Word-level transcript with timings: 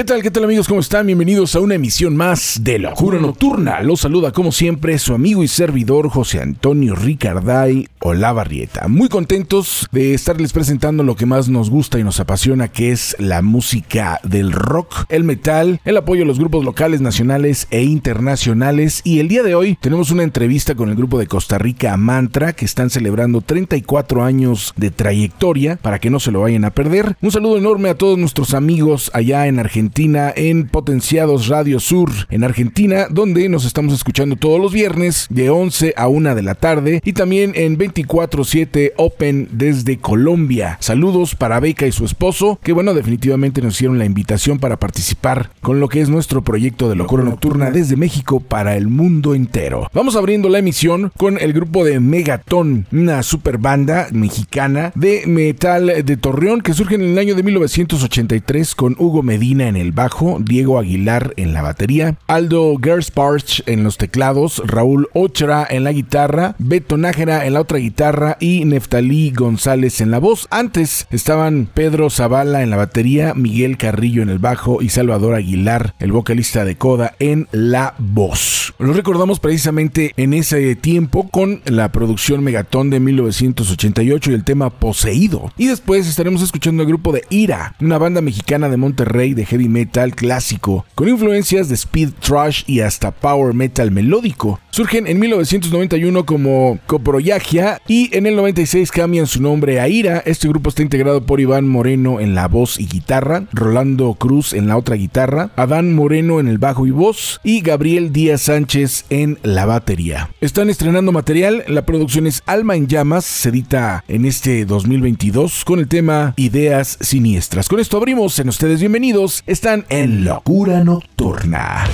¿Qué 0.00 0.04
tal, 0.04 0.22
qué 0.22 0.30
tal 0.30 0.44
amigos? 0.44 0.66
¿Cómo 0.66 0.80
están? 0.80 1.04
Bienvenidos 1.04 1.54
a 1.54 1.60
una 1.60 1.74
emisión 1.74 2.16
más 2.16 2.64
de 2.64 2.78
Locura 2.78 3.20
Nocturna. 3.20 3.82
Los 3.82 4.00
saluda 4.00 4.32
como 4.32 4.50
siempre 4.50 4.98
su 4.98 5.12
amigo 5.12 5.42
y 5.42 5.48
servidor 5.48 6.08
José 6.08 6.40
Antonio 6.40 6.94
Ricarday 6.94 7.86
Olavarrieta. 7.98 8.88
Muy 8.88 9.10
contentos 9.10 9.86
de 9.92 10.14
estarles 10.14 10.54
presentando 10.54 11.02
lo 11.02 11.16
que 11.16 11.26
más 11.26 11.50
nos 11.50 11.68
gusta 11.68 11.98
y 11.98 12.02
nos 12.02 12.18
apasiona, 12.18 12.68
que 12.68 12.92
es 12.92 13.14
la 13.18 13.42
música 13.42 14.20
del 14.24 14.52
rock, 14.52 15.04
el 15.10 15.22
metal, 15.22 15.82
el 15.84 15.98
apoyo 15.98 16.22
a 16.22 16.26
los 16.26 16.38
grupos 16.38 16.64
locales, 16.64 17.02
nacionales 17.02 17.66
e 17.70 17.82
internacionales. 17.82 19.02
Y 19.04 19.18
el 19.18 19.28
día 19.28 19.42
de 19.42 19.54
hoy 19.54 19.76
tenemos 19.82 20.10
una 20.10 20.22
entrevista 20.22 20.74
con 20.74 20.88
el 20.88 20.96
grupo 20.96 21.18
de 21.18 21.26
Costa 21.26 21.58
Rica 21.58 21.94
Mantra, 21.98 22.54
que 22.54 22.64
están 22.64 22.88
celebrando 22.88 23.42
34 23.42 24.24
años 24.24 24.72
de 24.78 24.90
trayectoria, 24.90 25.76
para 25.76 25.98
que 25.98 26.08
no 26.08 26.20
se 26.20 26.30
lo 26.30 26.40
vayan 26.40 26.64
a 26.64 26.70
perder. 26.70 27.18
Un 27.20 27.32
saludo 27.32 27.58
enorme 27.58 27.90
a 27.90 27.98
todos 27.98 28.16
nuestros 28.16 28.54
amigos 28.54 29.10
allá 29.12 29.46
en 29.46 29.58
Argentina 29.58 29.89
en 29.96 30.66
Potenciados 30.66 31.48
Radio 31.48 31.78
Sur 31.78 32.10
en 32.30 32.44
Argentina, 32.44 33.06
donde 33.10 33.48
nos 33.48 33.64
estamos 33.66 33.92
escuchando 33.92 34.36
todos 34.36 34.60
los 34.60 34.72
viernes 34.72 35.26
de 35.30 35.50
11 35.50 35.94
a 35.96 36.08
1 36.08 36.34
de 36.34 36.42
la 36.42 36.54
tarde 36.54 37.02
y 37.04 37.12
también 37.12 37.52
en 37.54 37.76
24/7 37.76 38.92
Open 38.96 39.48
desde 39.52 39.98
Colombia. 39.98 40.78
Saludos 40.80 41.34
para 41.34 41.60
Beca 41.60 41.86
y 41.86 41.92
su 41.92 42.04
esposo, 42.04 42.58
que 42.62 42.72
bueno, 42.72 42.94
definitivamente 42.94 43.60
nos 43.60 43.74
hicieron 43.74 43.98
la 43.98 44.04
invitación 44.04 44.58
para 44.58 44.78
participar 44.78 45.50
con 45.60 45.80
lo 45.80 45.88
que 45.88 46.00
es 46.00 46.08
nuestro 46.08 46.42
proyecto 46.42 46.88
de 46.88 46.96
locura 46.96 47.22
nocturna 47.22 47.70
desde 47.70 47.96
México 47.96 48.40
para 48.40 48.76
el 48.76 48.88
mundo 48.88 49.34
entero. 49.34 49.90
Vamos 49.92 50.16
abriendo 50.16 50.48
la 50.48 50.60
emisión 50.60 51.12
con 51.16 51.38
el 51.38 51.52
grupo 51.52 51.84
de 51.84 52.00
Megaton, 52.00 52.86
una 52.92 53.22
super 53.22 53.58
banda 53.58 54.08
mexicana 54.12 54.92
de 54.94 55.24
metal 55.26 55.92
de 56.04 56.16
Torreón 56.16 56.62
que 56.62 56.74
surge 56.74 56.94
en 56.94 57.02
el 57.02 57.18
año 57.18 57.34
de 57.34 57.42
1983 57.42 58.74
con 58.74 58.96
Hugo 58.98 59.22
Medina 59.22 59.68
en 59.68 59.79
el 59.80 59.92
bajo, 59.92 60.38
Diego 60.40 60.78
Aguilar 60.78 61.34
en 61.36 61.52
la 61.52 61.62
batería, 61.62 62.16
Aldo 62.26 62.76
Gersparch 62.80 63.62
en 63.66 63.82
los 63.82 63.98
teclados, 63.98 64.62
Raúl 64.64 65.08
Ochra 65.14 65.66
en 65.68 65.84
la 65.84 65.92
guitarra, 65.92 66.54
Beto 66.58 66.96
Nájera 66.96 67.46
en 67.46 67.54
la 67.54 67.60
otra 67.60 67.78
guitarra 67.78 68.36
y 68.40 68.64
Neftalí 68.64 69.30
González 69.30 70.00
en 70.00 70.10
la 70.10 70.18
voz. 70.18 70.46
Antes 70.50 71.06
estaban 71.10 71.68
Pedro 71.72 72.10
Zavala 72.10 72.62
en 72.62 72.70
la 72.70 72.76
batería, 72.76 73.34
Miguel 73.34 73.76
Carrillo 73.76 74.22
en 74.22 74.28
el 74.28 74.38
bajo 74.38 74.82
y 74.82 74.90
Salvador 74.90 75.34
Aguilar, 75.34 75.94
el 75.98 76.12
vocalista 76.12 76.64
de 76.64 76.76
Coda, 76.76 77.14
en 77.18 77.48
la 77.52 77.94
voz. 77.98 78.74
Lo 78.78 78.92
recordamos 78.92 79.40
precisamente 79.40 80.12
en 80.16 80.34
ese 80.34 80.74
tiempo 80.76 81.28
con 81.28 81.60
la 81.64 81.92
producción 81.92 82.42
Megatón 82.42 82.90
de 82.90 83.00
1988 83.00 84.30
y 84.30 84.34
el 84.34 84.44
tema 84.44 84.70
Poseído. 84.70 85.52
Y 85.56 85.66
después 85.66 86.06
estaremos 86.06 86.42
escuchando 86.42 86.82
el 86.82 86.88
grupo 86.88 87.12
de 87.12 87.24
Ira, 87.30 87.74
una 87.80 87.98
banda 87.98 88.20
mexicana 88.20 88.68
de 88.68 88.76
Monterrey 88.76 89.34
de 89.34 89.46
heavy 89.46 89.68
metal 89.70 90.14
clásico, 90.14 90.84
con 90.94 91.08
influencias 91.08 91.68
de 91.68 91.74
speed 91.74 92.10
trash 92.20 92.62
y 92.66 92.80
hasta 92.80 93.10
power 93.10 93.54
metal 93.54 93.90
melódico. 93.90 94.60
Surgen 94.70 95.06
en 95.06 95.18
1991 95.18 96.24
como 96.26 96.78
Coproyagia 96.86 97.80
y 97.88 98.14
en 98.16 98.26
el 98.26 98.36
96 98.36 98.90
cambian 98.92 99.26
su 99.26 99.42
nombre 99.42 99.80
a 99.80 99.88
Ira. 99.88 100.22
Este 100.24 100.48
grupo 100.48 100.70
está 100.70 100.82
integrado 100.82 101.26
por 101.26 101.40
Iván 101.40 101.66
Moreno 101.66 102.20
en 102.20 102.34
la 102.34 102.48
voz 102.48 102.78
y 102.78 102.86
guitarra, 102.86 103.44
Rolando 103.52 104.14
Cruz 104.14 104.52
en 104.52 104.68
la 104.68 104.76
otra 104.76 104.96
guitarra, 104.96 105.50
Adán 105.56 105.94
Moreno 105.94 106.40
en 106.40 106.48
el 106.48 106.58
bajo 106.58 106.86
y 106.86 106.90
voz 106.90 107.40
y 107.42 107.60
Gabriel 107.60 108.12
Díaz 108.12 108.42
Sánchez 108.42 109.06
en 109.10 109.38
la 109.42 109.66
batería. 109.66 110.30
Están 110.40 110.70
estrenando 110.70 111.12
material, 111.12 111.64
la 111.66 111.84
producción 111.84 112.26
es 112.26 112.42
Alma 112.46 112.76
en 112.76 112.86
Llamas, 112.86 113.24
se 113.24 113.48
edita 113.48 114.04
en 114.08 114.24
este 114.24 114.64
2022 114.64 115.64
con 115.64 115.78
el 115.78 115.88
tema 115.88 116.34
Ideas 116.36 116.98
Siniestras. 117.00 117.68
Con 117.68 117.80
esto 117.80 117.96
abrimos 117.96 118.38
en 118.38 118.48
ustedes 118.48 118.80
bienvenidos, 118.80 119.42
están 119.50 119.84
en 119.88 120.24
Locura 120.24 120.84
Nocturna. 120.84 121.84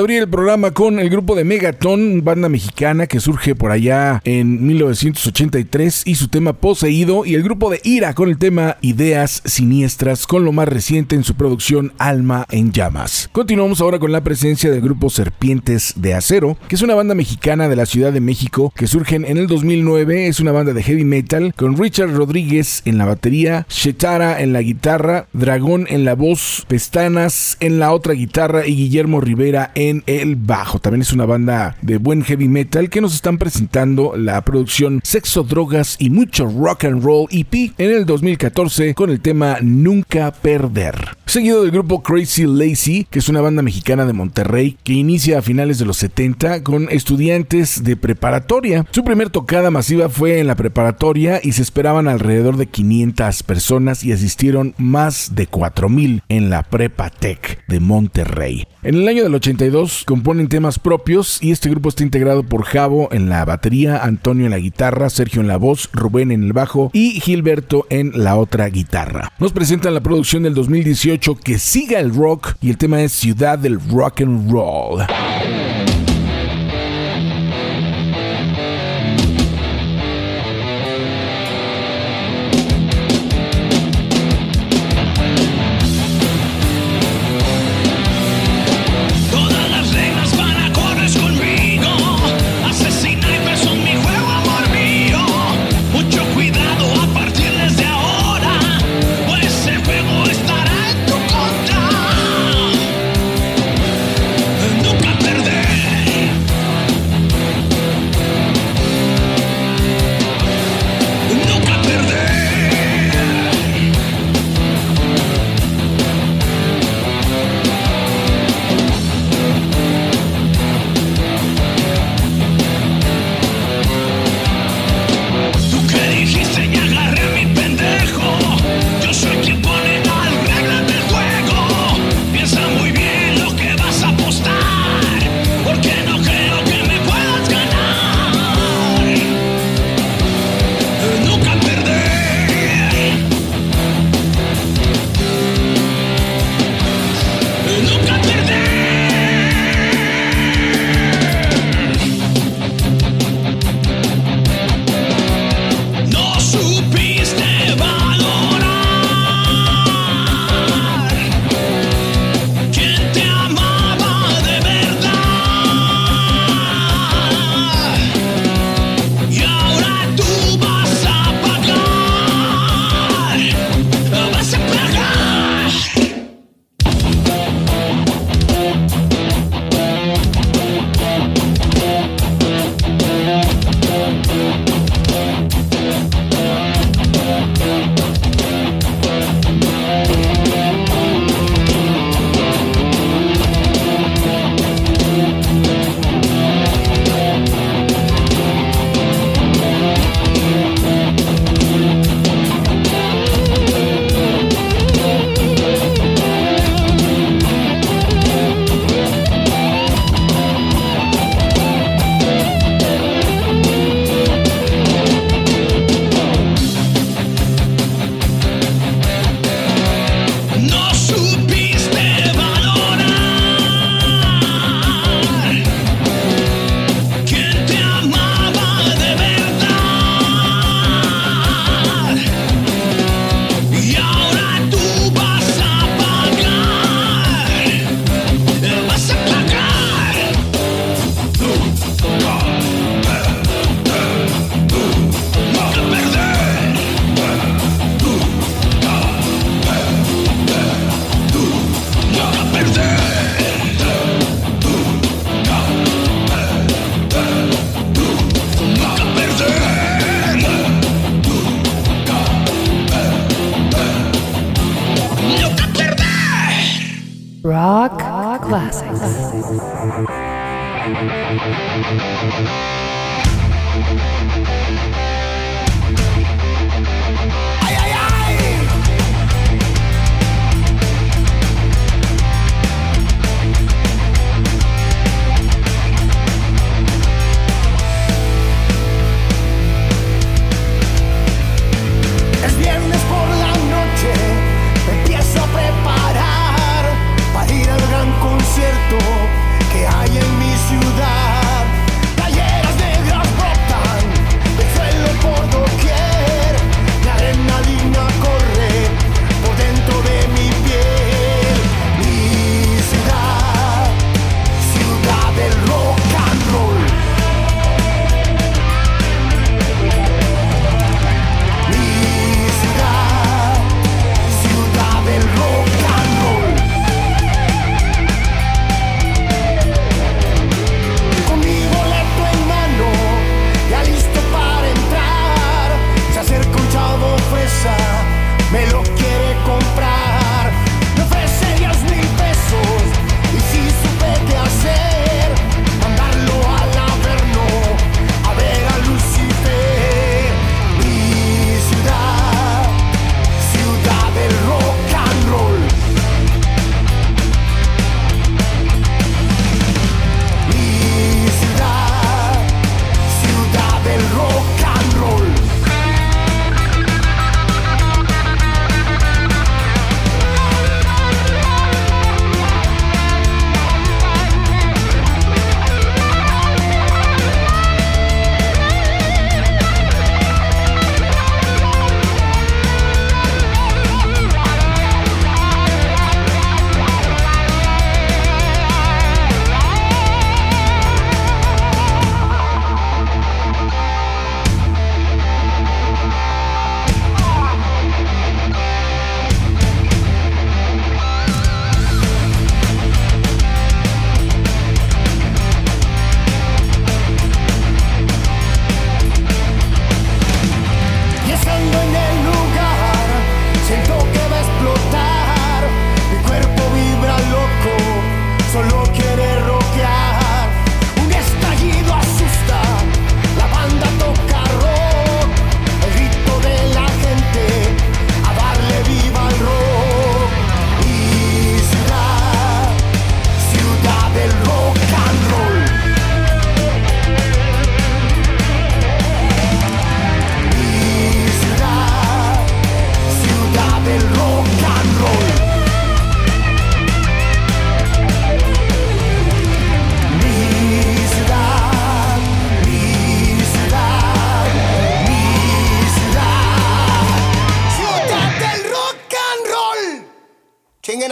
Abrir 0.00 0.20
el 0.20 0.28
programa 0.28 0.72
con 0.72 0.98
el 0.98 1.08
grupo 1.08 1.34
de 1.34 1.44
Megaton, 1.44 2.22
banda 2.22 2.48
mexicana 2.48 3.06
que 3.06 3.20
surge 3.20 3.54
por 3.54 3.70
allá 3.70 4.20
en 4.24 4.66
1983 4.66 6.02
y 6.04 6.16
su 6.16 6.28
tema 6.28 6.54
Poseído 6.54 7.24
y 7.24 7.34
el 7.34 7.42
grupo 7.42 7.70
de 7.70 7.80
Ira 7.82 8.12
con 8.14 8.28
el 8.28 8.36
tema 8.36 8.76
Ideas 8.80 9.42
Siniestras 9.44 10.26
con 10.26 10.44
lo 10.44 10.52
más 10.52 10.68
reciente 10.68 11.14
en 11.14 11.24
su 11.24 11.34
producción 11.34 11.92
Alma 11.98 12.46
en 12.50 12.72
Llamas. 12.72 13.30
Continuamos 13.32 13.80
ahora 13.80 13.98
con 13.98 14.12
la 14.12 14.22
presencia 14.22 14.70
del 14.70 14.80
grupo 14.80 15.08
Serpientes 15.08 15.94
de 15.96 16.14
Acero, 16.14 16.58
que 16.68 16.74
es 16.74 16.82
una 16.82 16.94
banda 16.94 17.14
mexicana 17.14 17.68
de 17.68 17.76
la 17.76 17.86
Ciudad 17.86 18.12
de 18.12 18.20
México 18.20 18.72
que 18.76 18.86
surgen 18.86 19.24
en 19.24 19.38
el 19.38 19.46
2009. 19.46 20.26
Es 20.26 20.40
una 20.40 20.52
banda 20.52 20.72
de 20.72 20.82
heavy 20.82 21.04
metal 21.04 21.54
con 21.56 21.76
Richard 21.76 22.12
Rodríguez 22.12 22.82
en 22.84 22.98
la 22.98 23.06
batería, 23.06 23.66
Shetara 23.70 24.42
en 24.42 24.52
la 24.52 24.62
guitarra, 24.62 25.28
Dragón 25.32 25.86
en 25.88 26.04
la 26.04 26.14
voz, 26.14 26.64
Pestanas 26.68 27.56
en 27.60 27.78
la 27.78 27.92
otra 27.92 28.14
guitarra 28.14 28.66
y 28.66 28.74
Guillermo 28.76 29.20
Rivera 29.20 29.72
en 29.74 29.85
el 30.06 30.36
bajo. 30.36 30.78
También 30.78 31.02
es 31.02 31.12
una 31.12 31.26
banda 31.26 31.76
de 31.82 31.98
buen 31.98 32.22
heavy 32.22 32.48
metal 32.48 32.90
que 32.90 33.00
nos 33.00 33.14
están 33.14 33.38
presentando 33.38 34.16
la 34.16 34.40
producción 34.42 35.00
Sexo, 35.02 35.42
Drogas 35.42 35.96
y 35.98 36.10
Mucho 36.10 36.46
Rock 36.46 36.84
and 36.84 37.02
Roll 37.02 37.28
EP 37.30 37.72
en 37.78 37.90
el 37.90 38.06
2014 38.06 38.94
con 38.94 39.10
el 39.10 39.20
tema 39.20 39.58
Nunca 39.60 40.32
Perder. 40.32 41.16
Seguido 41.26 41.62
del 41.62 41.72
grupo 41.72 42.02
Crazy 42.02 42.46
Lazy, 42.46 43.06
que 43.10 43.18
es 43.18 43.28
una 43.28 43.40
banda 43.40 43.62
mexicana 43.62 44.06
de 44.06 44.12
Monterrey 44.12 44.76
que 44.84 44.92
inicia 44.92 45.38
a 45.38 45.42
finales 45.42 45.78
de 45.78 45.84
los 45.84 45.96
70 45.96 46.62
con 46.62 46.88
estudiantes 46.90 47.82
de 47.82 47.96
preparatoria. 47.96 48.86
Su 48.90 49.04
primer 49.04 49.30
tocada 49.30 49.70
masiva 49.70 50.08
fue 50.08 50.38
en 50.38 50.46
la 50.46 50.54
preparatoria 50.54 51.40
y 51.42 51.52
se 51.52 51.62
esperaban 51.62 52.08
alrededor 52.08 52.56
de 52.56 52.66
500 52.66 53.42
personas 53.42 54.04
y 54.04 54.12
asistieron 54.12 54.74
más 54.78 55.34
de 55.34 55.46
4000 55.46 56.22
en 56.28 56.50
la 56.50 56.62
Prepa 56.62 57.10
Tech 57.10 57.64
de 57.66 57.80
Monterrey. 57.80 58.66
En 58.82 58.94
el 58.94 59.08
año 59.08 59.24
del 59.24 59.34
82 59.66 60.04
componen 60.06 60.48
temas 60.48 60.78
propios 60.78 61.42
y 61.42 61.50
este 61.50 61.68
grupo 61.68 61.88
está 61.88 62.02
integrado 62.02 62.42
por 62.42 62.64
Javo 62.64 63.08
en 63.12 63.28
la 63.28 63.44
batería, 63.44 63.98
Antonio 64.04 64.46
en 64.46 64.52
la 64.52 64.58
guitarra, 64.58 65.10
Sergio 65.10 65.40
en 65.40 65.48
la 65.48 65.56
voz, 65.56 65.88
Rubén 65.92 66.30
en 66.30 66.44
el 66.44 66.52
bajo 66.52 66.90
y 66.92 67.20
Gilberto 67.20 67.86
en 67.90 68.12
la 68.14 68.36
otra 68.36 68.68
guitarra. 68.68 69.32
Nos 69.38 69.52
presentan 69.52 69.94
la 69.94 70.00
producción 70.00 70.42
del 70.44 70.54
2018 70.54 71.36
que 71.36 71.58
siga 71.58 71.98
el 71.98 72.14
rock 72.14 72.54
y 72.60 72.70
el 72.70 72.78
tema 72.78 73.02
es 73.02 73.12
Ciudad 73.12 73.58
del 73.58 73.80
Rock 73.90 74.20
and 74.20 74.50
Roll. 74.50 75.06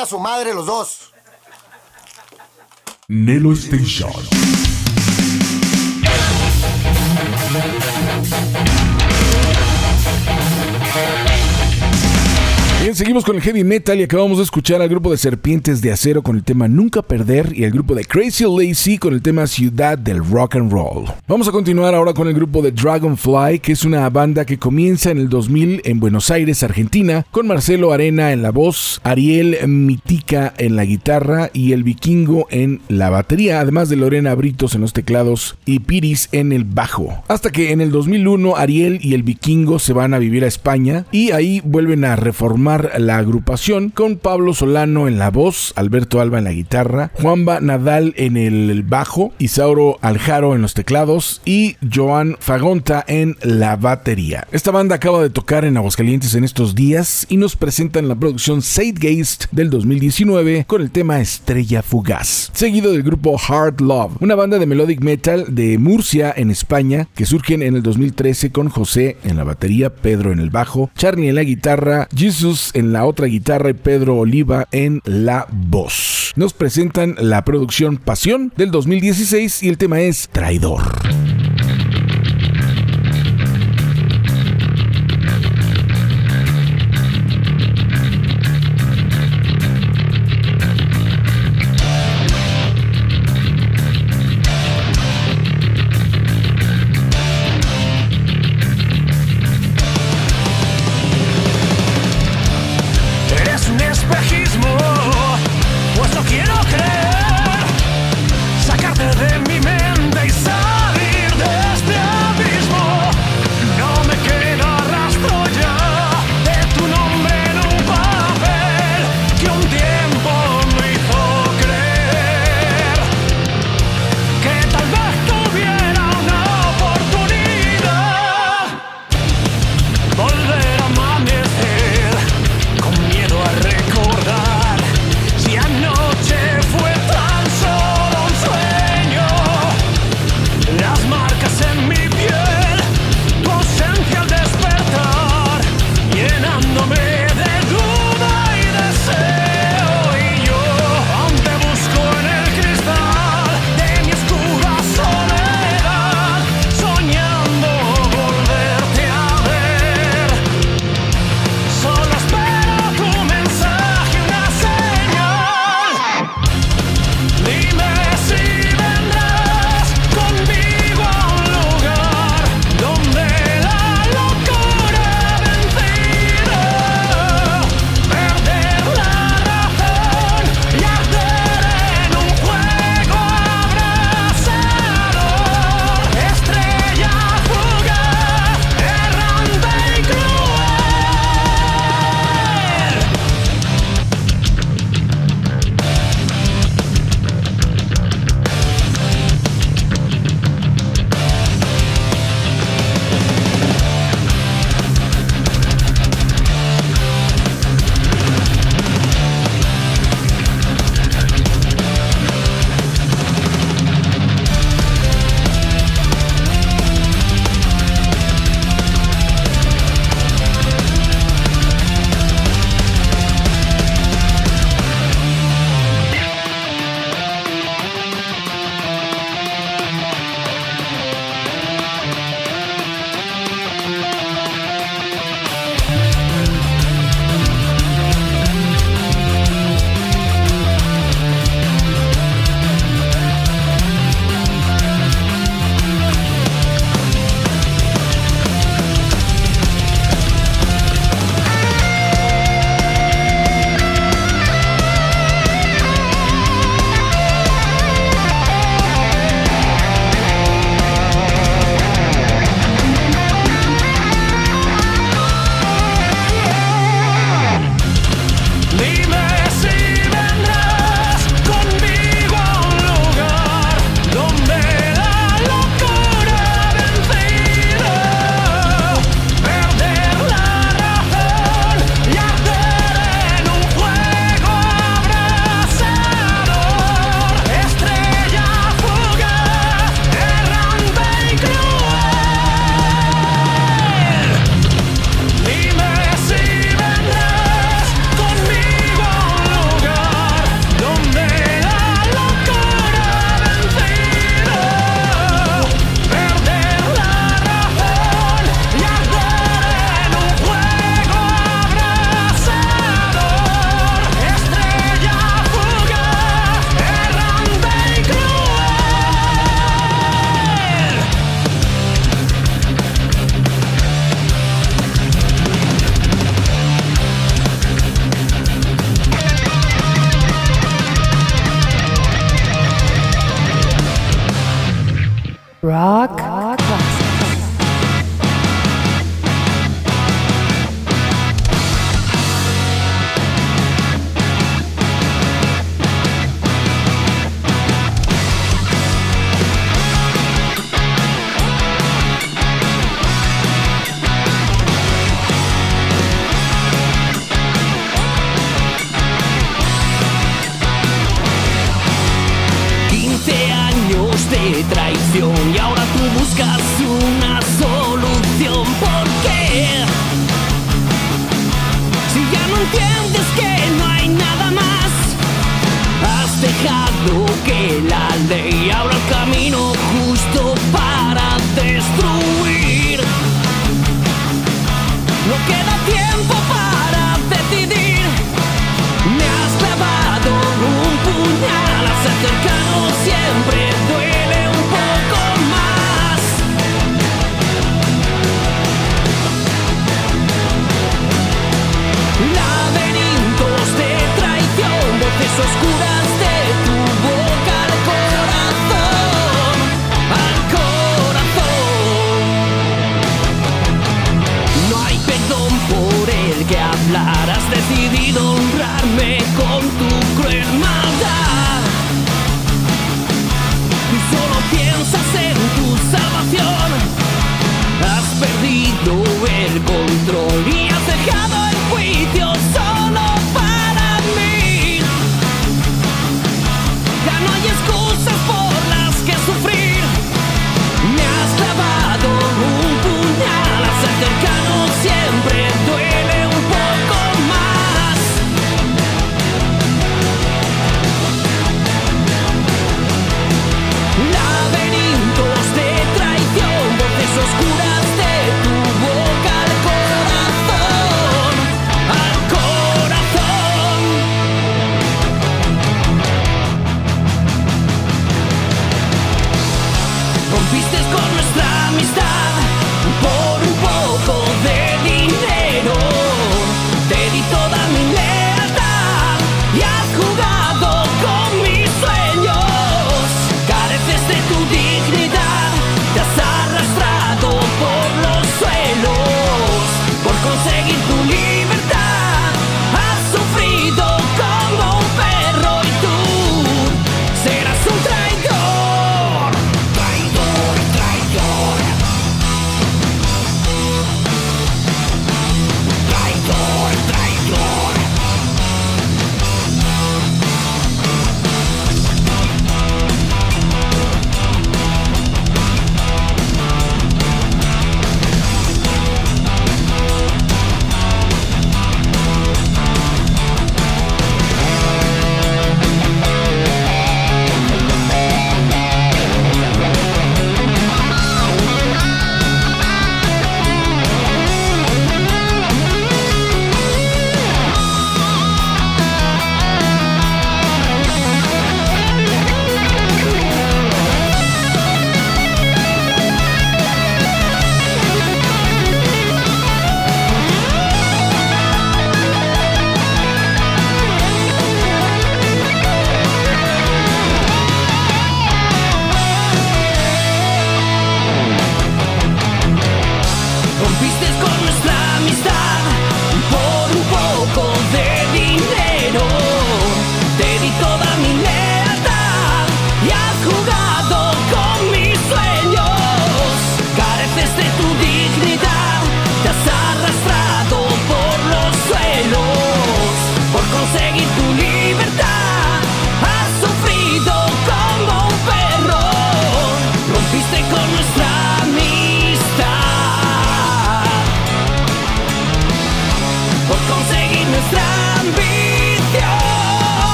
A 0.00 0.06
su 0.06 0.18
madre 0.18 0.54
los 0.54 0.66
dos. 0.66 1.12
Nelo 3.08 3.52
Station. 3.52 4.12
Bien, 12.84 12.94
seguimos 12.94 13.24
con 13.24 13.36
el 13.36 13.40
heavy 13.40 13.64
metal 13.64 13.98
y 13.98 14.02
acabamos 14.02 14.36
de 14.36 14.44
escuchar 14.44 14.82
al 14.82 14.90
grupo 14.90 15.10
de 15.10 15.16
Serpientes 15.16 15.80
de 15.80 15.90
Acero 15.90 16.20
con 16.20 16.36
el 16.36 16.44
tema 16.44 16.68
Nunca 16.68 17.00
Perder 17.00 17.50
y 17.56 17.64
al 17.64 17.70
grupo 17.70 17.94
de 17.94 18.04
Crazy 18.04 18.44
Lazy 18.44 18.98
con 18.98 19.14
el 19.14 19.22
tema 19.22 19.46
Ciudad 19.46 19.96
del 19.96 20.22
Rock 20.22 20.56
and 20.56 20.70
Roll. 20.70 21.06
Vamos 21.26 21.48
a 21.48 21.50
continuar 21.50 21.94
ahora 21.94 22.12
con 22.12 22.28
el 22.28 22.34
grupo 22.34 22.60
de 22.60 22.72
Dragonfly, 22.72 23.60
que 23.60 23.72
es 23.72 23.86
una 23.86 24.10
banda 24.10 24.44
que 24.44 24.58
comienza 24.58 25.10
en 25.10 25.16
el 25.16 25.30
2000 25.30 25.80
en 25.86 25.98
Buenos 25.98 26.30
Aires, 26.30 26.62
Argentina, 26.62 27.24
con 27.30 27.46
Marcelo 27.46 27.90
Arena 27.90 28.32
en 28.32 28.42
la 28.42 28.50
voz, 28.50 29.00
Ariel 29.02 29.66
Mitica 29.66 30.52
en 30.58 30.76
la 30.76 30.84
guitarra 30.84 31.48
y 31.54 31.72
el 31.72 31.84
Vikingo 31.84 32.48
en 32.50 32.82
la 32.88 33.08
batería, 33.08 33.60
además 33.60 33.88
de 33.88 33.96
Lorena 33.96 34.34
Britos 34.34 34.74
en 34.74 34.82
los 34.82 34.92
teclados 34.92 35.56
y 35.64 35.78
Piris 35.78 36.28
en 36.32 36.52
el 36.52 36.64
bajo. 36.64 37.24
Hasta 37.28 37.48
que 37.48 37.72
en 37.72 37.80
el 37.80 37.90
2001 37.90 38.58
Ariel 38.58 38.98
y 39.00 39.14
el 39.14 39.22
Vikingo 39.22 39.78
se 39.78 39.94
van 39.94 40.12
a 40.12 40.18
vivir 40.18 40.44
a 40.44 40.48
España 40.48 41.06
y 41.12 41.30
ahí 41.30 41.62
vuelven 41.64 42.04
a 42.04 42.16
reformar 42.16 42.73
la 42.78 43.18
agrupación 43.18 43.90
con 43.90 44.16
Pablo 44.16 44.54
Solano 44.54 45.08
en 45.08 45.18
la 45.18 45.30
voz, 45.30 45.72
Alberto 45.76 46.20
Alba 46.20 46.38
en 46.38 46.44
la 46.44 46.52
guitarra, 46.52 47.10
Juanba 47.14 47.60
Nadal 47.60 48.14
en 48.16 48.36
el 48.36 48.82
bajo, 48.82 49.32
Isauro 49.38 49.98
Aljaro 50.00 50.54
en 50.54 50.62
los 50.62 50.74
teclados 50.74 51.40
y 51.44 51.76
Joan 51.92 52.36
Fagonta 52.40 53.04
en 53.06 53.36
la 53.42 53.76
batería. 53.76 54.46
Esta 54.52 54.70
banda 54.70 54.96
acaba 54.96 55.22
de 55.22 55.30
tocar 55.30 55.64
en 55.64 55.76
Aguascalientes 55.76 56.34
en 56.34 56.44
estos 56.44 56.74
días 56.74 57.26
y 57.28 57.36
nos 57.36 57.56
presentan 57.56 58.08
la 58.08 58.14
producción 58.14 58.62
Zeitgeist 58.62 59.46
del 59.52 59.70
2019 59.70 60.64
con 60.66 60.82
el 60.82 60.90
tema 60.90 61.20
Estrella 61.20 61.82
Fugaz, 61.82 62.50
seguido 62.52 62.92
del 62.92 63.02
grupo 63.02 63.38
Hard 63.38 63.80
Love, 63.80 64.16
una 64.20 64.34
banda 64.34 64.58
de 64.58 64.66
melodic 64.66 65.00
metal 65.02 65.46
de 65.54 65.78
Murcia 65.78 66.32
en 66.36 66.50
España 66.50 67.08
que 67.14 67.26
surgen 67.26 67.62
en 67.62 67.76
el 67.76 67.82
2013 67.82 68.50
con 68.50 68.68
José 68.68 69.16
en 69.24 69.36
la 69.36 69.44
batería, 69.44 69.94
Pedro 69.94 70.32
en 70.32 70.40
el 70.40 70.50
bajo, 70.50 70.90
Charlie 70.96 71.28
en 71.28 71.34
la 71.34 71.44
guitarra, 71.44 72.08
Jesus 72.14 72.63
en 72.74 72.92
la 72.92 73.04
otra 73.04 73.26
guitarra 73.26 73.74
Pedro 73.74 74.16
Oliva 74.16 74.66
en 74.72 75.00
la 75.04 75.46
voz. 75.50 76.32
Nos 76.36 76.52
presentan 76.52 77.16
la 77.18 77.44
producción 77.44 77.96
Pasión 77.96 78.52
del 78.56 78.70
2016 78.70 79.62
y 79.62 79.68
el 79.68 79.78
tema 79.78 80.00
es 80.00 80.28
Traidor. 80.30 80.82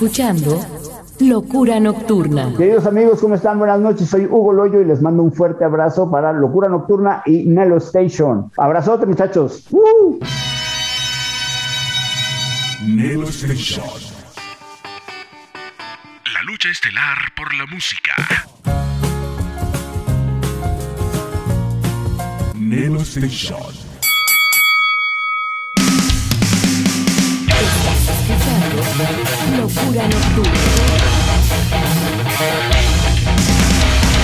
escuchando 0.00 0.58
Locura 1.18 1.78
Nocturna. 1.78 2.54
Queridos 2.56 2.86
amigos, 2.86 3.20
¿cómo 3.20 3.34
están? 3.34 3.58
Buenas 3.58 3.80
noches, 3.80 4.08
soy 4.08 4.24
Hugo 4.24 4.50
Loyo 4.54 4.80
y 4.80 4.86
les 4.86 5.02
mando 5.02 5.22
un 5.22 5.30
fuerte 5.30 5.62
abrazo 5.62 6.10
para 6.10 6.32
Locura 6.32 6.70
Nocturna 6.70 7.22
y 7.26 7.44
Nelo 7.44 7.76
Station. 7.76 8.50
Abrazote, 8.56 9.04
muchachos. 9.04 9.66
¡Uh! 9.70 10.18
Nelo 12.86 13.28
Station. 13.28 13.84
La 16.32 16.42
lucha 16.44 16.70
estelar 16.70 17.18
por 17.36 17.54
la 17.54 17.66
música. 17.66 18.14
Nelo 22.54 23.00
Station. 23.00 23.79
Cultura 29.90 30.06
Nocturna. 30.06 30.52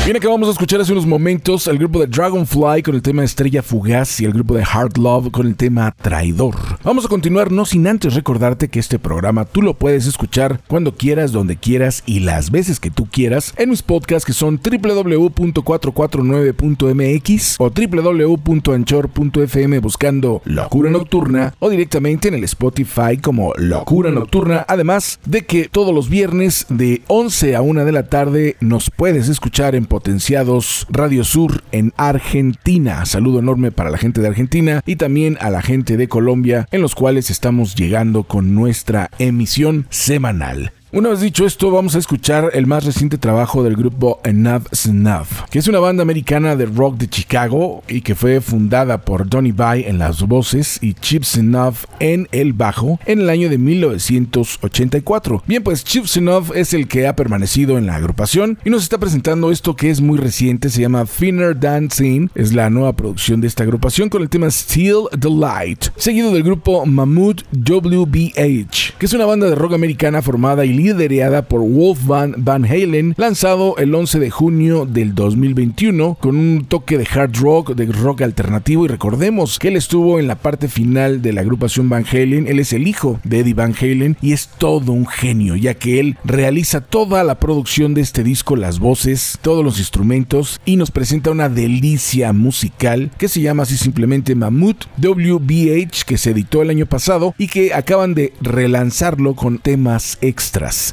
Bien, 0.04 0.16
acabamos 0.16 0.46
de 0.46 0.52
escuchar 0.52 0.80
hace 0.80 0.92
unos 0.92 1.06
momentos 1.06 1.66
al 1.66 1.76
grupo 1.76 1.98
de 1.98 2.06
Dragonfly 2.06 2.84
con 2.84 2.94
el 2.94 3.02
tema 3.02 3.24
Estrella 3.24 3.64
Fugaz 3.64 4.20
y 4.20 4.26
el 4.26 4.32
grupo 4.32 4.54
de 4.54 4.62
Hard 4.62 4.96
Love 4.96 5.32
con 5.32 5.48
el 5.48 5.56
tema 5.56 5.92
Traidor. 6.00 6.54
Vamos 6.86 7.04
a 7.04 7.08
continuar 7.08 7.50
no 7.50 7.66
sin 7.66 7.88
antes 7.88 8.14
recordarte 8.14 8.68
que 8.68 8.78
este 8.78 9.00
programa 9.00 9.44
tú 9.44 9.60
lo 9.60 9.74
puedes 9.74 10.06
escuchar 10.06 10.60
cuando 10.68 10.94
quieras, 10.94 11.32
donde 11.32 11.56
quieras 11.56 12.04
y 12.06 12.20
las 12.20 12.52
veces 12.52 12.78
que 12.78 12.92
tú 12.92 13.08
quieras 13.10 13.54
en 13.56 13.70
mis 13.70 13.82
podcasts 13.82 14.24
que 14.24 14.32
son 14.32 14.60
www.449.mx 14.62 17.56
o 17.58 17.70
www.anchor.fm 17.70 19.80
buscando 19.80 20.42
Locura 20.44 20.88
Nocturna 20.88 21.54
o 21.58 21.70
directamente 21.70 22.28
en 22.28 22.34
el 22.34 22.44
Spotify 22.44 23.16
como 23.20 23.52
Locura 23.56 24.12
Nocturna. 24.12 24.64
Además 24.68 25.18
de 25.24 25.44
que 25.44 25.68
todos 25.68 25.92
los 25.92 26.08
viernes 26.08 26.66
de 26.68 27.02
11 27.08 27.56
a 27.56 27.62
1 27.62 27.84
de 27.84 27.90
la 27.90 28.08
tarde 28.08 28.54
nos 28.60 28.92
puedes 28.92 29.28
escuchar 29.28 29.74
en 29.74 29.86
Potenciados 29.86 30.86
Radio 30.88 31.24
Sur 31.24 31.64
en 31.72 31.92
Argentina. 31.96 33.04
Saludo 33.06 33.40
enorme 33.40 33.72
para 33.72 33.90
la 33.90 33.98
gente 33.98 34.20
de 34.20 34.28
Argentina 34.28 34.84
y 34.86 34.94
también 34.94 35.36
a 35.40 35.50
la 35.50 35.62
gente 35.62 35.96
de 35.96 36.06
Colombia, 36.06 36.68
en 36.76 36.82
los 36.82 36.94
cuales 36.94 37.30
estamos 37.30 37.74
llegando 37.74 38.22
con 38.22 38.54
nuestra 38.54 39.10
emisión 39.18 39.86
semanal. 39.90 40.72
Una 40.96 41.10
vez 41.10 41.20
dicho 41.20 41.44
esto, 41.44 41.70
vamos 41.70 41.94
a 41.94 41.98
escuchar 41.98 42.52
el 42.54 42.66
más 42.66 42.86
reciente 42.86 43.18
trabajo 43.18 43.62
del 43.62 43.76
grupo 43.76 44.18
Enough 44.24 44.68
Snuff, 44.74 45.42
que 45.50 45.58
es 45.58 45.68
una 45.68 45.78
banda 45.78 46.00
americana 46.00 46.56
de 46.56 46.64
rock 46.64 46.96
de 46.96 47.06
Chicago 47.06 47.82
y 47.86 48.00
que 48.00 48.14
fue 48.14 48.40
fundada 48.40 49.02
por 49.02 49.28
Donny 49.28 49.52
Bay 49.52 49.84
en 49.86 49.98
las 49.98 50.22
voces 50.22 50.78
y 50.80 50.94
Chip 50.94 51.22
Snuff 51.22 51.84
en 52.00 52.28
el 52.32 52.54
bajo 52.54 52.98
en 53.04 53.20
el 53.20 53.28
año 53.28 53.50
de 53.50 53.58
1984. 53.58 55.42
Bien, 55.46 55.62
pues 55.62 55.84
Chip 55.84 56.06
Snuff 56.06 56.50
es 56.54 56.72
el 56.72 56.88
que 56.88 57.06
ha 57.06 57.14
permanecido 57.14 57.76
en 57.76 57.84
la 57.84 57.96
agrupación 57.96 58.58
y 58.64 58.70
nos 58.70 58.82
está 58.82 58.96
presentando 58.96 59.50
esto 59.50 59.76
que 59.76 59.90
es 59.90 60.00
muy 60.00 60.16
reciente, 60.16 60.70
se 60.70 60.80
llama 60.80 61.04
Thinner 61.04 61.60
Dancing, 61.60 62.30
es 62.34 62.54
la 62.54 62.70
nueva 62.70 62.94
producción 62.94 63.42
de 63.42 63.48
esta 63.48 63.64
agrupación 63.64 64.08
con 64.08 64.22
el 64.22 64.30
tema 64.30 64.50
Still 64.50 65.08
the 65.20 65.28
Light, 65.28 65.88
seguido 65.96 66.32
del 66.32 66.42
grupo 66.42 66.86
Mammoth 66.86 67.42
WBH, 67.52 68.94
que 68.98 69.04
es 69.04 69.12
una 69.12 69.26
banda 69.26 69.46
de 69.50 69.56
rock 69.56 69.74
americana 69.74 70.22
formada 70.22 70.64
y 70.64 70.85
liderada 70.94 71.42
por 71.42 71.60
Wolfgang 71.60 72.34
Van 72.38 72.64
Halen, 72.64 73.14
lanzado 73.16 73.76
el 73.78 73.94
11 73.94 74.18
de 74.18 74.30
junio 74.30 74.86
del 74.86 75.14
2021 75.14 76.16
con 76.20 76.36
un 76.36 76.64
toque 76.66 76.98
de 76.98 77.06
hard 77.12 77.36
rock, 77.36 77.74
de 77.74 77.86
rock 77.86 78.22
alternativo. 78.22 78.84
Y 78.84 78.88
recordemos 78.88 79.58
que 79.58 79.68
él 79.68 79.76
estuvo 79.76 80.18
en 80.20 80.28
la 80.28 80.36
parte 80.36 80.68
final 80.68 81.22
de 81.22 81.32
la 81.32 81.40
agrupación 81.40 81.88
Van 81.88 82.04
Halen, 82.10 82.46
él 82.48 82.58
es 82.58 82.72
el 82.72 82.86
hijo 82.86 83.20
de 83.24 83.40
Eddie 83.40 83.54
Van 83.54 83.74
Halen 83.80 84.16
y 84.20 84.32
es 84.32 84.48
todo 84.58 84.92
un 84.92 85.06
genio 85.06 85.56
ya 85.56 85.74
que 85.74 86.00
él 86.00 86.16
realiza 86.24 86.80
toda 86.80 87.24
la 87.24 87.38
producción 87.38 87.94
de 87.94 88.00
este 88.00 88.22
disco, 88.22 88.56
las 88.56 88.78
voces, 88.78 89.38
todos 89.42 89.64
los 89.64 89.78
instrumentos 89.78 90.60
y 90.64 90.76
nos 90.76 90.90
presenta 90.90 91.30
una 91.30 91.48
delicia 91.48 92.32
musical 92.32 93.10
que 93.18 93.28
se 93.28 93.40
llama 93.40 93.64
así 93.64 93.76
simplemente 93.76 94.34
Mammoth 94.34 94.86
WBH 94.98 96.04
que 96.06 96.18
se 96.18 96.30
editó 96.30 96.62
el 96.62 96.70
año 96.70 96.86
pasado 96.86 97.34
y 97.38 97.48
que 97.48 97.74
acaban 97.74 98.14
de 98.14 98.32
relanzarlo 98.40 99.34
con 99.34 99.58
temas 99.58 100.18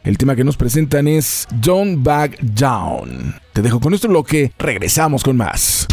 El 0.04 0.18
tema 0.18 0.36
que 0.36 0.44
nos 0.44 0.56
presentan 0.56 1.08
es 1.08 1.48
Don't 1.52 2.04
Back 2.04 2.40
Down. 2.42 3.36
Te 3.54 3.62
dejo 3.62 3.80
con 3.80 3.90
nuestro 3.90 4.10
bloque, 4.12 4.52
regresamos 4.60 5.24
con 5.24 5.36
más. 5.36 5.88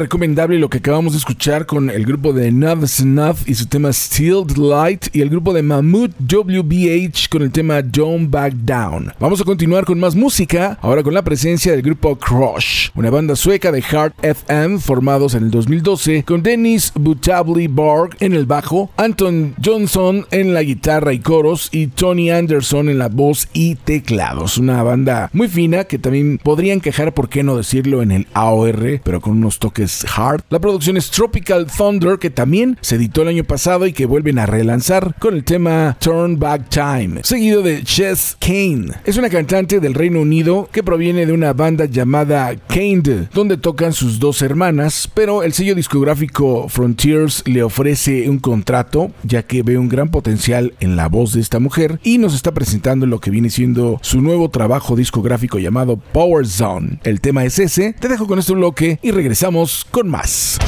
Recomendable 0.00 0.58
lo 0.58 0.70
que 0.70 0.78
acabamos 0.78 1.12
de 1.12 1.18
escuchar 1.18 1.66
con 1.66 1.90
el 1.90 2.06
grupo 2.06 2.32
de 2.32 2.50
Nav 2.50 2.86
Snuff 2.86 3.46
y 3.46 3.54
su 3.54 3.66
tema 3.66 3.92
Still 3.92 4.46
Light 4.56 5.14
y 5.14 5.20
el 5.20 5.28
grupo 5.28 5.52
de 5.52 5.62
Mammoth 5.62 6.12
WBH 6.18 7.28
con 7.30 7.42
el 7.42 7.52
tema 7.52 7.82
Don't 7.82 8.30
Back 8.30 8.54
Down. 8.54 9.12
Vamos 9.20 9.42
a 9.42 9.44
continuar 9.44 9.84
con 9.84 10.00
más 10.00 10.16
música, 10.16 10.78
ahora 10.80 11.02
con 11.02 11.12
la 11.12 11.22
presencia 11.22 11.72
del 11.72 11.82
grupo 11.82 12.16
Crush, 12.18 12.88
una 12.94 13.10
banda 13.10 13.36
sueca 13.36 13.70
de 13.70 13.84
Hard 13.92 14.14
FM 14.22 14.78
formados 14.78 15.34
en 15.34 15.44
el 15.44 15.50
2012 15.50 16.24
con 16.24 16.42
Dennis 16.42 16.92
Butabli 16.94 17.66
Borg 17.66 18.16
en 18.20 18.32
el 18.32 18.46
bajo, 18.46 18.90
Anton 18.96 19.54
Johnson 19.62 20.26
en 20.30 20.54
la 20.54 20.62
guitarra 20.62 21.12
y 21.12 21.18
coros 21.18 21.68
y 21.72 21.88
Tony 21.88 22.30
Anderson 22.30 22.88
en 22.88 22.98
la 22.98 23.08
voz 23.08 23.48
y 23.52 23.74
teclados. 23.74 24.56
Una 24.56 24.82
banda 24.82 25.28
muy 25.34 25.48
fina 25.48 25.84
que 25.84 25.98
también 25.98 26.40
podrían 26.42 26.80
quejar, 26.80 27.12
por 27.12 27.28
qué 27.28 27.42
no 27.42 27.56
decirlo, 27.56 28.00
en 28.00 28.12
el 28.12 28.26
AOR, 28.32 29.00
pero 29.04 29.20
con 29.20 29.32
unos 29.32 29.58
toques 29.58 29.89
hard. 30.16 30.42
La 30.50 30.58
producción 30.58 30.96
es 30.96 31.10
Tropical 31.10 31.66
Thunder, 31.66 32.18
que 32.18 32.30
también 32.30 32.78
se 32.80 32.96
editó 32.96 33.22
el 33.22 33.28
año 33.28 33.44
pasado 33.44 33.86
y 33.86 33.92
que 33.92 34.06
vuelven 34.06 34.38
a 34.38 34.46
relanzar 34.46 35.14
con 35.18 35.34
el 35.34 35.44
tema 35.44 35.96
Turn 36.00 36.38
Back 36.38 36.68
Time, 36.68 37.20
seguido 37.22 37.62
de 37.62 37.82
Chess 37.82 38.36
Kane. 38.38 38.92
Es 39.04 39.16
una 39.16 39.30
cantante 39.30 39.80
del 39.80 39.94
Reino 39.94 40.20
Unido 40.20 40.68
que 40.72 40.82
proviene 40.82 41.26
de 41.26 41.32
una 41.32 41.52
banda 41.52 41.84
llamada 41.84 42.54
Kane, 42.68 43.28
donde 43.32 43.56
tocan 43.56 43.92
sus 43.92 44.18
dos 44.18 44.42
hermanas, 44.42 45.08
pero 45.12 45.42
el 45.42 45.52
sello 45.52 45.74
discográfico 45.74 46.68
Frontiers 46.68 47.42
le 47.46 47.62
ofrece 47.62 48.28
un 48.28 48.38
contrato, 48.38 49.12
ya 49.22 49.42
que 49.42 49.62
ve 49.62 49.78
un 49.78 49.88
gran 49.88 50.10
potencial 50.10 50.74
en 50.80 50.96
la 50.96 51.08
voz 51.08 51.32
de 51.32 51.40
esta 51.40 51.58
mujer 51.58 52.00
y 52.02 52.18
nos 52.18 52.34
está 52.34 52.52
presentando 52.52 53.06
lo 53.06 53.20
que 53.20 53.30
viene 53.30 53.50
siendo 53.50 53.98
su 54.02 54.20
nuevo 54.20 54.48
trabajo 54.50 54.96
discográfico 54.96 55.58
llamado 55.58 55.96
Power 55.96 56.46
Zone. 56.46 57.00
El 57.04 57.20
tema 57.20 57.44
es 57.44 57.58
ese, 57.58 57.94
te 57.98 58.08
dejo 58.08 58.26
con 58.26 58.38
este 58.38 58.52
bloque 58.52 58.98
y 59.02 59.10
regresamos 59.10 59.79
con 59.84 60.08
más. 60.08 60.58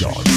Nelo 0.00 0.31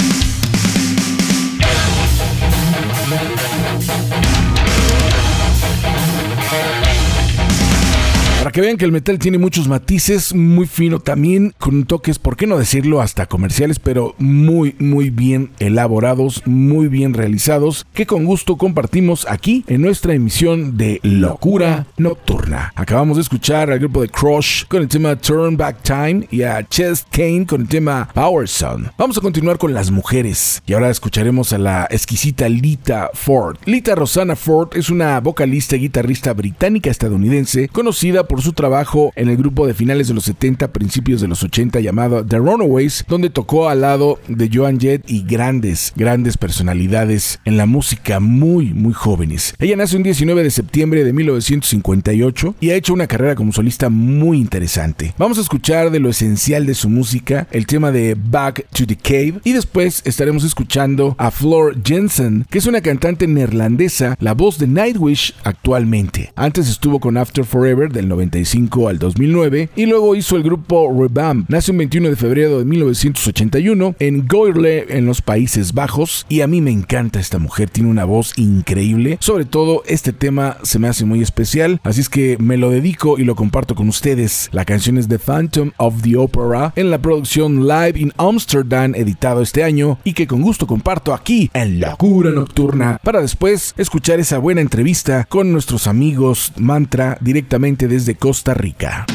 que 8.78 8.86
el 8.86 8.91
metal 8.91 9.19
tiene 9.19 9.38
muchos 9.38 9.67
matices, 9.67 10.34
muy 10.34 10.67
fino 10.67 10.99
también, 10.99 11.53
con 11.57 11.86
toques, 11.86 12.19
por 12.19 12.36
qué 12.36 12.47
no 12.47 12.57
decirlo, 12.57 13.01
hasta 13.01 13.26
comerciales, 13.26 13.80
pero 13.80 14.15
muy, 14.17 14.76
muy 14.80 15.09
bien 15.09 15.51
elaborados, 15.59 16.41
muy 16.45 16.88
bien 16.88 17.13
realizados, 17.13 17.86
que 17.93 18.05
con 18.05 18.26
gusto 18.26 18.57
compartimos 18.57 19.26
aquí 19.30 19.63
en 19.67 19.82
nuestra 19.82 20.13
emisión 20.13 20.78
de 20.78 20.99
Locura 21.03 21.88
Nocturna. 21.97 22.73
Acabamos 22.76 23.17
de 23.17 23.21
escuchar 23.21 23.71
al 23.71 23.80
grupo 23.80 24.01
de 24.01 24.09
Crush 24.09 24.65
con 24.67 24.82
el 24.82 24.88
tema 24.88 25.15
Turn 25.15 25.57
Back 25.57 25.82
Time 25.82 26.28
y 26.30 26.43
a 26.43 26.67
Chest 26.67 27.07
Kane 27.11 27.45
con 27.45 27.61
el 27.61 27.67
tema 27.67 28.09
Power 28.13 28.47
Son. 28.47 28.91
Vamos 28.97 29.17
a 29.17 29.21
continuar 29.21 29.57
con 29.57 29.73
las 29.73 29.89
mujeres 29.89 30.61
y 30.65 30.73
ahora 30.73 30.89
escucharemos 30.89 31.53
a 31.53 31.57
la 31.57 31.88
exquisita 31.89 32.49
Lita 32.49 33.09
Ford. 33.13 33.57
Lita 33.65 33.95
Rosanna 33.95 34.36
Ford 34.36 34.69
es 34.76 34.89
una 34.89 35.19
vocalista 35.19 35.76
y 35.76 35.80
guitarrista 35.80 36.34
británica 36.34 36.89
estadounidense 36.89 37.69
conocida 37.69 38.28
por 38.28 38.41
su 38.41 38.53
trabajo 38.53 38.74
en 39.15 39.30
el 39.30 39.38
grupo 39.38 39.65
de 39.65 39.73
finales 39.73 40.09
de 40.09 40.13
los 40.13 40.26
70, 40.26 40.73
principios 40.73 41.21
de 41.21 41.30
los 41.30 41.43
80 41.43 41.80
llamado 41.80 42.26
The 42.26 42.38
Runaways, 42.38 43.05
donde 43.07 43.30
tocó 43.30 43.69
al 43.69 43.82
lado 43.82 44.19
de 44.28 44.49
Joan 44.53 44.80
Jett 44.80 45.09
y 45.09 45.23
grandes, 45.23 45.93
grandes 45.95 46.36
personalidades 46.36 47.39
en 47.45 47.55
la 47.55 47.67
música 47.67 48.19
muy, 48.19 48.73
muy 48.73 48.91
jóvenes. 48.91 49.55
Ella 49.59 49.78
nace 49.78 49.95
un 49.95 50.03
19 50.03 50.43
de 50.43 50.51
septiembre 50.51 51.05
de 51.05 51.13
1958 51.13 52.55
y 52.59 52.71
ha 52.71 52.76
hecho 52.76 52.93
una 52.93 53.07
carrera 53.07 53.36
como 53.36 53.53
solista 53.53 53.89
muy 53.89 54.39
interesante. 54.39 55.13
Vamos 55.17 55.38
a 55.38 55.41
escuchar 55.41 55.89
de 55.89 55.99
lo 55.99 56.09
esencial 56.09 56.65
de 56.65 56.76
su 56.76 56.89
música, 56.89 57.47
el 57.51 57.67
tema 57.67 57.93
de 57.93 58.17
Back 58.17 58.67
to 58.73 58.86
the 58.86 58.97
Cave, 58.97 59.39
y 59.45 59.53
después 59.53 60.01
estaremos 60.03 60.43
escuchando 60.43 61.15
a 61.17 61.32
Flor 61.32 61.78
Jensen, 61.82 62.45
que 62.49 62.57
es 62.57 62.65
una 62.65 62.82
cantante 62.82 63.26
neerlandesa, 63.26 64.17
la 64.19 64.34
voz 64.34 64.57
de 64.57 64.67
Nightwish 64.67 65.34
actualmente. 65.45 66.34
Antes 66.36 66.67
estuvo 66.67 66.99
con 66.99 67.15
After 67.15 67.45
Forever 67.45 67.89
del 67.91 68.09
95 68.09 68.55
al 68.88 68.99
2009 68.99 69.70
y 69.76 69.86
luego 69.86 70.16
hizo 70.16 70.38
el 70.38 70.43
grupo 70.43 70.89
Rebam. 70.97 71.45
Nació 71.49 71.74
el 71.74 71.80
21 71.80 72.10
de 72.10 72.16
febrero 72.16 72.60
de 72.60 72.66
1981 72.66 73.95
en 73.99 74.28
Goirle 74.28 74.86
en 74.97 75.06
los 75.06 75.22
Países 75.22 75.74
Bajos 75.74 76.26
y 76.30 76.39
a 76.39 76.47
mí 76.47 76.62
me 76.62 76.72
encanta 76.72 77.20
esta 77.20 77.38
mujer, 77.38 77.70
tiene 77.70 77.89
una 77.89 78.06
voz 78.06 78.32
increíble. 78.38 79.18
Sobre 79.20 79.43
todo 79.43 79.84
este 79.88 80.14
tema 80.14 80.58
se 80.64 80.80
me 80.80 80.88
hace 80.88 81.03
muy 81.03 81.22
especial, 81.22 81.82
así 81.84 81.99
es 81.99 82.08
que 82.08 82.38
me 82.39 82.56
lo 82.56 82.70
dedico 82.70 83.20
y 83.20 83.26
lo 83.26 83.36
comparto 83.36 83.76
con 83.76 83.89
ustedes. 83.89 84.47
La 84.53 84.64
canción 84.64 84.97
es 84.97 85.10
The 85.10 85.20
Phantom 85.20 85.72
of 85.76 86.01
the 86.01 86.16
Opera 86.16 86.72
en 86.78 86.91
la 86.91 86.99
producción 86.99 87.68
Live 87.68 87.99
in 87.99 88.14
Amsterdam 88.16 88.93
editado 88.95 89.41
este 89.41 89.66
año 89.66 89.99
y 90.06 90.14
que 90.14 90.28
con 90.28 90.41
gusto 90.41 90.66
comparto 90.66 91.14
aquí 91.14 91.51
en 91.53 91.82
Locura 91.82 92.32
Nocturna 92.32 92.99
para 93.03 93.20
después 93.20 93.74
escuchar 93.78 94.22
esa 94.22 94.38
buena 94.38 94.62
entrevista 94.62 95.26
con 95.26 95.51
nuestros 95.51 95.88
amigos 95.88 96.53
Mantra 96.58 97.18
directamente 97.20 97.89
desde 97.89 98.16
Costa 98.16 98.45
Rica. 98.54 99.06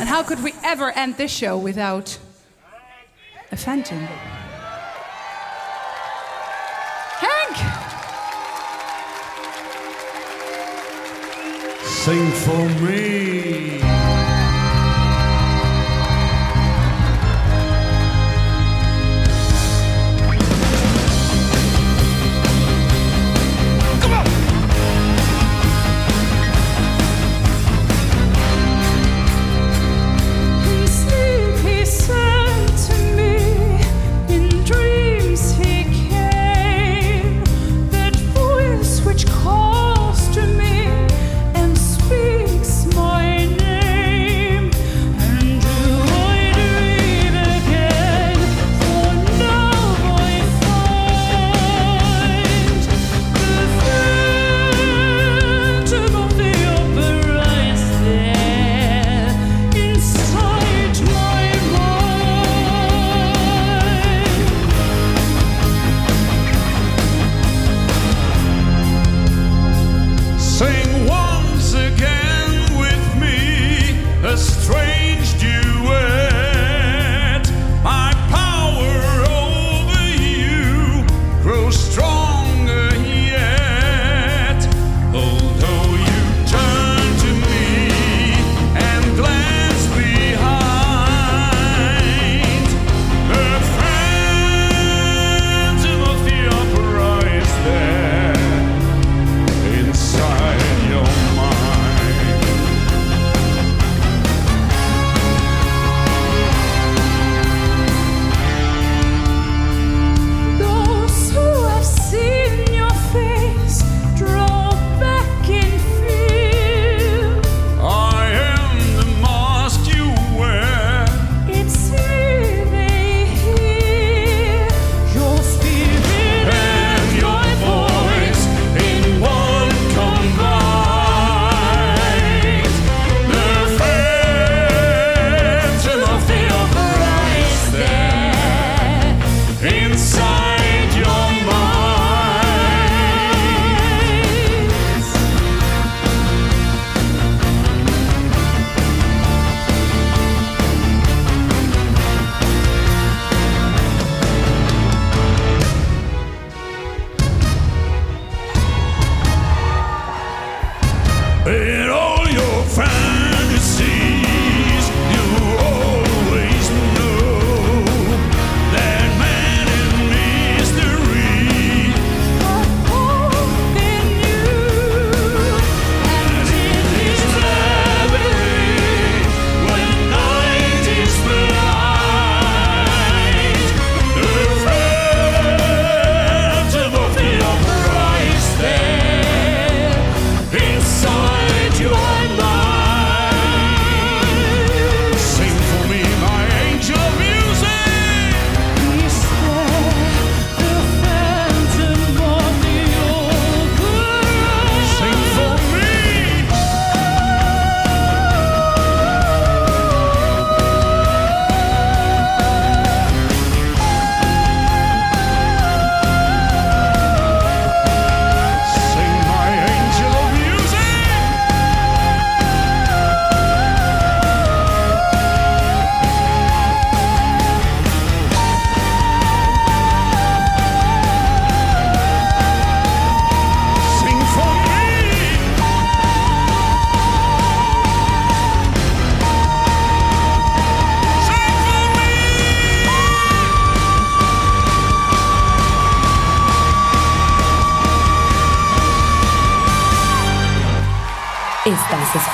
And 0.00 0.08
how 0.08 0.22
could 0.22 0.42
we 0.42 0.54
ever 0.64 0.90
end 0.92 1.18
this 1.18 1.30
show 1.30 1.58
without 1.58 2.18
a 3.52 3.56
phantom? 3.56 4.08
Hank! 7.20 7.56
Sing 11.84 12.30
for 12.30 12.66
me. 12.82 13.19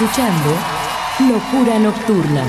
escuchando 0.07 0.55
Locura 1.29 1.79
Nocturna. 1.81 2.47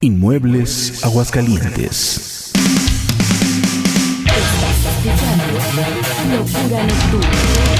Inmuebles 0.00 1.04
Aguascalientes. 1.04 2.35
loucura 6.36 6.82
no 6.82 7.10
tudo 7.10 7.75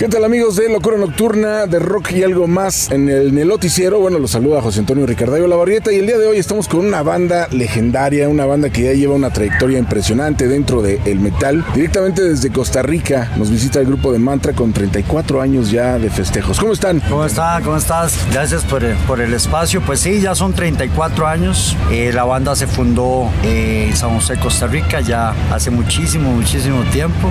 ¿Qué 0.00 0.08
tal 0.08 0.24
amigos 0.24 0.56
de 0.56 0.66
Locura 0.70 0.96
Nocturna, 0.96 1.66
de 1.66 1.78
Rock 1.78 2.12
y 2.12 2.22
algo 2.22 2.46
más 2.46 2.90
en 2.90 3.10
el, 3.10 3.46
noticiero? 3.46 4.00
Bueno, 4.00 4.18
los 4.18 4.30
saluda 4.30 4.62
José 4.62 4.80
Antonio 4.80 5.04
Ricardayo 5.04 5.46
Lavarrieta 5.46 5.92
y 5.92 5.96
el 5.96 6.06
día 6.06 6.16
de 6.16 6.26
hoy 6.26 6.38
estamos 6.38 6.68
con 6.68 6.86
una 6.86 7.02
banda 7.02 7.48
legendaria, 7.50 8.26
una 8.30 8.46
banda 8.46 8.70
que 8.70 8.84
ya 8.84 8.92
lleva 8.94 9.14
una 9.14 9.30
trayectoria 9.30 9.78
impresionante 9.78 10.48
dentro 10.48 10.80
del 10.80 11.04
de 11.04 11.14
metal. 11.16 11.62
Directamente 11.74 12.22
desde 12.22 12.50
Costa 12.50 12.80
Rica 12.80 13.30
nos 13.36 13.50
visita 13.50 13.78
el 13.78 13.84
grupo 13.84 14.10
de 14.10 14.18
Mantra 14.18 14.54
con 14.54 14.72
34 14.72 15.42
años 15.42 15.70
ya 15.70 15.98
de 15.98 16.08
festejos. 16.08 16.58
¿Cómo 16.58 16.72
están? 16.72 17.00
¿Cómo 17.00 17.26
está? 17.26 17.60
¿Cómo 17.62 17.76
estás? 17.76 18.16
Gracias 18.32 18.64
por, 18.64 18.82
eh, 18.82 18.96
por 19.06 19.20
el 19.20 19.34
espacio. 19.34 19.82
Pues 19.82 20.00
sí, 20.00 20.22
ya 20.22 20.34
son 20.34 20.54
34 20.54 21.26
años. 21.26 21.76
Eh, 21.90 22.10
la 22.14 22.24
banda 22.24 22.56
se 22.56 22.66
fundó 22.66 23.30
eh, 23.44 23.88
en 23.90 23.96
San 23.98 24.14
José, 24.14 24.38
Costa 24.38 24.66
Rica, 24.66 25.00
ya 25.02 25.34
hace 25.52 25.70
muchísimo, 25.70 26.32
muchísimo 26.32 26.84
tiempo. 26.84 27.30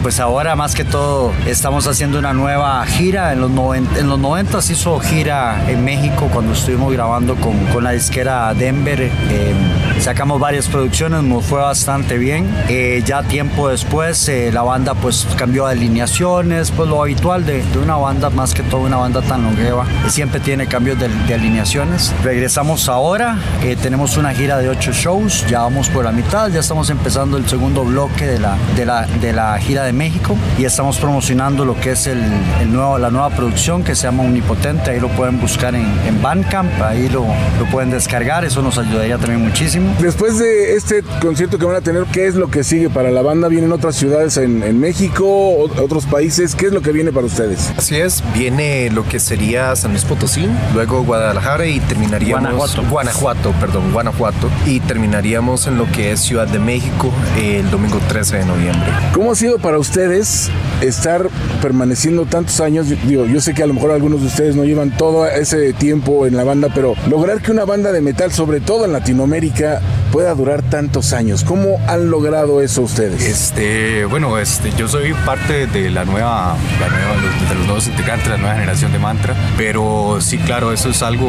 Pues 0.00 0.20
ahora 0.20 0.54
más 0.54 0.76
que 0.76 0.84
todo 0.84 1.32
estamos 1.44 1.87
haciendo 1.90 2.18
una 2.18 2.32
nueva 2.32 2.84
gira. 2.86 3.32
En 3.32 3.40
los 3.40 3.50
90, 3.50 3.98
en 3.98 4.08
los 4.08 4.18
90 4.18 4.62
se 4.62 4.72
hizo 4.72 4.98
gira 5.00 5.64
en 5.68 5.84
México 5.84 6.28
cuando 6.32 6.52
estuvimos 6.52 6.92
grabando 6.92 7.34
con, 7.36 7.56
con 7.66 7.84
la 7.84 7.92
disquera 7.92 8.54
Denver. 8.54 9.00
Eh, 9.02 9.54
sacamos 10.00 10.40
varias 10.40 10.68
producciones, 10.68 11.22
nos 11.22 11.44
fue 11.44 11.60
bastante 11.60 12.18
bien. 12.18 12.48
Eh, 12.68 13.02
ya 13.04 13.22
tiempo 13.22 13.68
después 13.68 14.28
eh, 14.28 14.50
la 14.52 14.62
banda 14.62 14.94
pues 14.94 15.26
cambió 15.36 15.66
de 15.66 15.72
alineaciones, 15.72 16.70
pues 16.70 16.88
lo 16.88 17.02
habitual 17.02 17.44
de, 17.44 17.62
de 17.62 17.78
una 17.78 17.96
banda, 17.96 18.30
más 18.30 18.54
que 18.54 18.62
todo 18.62 18.82
una 18.82 18.96
banda 18.96 19.22
tan 19.22 19.42
longeva, 19.42 19.86
siempre 20.08 20.40
tiene 20.40 20.66
cambios 20.66 20.98
de, 20.98 21.08
de 21.08 21.34
alineaciones. 21.34 22.14
Regresamos 22.22 22.88
ahora, 22.88 23.38
eh, 23.62 23.76
tenemos 23.80 24.16
una 24.16 24.32
gira 24.34 24.58
de 24.58 24.68
ocho 24.68 24.92
shows, 24.92 25.46
ya 25.48 25.60
vamos 25.60 25.88
por 25.88 26.04
la 26.04 26.12
mitad, 26.12 26.50
ya 26.50 26.60
estamos 26.60 26.90
empezando 26.90 27.36
el 27.36 27.48
segundo 27.48 27.84
bloque 27.84 28.26
de 28.26 28.38
la, 28.38 28.56
de 28.76 28.86
la, 28.86 29.06
de 29.06 29.32
la 29.32 29.58
gira 29.58 29.84
de 29.84 29.92
México 29.92 30.36
y 30.58 30.64
estamos 30.64 30.98
promocionando 30.98 31.64
lo 31.64 31.77
que 31.78 31.92
es 31.92 32.06
el, 32.06 32.22
el 32.60 32.72
nuevo, 32.72 32.98
la 32.98 33.10
nueva 33.10 33.30
producción 33.30 33.84
que 33.84 33.94
se 33.94 34.04
llama 34.04 34.22
Omnipotente, 34.22 34.90
ahí 34.90 35.00
lo 35.00 35.08
pueden 35.08 35.40
buscar 35.40 35.74
en, 35.74 35.86
en 36.06 36.20
Bandcamp, 36.22 36.70
ahí 36.82 37.08
lo, 37.08 37.26
lo 37.58 37.66
pueden 37.70 37.90
descargar, 37.90 38.44
eso 38.44 38.62
nos 38.62 38.78
ayudaría 38.78 39.18
también 39.18 39.42
muchísimo. 39.42 39.94
Después 40.00 40.38
de 40.38 40.76
este 40.76 41.02
concierto 41.20 41.58
que 41.58 41.64
van 41.64 41.76
a 41.76 41.80
tener, 41.80 42.04
¿qué 42.04 42.26
es 42.26 42.34
lo 42.34 42.50
que 42.50 42.64
sigue 42.64 42.90
para 42.90 43.10
la 43.10 43.22
banda? 43.22 43.48
¿Vienen 43.48 43.72
otras 43.72 43.96
ciudades 43.96 44.36
en, 44.36 44.62
en 44.62 44.78
México, 44.80 45.58
otros 45.58 46.06
países? 46.06 46.54
¿Qué 46.54 46.66
es 46.66 46.72
lo 46.72 46.82
que 46.82 46.92
viene 46.92 47.12
para 47.12 47.26
ustedes? 47.26 47.72
Así 47.76 47.96
es, 47.96 48.22
viene 48.34 48.90
lo 48.90 49.06
que 49.06 49.20
sería 49.20 49.74
San 49.76 49.92
Luis 49.92 50.04
Potosí, 50.04 50.48
luego 50.74 51.02
Guadalajara 51.02 51.66
y 51.66 51.80
terminaríamos 51.80 52.42
Guanajuato. 52.42 52.82
Guanajuato, 52.90 53.52
perdón, 53.60 53.92
Guanajuato 53.92 54.50
y 54.66 54.80
terminaríamos 54.80 55.66
en 55.66 55.78
lo 55.78 55.90
que 55.90 56.12
es 56.12 56.20
Ciudad 56.20 56.46
de 56.46 56.58
México 56.58 57.12
el 57.38 57.70
domingo 57.70 58.00
13 58.08 58.38
de 58.38 58.44
noviembre. 58.44 58.90
¿Cómo 59.12 59.32
ha 59.32 59.34
sido 59.34 59.58
para 59.58 59.78
ustedes 59.78 60.50
estar 60.80 61.28
permaneciendo 61.68 62.24
tantos 62.24 62.60
años? 62.60 62.86
Digo, 63.06 63.26
yo 63.26 63.40
sé 63.42 63.52
que 63.52 63.62
a 63.62 63.66
lo 63.66 63.74
mejor 63.74 63.90
algunos 63.90 64.22
de 64.22 64.26
ustedes 64.28 64.56
no 64.56 64.64
llevan 64.64 64.90
todo 64.96 65.26
ese 65.26 65.74
tiempo 65.74 66.26
en 66.26 66.34
la 66.34 66.42
banda, 66.44 66.68
pero 66.74 66.94
lograr 67.10 67.42
que 67.42 67.50
una 67.50 67.66
banda 67.66 67.92
de 67.92 68.00
metal, 68.00 68.32
sobre 68.32 68.60
todo 68.60 68.86
en 68.86 68.92
Latinoamérica, 68.94 69.82
pueda 70.10 70.32
durar 70.34 70.62
tantos 70.62 71.12
años. 71.12 71.44
¿Cómo 71.44 71.78
han 71.86 72.10
logrado 72.10 72.62
eso 72.62 72.80
ustedes? 72.80 73.22
Este, 73.22 74.06
bueno, 74.06 74.38
este, 74.38 74.72
yo 74.78 74.88
soy 74.88 75.12
parte 75.26 75.66
de 75.66 75.90
la 75.90 76.06
nueva, 76.06 76.56
la 76.80 76.88
nueva- 76.88 77.48
de 77.50 77.54
los 77.54 77.66
nuevos 77.66 77.86
integrantes, 77.86 78.26
la 78.28 78.38
nueva 78.38 78.54
generación 78.54 78.90
de 78.92 78.98
Mantra, 78.98 79.34
pero 79.58 80.18
sí, 80.22 80.38
claro, 80.38 80.72
eso 80.72 80.88
es 80.88 81.02
algo 81.02 81.28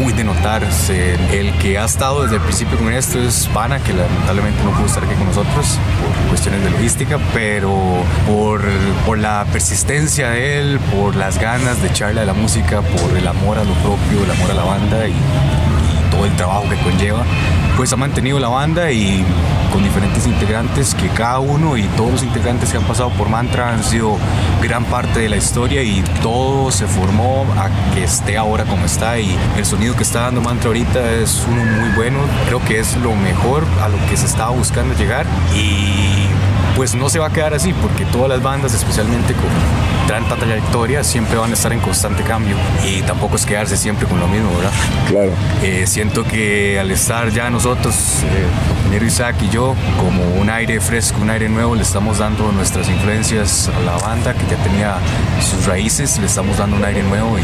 muy 0.00 0.14
de 0.14 0.24
notar. 0.24 0.62
Se- 0.72 1.16
El 1.38 1.52
que 1.58 1.76
ha 1.76 1.84
estado 1.84 2.22
desde 2.22 2.36
el 2.36 2.40
principio 2.42 2.78
con 2.78 2.90
esto 2.92 3.20
es 3.20 3.46
Pana, 3.52 3.78
que 3.80 3.92
lamentablemente 3.92 4.64
no 4.64 4.70
pudo 4.70 4.86
estar 4.86 5.04
aquí 5.04 5.14
con 5.16 5.26
nosotros 5.26 5.78
por 6.00 6.28
cuestiones 6.30 6.64
de 6.64 6.70
logística, 6.70 7.18
pero 7.34 7.74
por, 8.26 8.62
por 9.04 9.18
la 9.18 9.44
persistencia 9.66 10.30
de 10.30 10.60
él, 10.60 10.78
por 10.94 11.16
las 11.16 11.40
ganas 11.40 11.82
de 11.82 11.88
echarle 11.88 12.20
a 12.20 12.24
la 12.24 12.34
música, 12.34 12.82
por 12.82 13.16
el 13.16 13.26
amor 13.26 13.58
a 13.58 13.64
lo 13.64 13.72
propio, 13.74 14.22
el 14.22 14.30
amor 14.30 14.52
a 14.52 14.54
la 14.54 14.62
banda 14.62 15.08
y, 15.08 15.10
y 15.10 16.10
todo 16.12 16.24
el 16.24 16.36
trabajo 16.36 16.68
que 16.68 16.76
conlleva, 16.76 17.24
pues 17.76 17.92
ha 17.92 17.96
mantenido 17.96 18.38
la 18.38 18.46
banda 18.46 18.92
y 18.92 19.24
con 19.72 19.82
diferentes 19.82 20.24
integrantes 20.28 20.94
que 20.94 21.08
cada 21.08 21.40
uno 21.40 21.76
y 21.76 21.82
todos 21.96 22.12
los 22.12 22.22
integrantes 22.22 22.70
que 22.70 22.76
han 22.76 22.84
pasado 22.84 23.10
por 23.10 23.28
Mantra 23.28 23.72
han 23.72 23.82
sido 23.82 24.16
gran 24.62 24.84
parte 24.84 25.18
de 25.18 25.28
la 25.28 25.36
historia 25.36 25.82
y 25.82 26.00
todo 26.22 26.70
se 26.70 26.86
formó 26.86 27.44
a 27.58 27.68
que 27.92 28.04
esté 28.04 28.36
ahora 28.36 28.66
como 28.66 28.86
está 28.86 29.18
y 29.18 29.36
el 29.56 29.64
sonido 29.64 29.96
que 29.96 30.04
está 30.04 30.20
dando 30.20 30.42
Mantra 30.42 30.68
ahorita 30.68 31.10
es 31.10 31.44
uno 31.50 31.64
muy 31.64 31.90
bueno, 31.96 32.20
creo 32.46 32.64
que 32.64 32.78
es 32.78 32.96
lo 32.98 33.16
mejor 33.16 33.64
a 33.82 33.88
lo 33.88 33.98
que 34.08 34.16
se 34.16 34.26
estaba 34.26 34.50
buscando 34.50 34.94
llegar 34.94 35.26
y 35.56 36.28
pues 36.76 36.94
no 36.94 37.08
se 37.08 37.18
va 37.18 37.26
a 37.26 37.30
quedar 37.30 37.54
así 37.54 37.72
porque 37.72 38.04
todas 38.04 38.28
las 38.28 38.42
bandas, 38.42 38.74
especialmente 38.74 39.32
con 39.32 39.48
tanta 40.06 40.36
trayectoria, 40.36 41.02
siempre 41.02 41.36
van 41.38 41.50
a 41.50 41.54
estar 41.54 41.72
en 41.72 41.80
constante 41.80 42.22
cambio 42.22 42.54
y 42.84 43.00
tampoco 43.02 43.36
es 43.36 43.46
quedarse 43.46 43.78
siempre 43.78 44.06
con 44.06 44.20
lo 44.20 44.28
mismo, 44.28 44.50
¿verdad? 44.54 44.72
Claro. 45.08 45.32
Eh, 45.62 45.84
siento 45.86 46.22
que 46.22 46.78
al 46.78 46.90
estar 46.90 47.30
ya 47.30 47.48
nosotros, 47.48 47.94
eh, 48.24 49.04
Isaac 49.06 49.36
y 49.42 49.48
yo, 49.48 49.74
como 49.98 50.22
un 50.40 50.50
aire 50.50 50.80
fresco, 50.80 51.20
un 51.22 51.30
aire 51.30 51.48
nuevo, 51.48 51.74
le 51.74 51.82
estamos 51.82 52.18
dando 52.18 52.50
nuestras 52.52 52.88
influencias 52.88 53.68
a 53.68 53.80
la 53.80 53.96
banda 53.96 54.34
que 54.34 54.44
ya 54.46 54.56
tenía 54.62 54.96
sus 55.40 55.66
raíces, 55.66 56.18
le 56.18 56.26
estamos 56.26 56.58
dando 56.58 56.76
un 56.76 56.84
aire 56.84 57.02
nuevo 57.02 57.38
y, 57.38 57.42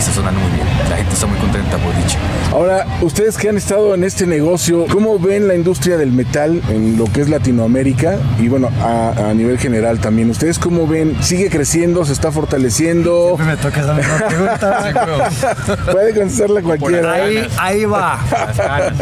y 0.00 0.02
está 0.02 0.14
sonando 0.14 0.40
muy 0.40 0.50
bien. 0.52 0.66
La 0.88 0.96
gente 0.96 1.12
está 1.12 1.26
muy 1.26 1.38
contenta 1.38 1.76
por 1.76 1.94
dicho. 1.94 2.16
Ahora, 2.52 2.86
ustedes 3.02 3.36
que 3.36 3.50
han 3.50 3.58
estado 3.58 3.94
en 3.94 4.02
este 4.02 4.26
negocio, 4.26 4.86
¿cómo 4.90 5.18
ven 5.18 5.46
la 5.46 5.54
industria 5.54 5.98
del 5.98 6.10
metal 6.10 6.62
en 6.70 6.96
lo 6.96 7.04
que 7.04 7.20
es 7.20 7.28
Latinoamérica 7.28 8.16
y 8.38 8.48
bueno, 8.48 8.70
a, 8.80 9.30
a 9.30 9.34
nivel 9.34 9.58
general 9.58 10.00
también? 10.00 10.30
¿Ustedes 10.30 10.58
cómo 10.58 10.86
ven? 10.86 11.16
¿Sigue 11.22 11.50
creciendo? 11.50 12.06
¿Se 12.06 12.14
está 12.14 12.32
fortaleciendo? 12.32 13.36
Me 13.38 13.56
toca 13.58 13.80
esa 13.82 13.92
misma 13.92 14.26
pregunta. 14.26 15.76
Puede 15.92 16.14
contestarla 16.14 16.62
cualquiera. 16.62 17.12
Ahí, 17.12 17.46
ahí 17.58 17.84
va. 17.84 18.18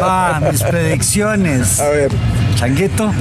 Va, 0.01 0.41
mis 0.51 0.61
predicciones. 0.63 1.79
A 1.79 1.89
ver, 1.89 2.11
Changuito. 2.59 3.09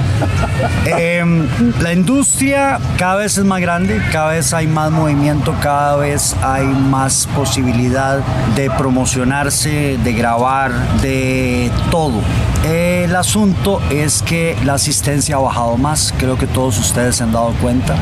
Em, 0.85 1.47
la 1.81 1.93
industria 1.93 2.81
cada 2.97 3.17
vez 3.17 3.39
es 3.39 3.45
más 3.45 3.61
grande, 3.61 4.03
cada 4.11 4.31
vez 4.31 4.53
hay 4.53 4.67
más 4.67 4.91
movimiento, 4.91 5.55
cada 5.63 5.97
vez 5.97 6.35
hay 6.43 6.67
más 6.67 7.29
posibilidad 7.37 8.19
de 8.57 8.69
promocionarse, 8.71 9.97
de 10.03 10.13
grabar, 10.13 10.73
de 11.01 11.71
todo. 11.91 12.21
El 12.65 13.15
asunto 13.17 13.81
es 13.91 14.23
que 14.23 14.57
la 14.65 14.75
asistencia 14.75 15.37
ha 15.37 15.39
bajado 15.39 15.77
más, 15.77 16.13
creo 16.19 16.37
que 16.37 16.47
todos 16.47 16.79
ustedes 16.79 17.17
se 17.17 17.23
han 17.23 17.33
dado 17.33 17.53
cuenta, 17.63 17.95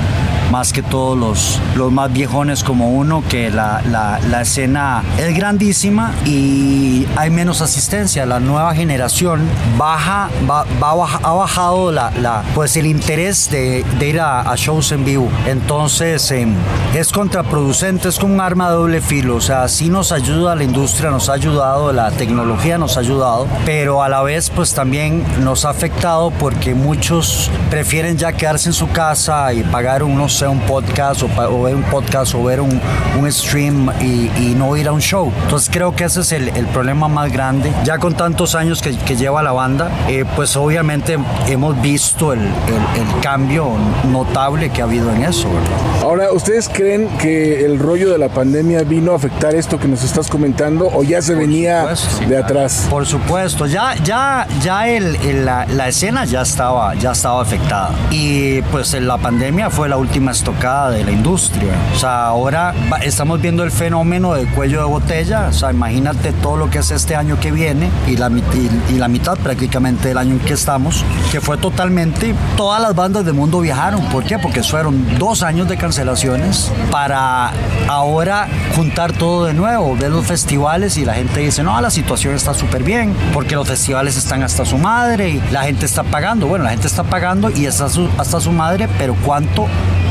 más 0.50 0.72
que 0.72 0.82
todos 0.82 1.16
los, 1.18 1.60
los 1.76 1.92
más 1.92 2.12
viejones 2.12 2.64
como 2.64 2.90
uno, 2.90 3.22
que 3.28 3.50
la, 3.50 3.82
la- 3.90 4.18
escena 4.40 5.02
es 5.18 5.34
grandísima 5.36 6.12
y 6.24 7.06
hay 7.16 7.30
menos 7.30 7.60
asistencia. 7.62 8.26
La 8.26 8.38
nueva 8.40 8.74
generación 8.74 9.40
baja, 9.76 10.28
va, 10.48 10.64
va 10.82 11.06
ha 11.22 11.32
bajado 11.32 11.90
la, 11.92 12.10
la- 12.20 12.42
pues 12.54 12.76
el 12.76 12.86
interés 12.86 13.50
de, 13.50 13.84
de 13.98 14.08
ir 14.08 14.20
a, 14.20 14.40
a 14.40 14.54
shows 14.56 14.90
en 14.92 15.04
vivo. 15.04 15.28
Entonces 15.46 16.30
em, 16.30 16.54
es 16.94 17.12
contraproducente, 17.12 18.08
es 18.08 18.18
como 18.18 18.34
un 18.34 18.40
arma 18.40 18.68
de 18.70 18.76
doble 18.76 19.00
filo. 19.00 19.36
O 19.36 19.40
sea, 19.40 19.68
sí 19.68 19.88
nos 19.90 20.12
ayuda 20.12 20.54
la 20.54 20.64
industria, 20.64 21.10
nos 21.10 21.28
ha 21.28 21.32
ayudado, 21.34 21.92
la 21.92 22.10
tecnología 22.12 22.78
nos 22.78 22.96
ha 22.96 23.00
ayudado, 23.00 23.46
pero 23.64 24.02
a 24.02 24.08
la 24.08 24.22
vez 24.22 24.45
pues 24.50 24.74
también 24.74 25.24
nos 25.42 25.64
ha 25.64 25.70
afectado 25.70 26.30
porque 26.30 26.74
muchos 26.74 27.50
prefieren 27.70 28.16
ya 28.16 28.32
quedarse 28.32 28.68
en 28.68 28.72
su 28.72 28.88
casa 28.90 29.52
y 29.52 29.62
pagar 29.62 30.02
un, 30.02 30.16
no 30.16 30.28
sé, 30.28 30.46
un 30.46 30.60
podcast 30.60 31.22
o, 31.22 31.26
o 31.50 31.62
ver 31.62 31.74
un 31.74 31.82
podcast 31.84 32.34
o 32.34 32.42
ver 32.44 32.60
un, 32.60 32.80
un 33.18 33.32
stream 33.32 33.90
y, 34.00 34.30
y 34.38 34.54
no 34.56 34.76
ir 34.76 34.88
a 34.88 34.92
un 34.92 35.00
show. 35.00 35.32
Entonces 35.44 35.68
creo 35.72 35.94
que 35.94 36.04
ese 36.04 36.20
es 36.20 36.32
el, 36.32 36.48
el 36.50 36.66
problema 36.66 37.08
más 37.08 37.32
grande. 37.32 37.72
Ya 37.84 37.98
con 37.98 38.14
tantos 38.14 38.54
años 38.54 38.80
que, 38.82 38.96
que 38.96 39.16
lleva 39.16 39.42
la 39.42 39.52
banda, 39.52 39.90
eh, 40.08 40.24
pues 40.36 40.56
obviamente 40.56 41.18
hemos 41.48 41.80
visto 41.80 42.32
el, 42.32 42.40
el- 42.40 42.46
el 42.46 43.20
cambio 43.20 43.70
notable 44.10 44.70
que 44.70 44.80
ha 44.80 44.84
habido 44.84 45.12
en 45.12 45.24
eso. 45.24 45.48
¿verdad? 45.48 46.02
ahora, 46.02 46.32
¿ustedes 46.32 46.68
creen 46.68 47.08
que 47.18 47.64
el 47.64 47.78
rollo 47.78 48.10
de 48.10 48.18
la 48.18 48.28
pandemia 48.28 48.82
vino 48.82 49.12
a 49.12 49.16
afectar 49.16 49.54
esto 49.54 49.78
que 49.78 49.88
nos 49.88 50.02
estás 50.04 50.28
comentando 50.28 50.88
o 50.92 51.02
ya 51.02 51.20
se 51.22 51.34
venía 51.34 51.80
supuesto, 51.80 52.18
sí, 52.18 52.24
de 52.26 52.36
atrás? 52.38 52.86
Por 52.90 53.06
supuesto, 53.06 53.66
ya, 53.66 53.94
ya, 54.04 54.35
ya 54.62 54.88
el, 54.88 55.16
el- 55.16 55.44
la, 55.46 55.64
la 55.66 55.88
escena 55.88 56.24
ya 56.24 56.42
estaba, 56.42 56.94
ya 56.94 57.12
estaba 57.12 57.40
afectada. 57.42 57.90
Y 58.10 58.60
pues 58.72 58.92
la 59.00 59.16
pandemia 59.18 59.70
fue 59.70 59.88
la 59.88 59.96
última 59.96 60.32
estocada 60.32 60.90
de 60.90 61.04
la 61.04 61.12
industria. 61.12 61.72
O 61.94 61.98
sea, 61.98 62.26
ahora 62.26 62.74
estamos 63.02 63.40
viendo 63.40 63.62
el 63.64 63.70
fenómeno 63.70 64.34
de 64.34 64.46
cuello 64.46 64.80
de 64.80 64.86
botella. 64.86 65.46
O 65.50 65.52
sea, 65.52 65.70
imagínate 65.70 66.32
todo 66.32 66.56
lo 66.56 66.70
que 66.70 66.78
es 66.78 66.90
este 66.90 67.14
año 67.16 67.38
que 67.38 67.52
viene 67.52 67.88
y 68.06 68.16
la, 68.16 68.28
y, 68.30 68.92
y 68.94 68.98
la 68.98 69.08
mitad 69.08 69.36
prácticamente 69.38 70.08
del 70.08 70.18
año 70.18 70.32
en 70.32 70.40
que 70.40 70.54
estamos, 70.54 71.04
que 71.30 71.40
fue 71.40 71.56
totalmente, 71.58 72.34
todas 72.56 72.80
las 72.82 72.94
bandas 72.94 73.24
del 73.24 73.34
mundo 73.34 73.60
viajaron. 73.60 74.00
¿Por 74.06 74.24
qué? 74.24 74.38
Porque 74.38 74.62
fueron 74.62 75.18
dos 75.18 75.42
años 75.42 75.68
de 75.68 75.76
cancelaciones 75.76 76.72
para 76.90 77.52
ahora 77.88 78.48
juntar 78.74 79.12
todo 79.12 79.44
de 79.44 79.54
nuevo, 79.54 79.96
ver 79.96 80.10
los 80.10 80.26
festivales 80.26 80.96
y 80.96 81.04
la 81.04 81.14
gente 81.14 81.40
dice, 81.40 81.62
no, 81.62 81.80
la 81.80 81.90
situación 81.90 82.34
está 82.34 82.54
súper 82.54 82.82
bien, 82.82 83.14
porque 83.32 83.54
los 83.54 83.66
festivales 83.68 84.16
están 84.16 84.25
hasta 84.34 84.64
su 84.64 84.76
madre 84.78 85.40
la 85.52 85.62
gente 85.62 85.86
está 85.86 86.02
pagando. 86.02 86.46
Bueno, 86.46 86.64
la 86.64 86.70
gente 86.70 86.86
está 86.86 87.04
pagando 87.04 87.50
y 87.50 87.66
está 87.66 87.88
su- 87.88 88.08
hasta 88.18 88.40
su 88.40 88.52
madre, 88.52 88.88
pero 88.98 89.14
¿cuánto 89.24 89.66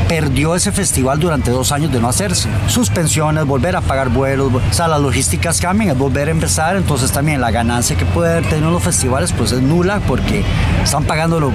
perdió 0.08 0.54
ese 0.54 0.72
festival 0.72 1.18
durante 1.18 1.50
dos 1.50 1.72
años 1.72 1.92
de 1.92 2.00
no 2.00 2.08
hacerse. 2.08 2.48
Suspensiones, 2.68 3.44
volver 3.44 3.76
a 3.76 3.80
pagar 3.80 4.08
vuelos, 4.08 4.52
o 4.52 4.72
sea, 4.72 4.88
las 4.88 5.00
logísticas 5.00 5.60
cambian, 5.60 5.90
es 5.90 5.98
volver 5.98 6.28
a 6.28 6.30
empezar, 6.30 6.76
entonces 6.76 7.12
también 7.12 7.40
la 7.40 7.50
ganancia 7.50 7.96
que 7.96 8.04
puede 8.04 8.32
haber 8.32 8.48
tenido 8.48 8.70
los 8.70 8.82
festivales 8.82 9.32
pues 9.32 9.52
es 9.52 9.62
nula 9.62 10.00
porque 10.06 10.42
están 10.82 11.04
pagándolo 11.04 11.52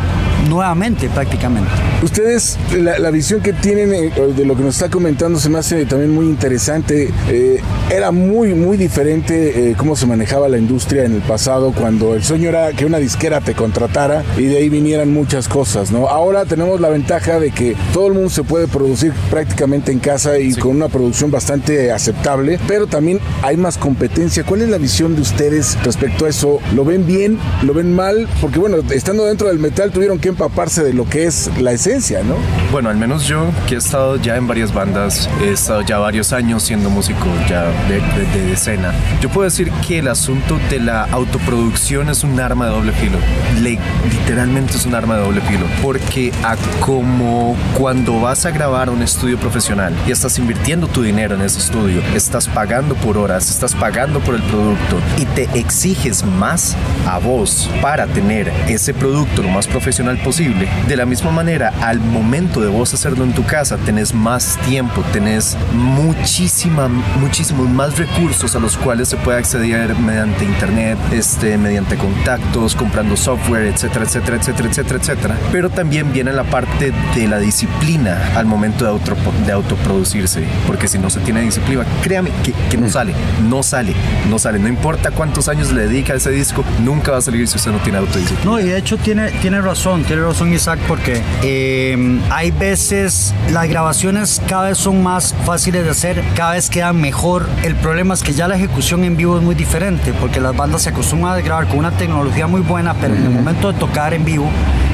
nuevamente 0.50 1.10
prácticamente. 1.10 1.70
Ustedes, 2.04 2.58
la, 2.72 3.12
visión 3.12 3.42
que 3.42 3.54
tienen 3.54 3.94
eh, 3.94 4.12
de 4.36 4.46
lo 4.46 4.56
que 4.56 4.64
nos 4.64 4.76
está 4.76 4.90
comentando 4.90 5.40
se 5.40 5.50
me 5.50 5.60
hace 5.60 5.86
también 5.86 6.14
muy 6.14 6.26
interesante. 6.26 7.10
Eh, 7.30 7.62
era 7.90 8.12
muy, 8.12 8.54
muy 8.54 8.78
diferente 8.78 9.72
eh, 9.72 9.76
cómo 9.78 9.96
se 9.96 10.06
manejaba 10.06 10.48
la 10.50 10.58
industria 10.58 11.04
en 11.06 11.14
el 11.14 11.22
pasado 11.22 11.74
cuando 11.74 12.16
el 12.16 12.24
sueño 12.24 12.50
era 12.50 12.72
que 12.72 12.86
una 12.86 12.98
disquera 12.98 13.42
te 13.42 13.54
contratara 13.54 14.24
y 14.38 14.46
de 14.46 14.58
ahí 14.58 14.70
vinieran 14.70 15.14
muchas 15.14 15.48
cosas, 15.48 15.92
¿no? 15.92 16.08
Ahora 16.08 16.46
tenemos 16.46 16.80
la 16.80 16.90
ventaja 16.90 17.40
de 17.40 17.52
que 17.52 17.76
todo 17.94 18.08
el 18.08 18.14
mundo 18.14 18.30
se 18.30 18.41
puede 18.44 18.68
producir 18.68 19.14
prácticamente 19.30 19.92
en 19.92 20.00
casa 20.00 20.38
y 20.40 20.54
con 20.56 20.76
una 20.76 20.88
producción 20.88 21.32
bastante 21.32 21.92
aceptable, 21.92 22.60
pero 22.68 22.88
también 22.88 23.20
hay 23.42 23.58
más 23.58 23.78
competencia. 23.78 24.44
¿Cuál 24.44 24.62
es 24.62 24.70
la 24.70 24.78
visión 24.78 25.16
de 25.16 25.22
ustedes 25.22 25.78
respecto 25.84 26.26
a 26.26 26.30
eso? 26.30 26.60
¿Lo 26.76 26.86
ven 26.86 27.06
bien? 27.06 27.38
¿Lo 27.64 27.74
ven 27.74 27.96
mal? 27.96 28.28
Porque 28.42 28.60
bueno, 28.60 28.78
estando 28.92 29.26
dentro 29.26 29.48
del 29.48 29.60
metal 29.60 29.92
tuvieron 29.92 30.20
que 30.20 30.30
empaparse 30.30 30.84
de 30.84 30.94
lo 30.94 31.08
que 31.08 31.26
es 31.26 31.50
la 31.60 31.72
esencia, 31.72 32.22
¿no? 32.24 32.36
Bueno, 32.72 32.90
al 32.90 32.98
menos 32.98 33.26
yo, 33.28 33.46
que 33.68 33.76
he 33.76 33.78
estado 33.78 34.16
ya 34.18 34.36
en 34.38 34.48
varias 34.48 34.74
bandas, 34.74 35.30
he 35.44 35.52
estado 35.52 35.82
ya 35.82 35.98
varios 35.98 36.34
años 36.34 36.64
siendo 36.64 36.90
músico 36.90 37.26
ya 37.50 37.64
de, 37.88 37.96
de- 37.96 38.46
de 38.46 38.54
escena, 38.54 38.94
yo 39.22 39.30
puedo 39.30 39.46
decir 39.46 39.72
que 39.88 40.00
el 40.00 40.08
asunto 40.08 40.60
de 40.70 40.80
la 40.80 41.04
autoproducción 41.04 42.10
es 42.10 42.24
un 42.24 42.40
arma 42.40 42.66
de 42.66 42.72
doble 42.72 42.92
filo. 42.94 43.18
Le- 43.62 43.80
literalmente 44.10 44.78
es 44.78 44.86
un 44.86 44.96
arma 44.96 45.16
de 45.18 45.24
doble 45.24 45.42
filo. 45.42 45.66
Porque 45.82 46.32
a 46.44 46.56
como 46.80 47.56
cuando 47.78 48.20
vas 48.32 48.46
a 48.46 48.52
grabar 48.52 48.90
un 48.90 49.02
estudio 49.02 49.38
profesional 49.38 49.94
y 50.08 50.12
estás 50.12 50.40
invirtiendo 50.40 50.88
tu 50.88 51.02
dinero 51.02 51.36
en 51.36 51.42
ese 51.42 51.60
estudio, 51.60 52.02
estás 52.16 52.48
pagando 52.48 52.96
por 52.96 53.18
horas, 53.18 53.50
estás 53.50 53.76
pagando 53.76 54.22
por 54.22 54.36
el 54.36 54.42
producto 54.44 55.02
y 55.18 55.26
te 55.26 55.50
exiges 55.60 56.24
más 56.24 56.78
a 57.06 57.20
vos 57.20 57.70
para 57.82 58.08
tener 58.08 58.48
ese 58.70 58.94
producto 58.94 59.42
lo 59.42 59.50
más 59.50 59.68
profesional 59.68 60.18
posible. 60.20 60.70
De 60.88 60.96
la 60.96 61.06
misma 61.06 61.32
manera, 61.32 61.74
al 61.82 62.00
momento 62.00 62.62
de 62.62 62.70
vos 62.70 62.94
hacerlo 62.94 63.26
en 63.26 63.34
tu 63.34 63.44
casa, 63.44 63.76
tenés 63.76 64.14
más 64.14 64.58
tiempo, 64.66 65.04
tenés 65.12 65.58
muchísima, 65.74 66.88
muchísimos 66.88 67.68
más 67.68 67.98
recursos 67.98 68.56
a 68.56 68.60
los 68.60 68.78
cuales 68.78 69.10
se 69.10 69.18
puede 69.18 69.40
acceder 69.40 69.94
mediante 69.96 70.46
internet, 70.46 70.98
este, 71.12 71.58
mediante 71.58 71.98
contactos, 71.98 72.76
comprando 72.76 73.18
software, 73.18 73.66
etcétera, 73.66 74.06
etcétera, 74.06 74.38
etcétera, 74.38 74.70
etcétera, 74.70 75.00
etcétera. 75.02 75.38
Pero 75.52 75.70
también 75.70 76.14
viene 76.14 76.32
la 76.32 76.46
parte 76.46 76.94
de 77.14 77.28
la 77.28 77.38
disciplina 77.38 78.21
al 78.36 78.46
momento 78.46 78.86
de, 78.86 78.92
auto, 78.92 79.16
de 79.46 79.52
autoproducirse, 79.52 80.44
porque 80.68 80.88
si 80.88 81.00
no 81.00 81.10
se 81.10 81.20
tiene 81.22 81.42
disciplina, 81.42 81.86
créame 82.02 82.32
que, 82.44 82.54
que 82.70 82.78
no 82.78 82.90
sale, 82.90 83.14
no 83.48 83.64
sale, 83.64 83.94
no 84.30 84.40
sale, 84.40 84.60
no 84.60 84.68
importa 84.68 85.12
cuántos 85.12 85.48
años 85.48 85.72
le 85.72 85.88
dedica 85.88 86.14
a 86.14 86.16
ese 86.18 86.32
disco, 86.32 86.64
nunca 86.84 87.12
va 87.12 87.18
a 87.18 87.22
salir 87.22 87.48
si 87.48 87.58
usted 87.58 87.72
no 87.72 87.80
tiene 87.80 88.00
autodisciplina. 88.00 88.52
No, 88.52 88.60
y 88.60 88.64
de 88.64 88.78
hecho 88.78 88.98
tiene, 88.98 89.32
tiene 89.42 89.62
razón, 89.62 90.04
tiene 90.04 90.24
razón 90.24 90.54
Isaac, 90.54 90.80
porque 90.88 91.22
eh, 91.44 92.20
hay 92.30 92.52
veces 92.52 93.34
las 93.52 93.68
grabaciones 93.68 94.42
cada 94.48 94.70
vez 94.70 94.78
son 94.78 95.04
más 95.04 95.36
fáciles 95.46 95.84
de 95.84 95.90
hacer, 95.90 96.24
cada 96.36 96.54
vez 96.54 96.70
quedan 96.70 97.00
mejor. 97.00 97.48
El 97.64 97.76
problema 97.76 98.14
es 98.14 98.24
que 98.24 98.34
ya 98.34 98.48
la 98.48 98.56
ejecución 98.56 99.04
en 99.04 99.18
vivo 99.18 99.38
es 99.38 99.44
muy 99.44 99.56
diferente, 99.56 100.14
porque 100.20 100.40
las 100.40 100.56
bandas 100.56 100.84
se 100.84 100.90
acostumbran 100.90 101.34
a 101.38 101.42
grabar 101.42 101.68
con 101.68 101.80
una 101.80 101.92
tecnología 101.92 102.48
muy 102.48 102.62
buena, 102.62 102.94
pero 102.94 103.16
en 103.16 103.24
el 103.24 103.30
momento 103.30 103.72
de 103.72 103.80
tocar 103.80 104.14
en 104.14 104.26
vivo 104.26 104.50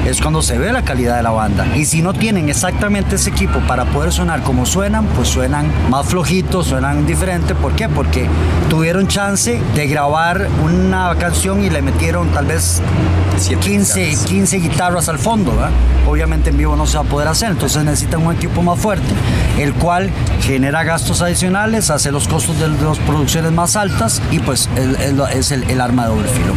es 0.08 0.20
cuando 0.20 0.42
se 0.42 0.58
ve 0.58 0.72
la 0.72 0.82
calidad 0.82 1.16
de 1.16 1.22
la 1.22 1.30
banda. 1.30 1.66
Y 1.76 1.84
si 1.84 2.02
no 2.02 2.12
tienen 2.14 2.48
exactamente 2.48 3.16
ese 3.16 3.30
equipo 3.30 3.60
para 3.60 3.84
poder 3.86 4.12
sonar 4.12 4.42
como 4.42 4.64
suenan, 4.66 5.06
pues 5.06 5.28
suenan 5.28 5.66
más 5.90 6.06
flojitos, 6.06 6.66
suenan 6.68 7.06
diferente. 7.06 7.54
¿Por 7.54 7.72
qué? 7.72 7.88
Porque 7.88 8.26
tuvieron 8.70 9.06
chance 9.08 9.60
de 9.74 9.86
grabar 9.86 10.48
una 10.64 11.14
canción 11.18 11.62
y 11.64 11.70
le 11.70 11.82
metieron 11.82 12.28
tal 12.28 12.46
vez 12.46 12.80
15, 13.60 14.16
15 14.26 14.56
guitarras 14.58 15.08
al 15.08 15.18
fondo. 15.18 15.52
¿verdad? 15.52 15.70
Obviamente 16.08 16.50
en 16.50 16.56
vivo 16.56 16.74
no 16.74 16.86
se 16.86 16.96
va 16.96 17.04
a 17.04 17.06
poder 17.06 17.28
hacer, 17.28 17.50
entonces 17.50 17.84
necesitan 17.84 18.26
un 18.26 18.34
equipo 18.34 18.62
más 18.62 18.78
fuerte, 18.78 19.06
el 19.58 19.74
cual 19.74 20.10
genera 20.40 20.82
gastos 20.82 21.20
adicionales, 21.22 21.90
hace 21.90 22.10
los 22.10 22.26
costos 22.28 22.58
de, 22.58 22.68
las 22.68 22.98
producciones 23.00 23.52
más 23.52 23.76
altas 23.76 24.22
y 24.30 24.38
pues 24.38 24.68
el- 24.76 24.96
es 25.34 25.50
el, 25.52 25.64
el 25.70 25.80
arma 25.80 26.04
de 26.04 26.08
doble 26.14 26.28
filo. 26.28 26.54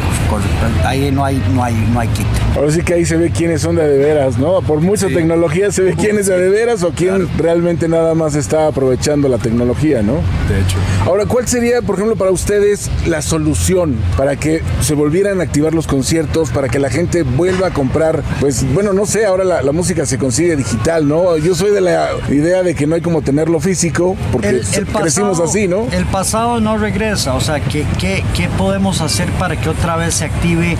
Ahí 0.85 1.11
no 1.11 1.25
hay, 1.25 1.43
no 1.53 1.63
hay, 1.63 1.73
no 1.93 1.99
hay 1.99 2.07
quite. 2.09 2.29
Ahora 2.55 2.71
sí 2.71 2.81
que 2.81 2.93
ahí 2.93 3.05
se 3.05 3.17
ve 3.17 3.29
quiénes 3.41 3.61
son 3.63 3.75
de 3.75 3.87
de 3.87 3.97
veras, 3.97 4.37
¿no? 4.37 4.61
Por 4.61 4.81
mucha 4.81 5.07
tecnología 5.07 5.71
se 5.71 5.81
ve 5.81 5.95
quién 5.97 6.19
es 6.19 6.27
de 6.27 6.37
de 6.37 6.49
veras 6.49 6.83
o 6.83 6.91
quién 6.91 7.27
realmente 7.39 7.87
nada 7.87 8.13
más 8.13 8.35
está 8.35 8.67
aprovechando 8.67 9.27
la 9.29 9.39
tecnología, 9.39 10.03
¿no? 10.03 10.13
De 10.47 10.61
hecho. 10.61 10.77
Ahora, 11.07 11.25
¿cuál 11.25 11.47
sería, 11.47 11.81
por 11.81 11.95
ejemplo, 11.95 12.15
para 12.15 12.29
ustedes 12.29 12.91
la 13.07 13.23
solución 13.23 13.95
para 14.15 14.35
que 14.35 14.61
se 14.81 14.93
volvieran 14.93 15.39
a 15.39 15.43
activar 15.45 15.73
los 15.73 15.87
conciertos, 15.87 16.51
para 16.51 16.69
que 16.69 16.77
la 16.77 16.91
gente 16.91 17.23
vuelva 17.23 17.69
a 17.69 17.71
comprar? 17.71 18.21
Pues, 18.39 18.63
bueno, 18.75 18.93
no 18.93 19.07
sé, 19.07 19.25
ahora 19.25 19.43
la, 19.43 19.63
la 19.63 19.71
música 19.71 20.05
se 20.05 20.19
consigue 20.19 20.55
digital, 20.55 21.07
¿no? 21.07 21.35
Yo 21.37 21.55
soy 21.55 21.71
de 21.71 21.81
la 21.81 22.09
idea 22.29 22.61
de 22.61 22.75
que 22.75 22.85
no 22.85 22.93
hay 22.93 23.01
como 23.01 23.23
tenerlo 23.23 23.59
físico, 23.59 24.15
porque 24.31 24.61
crecimos 24.99 25.39
así, 25.39 25.67
¿no? 25.67 25.87
El 25.91 26.05
pasado 26.05 26.59
no 26.59 26.77
regresa, 26.77 27.33
o 27.33 27.41
sea, 27.41 27.59
¿qué, 27.59 27.87
qué, 27.99 28.23
qué 28.35 28.49
podemos 28.55 29.01
hacer 29.01 29.27
para 29.39 29.59
que 29.59 29.67
otra 29.67 29.95
vez 29.95 30.13
se 30.13 30.25
active 30.25 30.77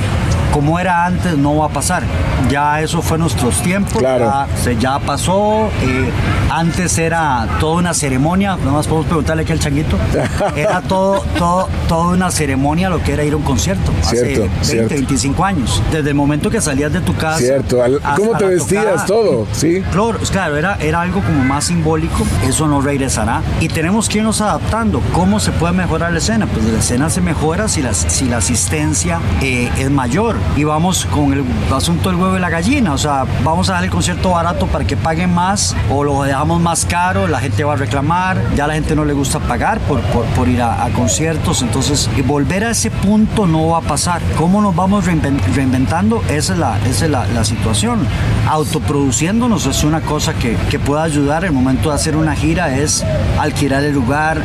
como 0.52 0.80
era 0.80 1.06
antes? 1.06 1.38
No 1.38 1.58
va 1.58 1.66
a 1.68 1.70
pasar. 1.70 2.04
Ya 2.50 2.82
eso 2.82 3.02
fue 3.02 3.18
nuestros 3.18 3.62
tiempos, 3.62 3.98
Claro. 4.00 4.26
ya, 4.26 4.48
se, 4.62 4.76
ya 4.78 5.00
pasó. 5.00 5.70
eh, 5.84 6.10
antes 6.50 6.98
era 6.98 7.48
toda 7.60 7.76
una 7.78 7.94
ceremonia, 7.94 8.58
nada 8.58 8.72
más 8.74 8.88
podemos 8.88 9.06
preguntarle 9.08 9.44
aquí 9.44 9.54
al 9.54 9.60
changuito. 9.60 9.98
Era 10.56 10.82
todo, 10.82 11.24
todo, 11.38 11.70
toda 11.88 12.14
una 12.14 12.30
ceremonia 12.32 12.90
lo 12.90 13.02
que 13.02 13.14
era 13.14 13.24
ir 13.24 13.34
a 13.34 13.38
un 13.38 13.44
concierto. 13.44 13.92
Cierto, 14.02 14.44
hace 14.44 14.50
20, 14.50 14.66
cierto. 14.66 14.94
25 14.96 15.46
años. 15.46 15.82
Desde 15.92 16.10
el 16.10 16.16
momento 16.16 16.50
que 16.50 16.60
salías 16.60 16.92
de 16.92 17.00
tu 17.02 17.16
casa. 17.16 17.38
Cierto, 17.40 17.82
al- 17.82 18.02
¿cómo 18.18 18.36
te 18.38 18.46
vestías? 18.46 18.84
tocada. 18.84 19.06
Todo, 19.06 19.48
¿sí? 19.54 19.82
Claro, 19.92 20.18
claro, 20.32 20.58
era, 20.58 20.76
era 20.82 21.02
algo 21.02 21.22
como 21.22 21.44
más 21.44 21.66
simbólico, 21.66 22.26
eso 22.48 22.68
no 22.68 22.82
regresará. 22.82 23.42
Y 23.62 23.70
tenemos 23.70 24.10
que 24.10 24.18
irnos 24.18 24.42
adaptando. 24.42 25.02
¿Cómo 25.14 25.40
se 25.40 25.52
puede 25.52 25.74
mejorar 25.74 26.12
la 26.12 26.18
escena? 26.18 26.48
Pues 26.48 26.66
la 26.66 26.80
escena 26.80 27.10
se 27.10 27.22
mejora 27.22 27.68
si 27.70 27.82
la, 27.82 27.94
si 27.94 28.26
la 28.26 28.38
asistencia 28.38 29.20
eh, 29.42 29.70
es 29.78 29.90
mayor. 29.90 30.36
Y 30.56 30.64
vamos 30.64 31.06
con 31.06 31.32
el 31.34 31.44
asunto 31.74 32.10
del 32.10 32.20
huevo 32.20 32.38
y 32.38 32.40
la 32.40 32.50
gallina. 32.50 32.94
O 32.94 32.98
sea, 32.98 33.26
vamos 33.44 33.70
a 33.70 33.74
dar 33.74 33.84
el 33.84 33.90
concierto 33.90 34.32
barato 34.32 34.68
para 34.68 34.86
que 34.86 34.98
paguen 34.98 35.34
más 35.34 35.76
o 35.90 36.04
lo 36.04 36.24
dejamos 36.24 36.60
más 36.62 36.86
caro, 36.86 37.28
la 37.28 37.40
gente 37.40 37.64
va 37.64 37.74
a 37.74 37.78
reclamar, 37.78 38.38
ya 38.56 38.68
la 38.68 38.74
gente 38.74 38.96
no 38.96 39.06
le 39.06 39.14
gusta 39.14 39.40
pagar 39.40 39.80
por, 39.82 40.02
por, 40.02 40.48
ir 40.48 40.62
a, 40.62 40.88
conciertos. 40.96 41.62
Entonces, 41.62 42.10
volver 42.26 42.66
a 42.66 42.72
ese 42.72 42.92
punto 42.92 43.48
no 43.48 43.68
va 43.70 43.80
a 43.80 43.82
pasar. 43.82 44.22
¿Cómo 44.38 44.62
nos 44.62 44.76
vamos 44.76 45.06
reinven- 45.06 45.40
reinventando? 45.56 46.22
Esa 46.30 46.54
es 46.54 46.60
la, 46.60 46.78
esa 46.86 47.06
es 47.06 47.12
la, 47.12 47.26
la 47.28 47.44
situación. 47.46 48.06
Autoproduciéndonos 48.50 49.66
es 49.66 49.84
una 49.84 50.02
cosa 50.02 50.34
que, 50.34 50.56
que 50.70 50.80
puede 50.80 51.02
ayudar. 51.04 51.44
El 51.46 51.52
momento 51.52 51.90
de 51.90 51.96
hacer 51.96 52.16
una 52.16 52.36
gira 52.36 52.76
es 52.78 53.04
alquilar 53.40 53.84
el 53.84 53.94
lugar, 53.94 54.42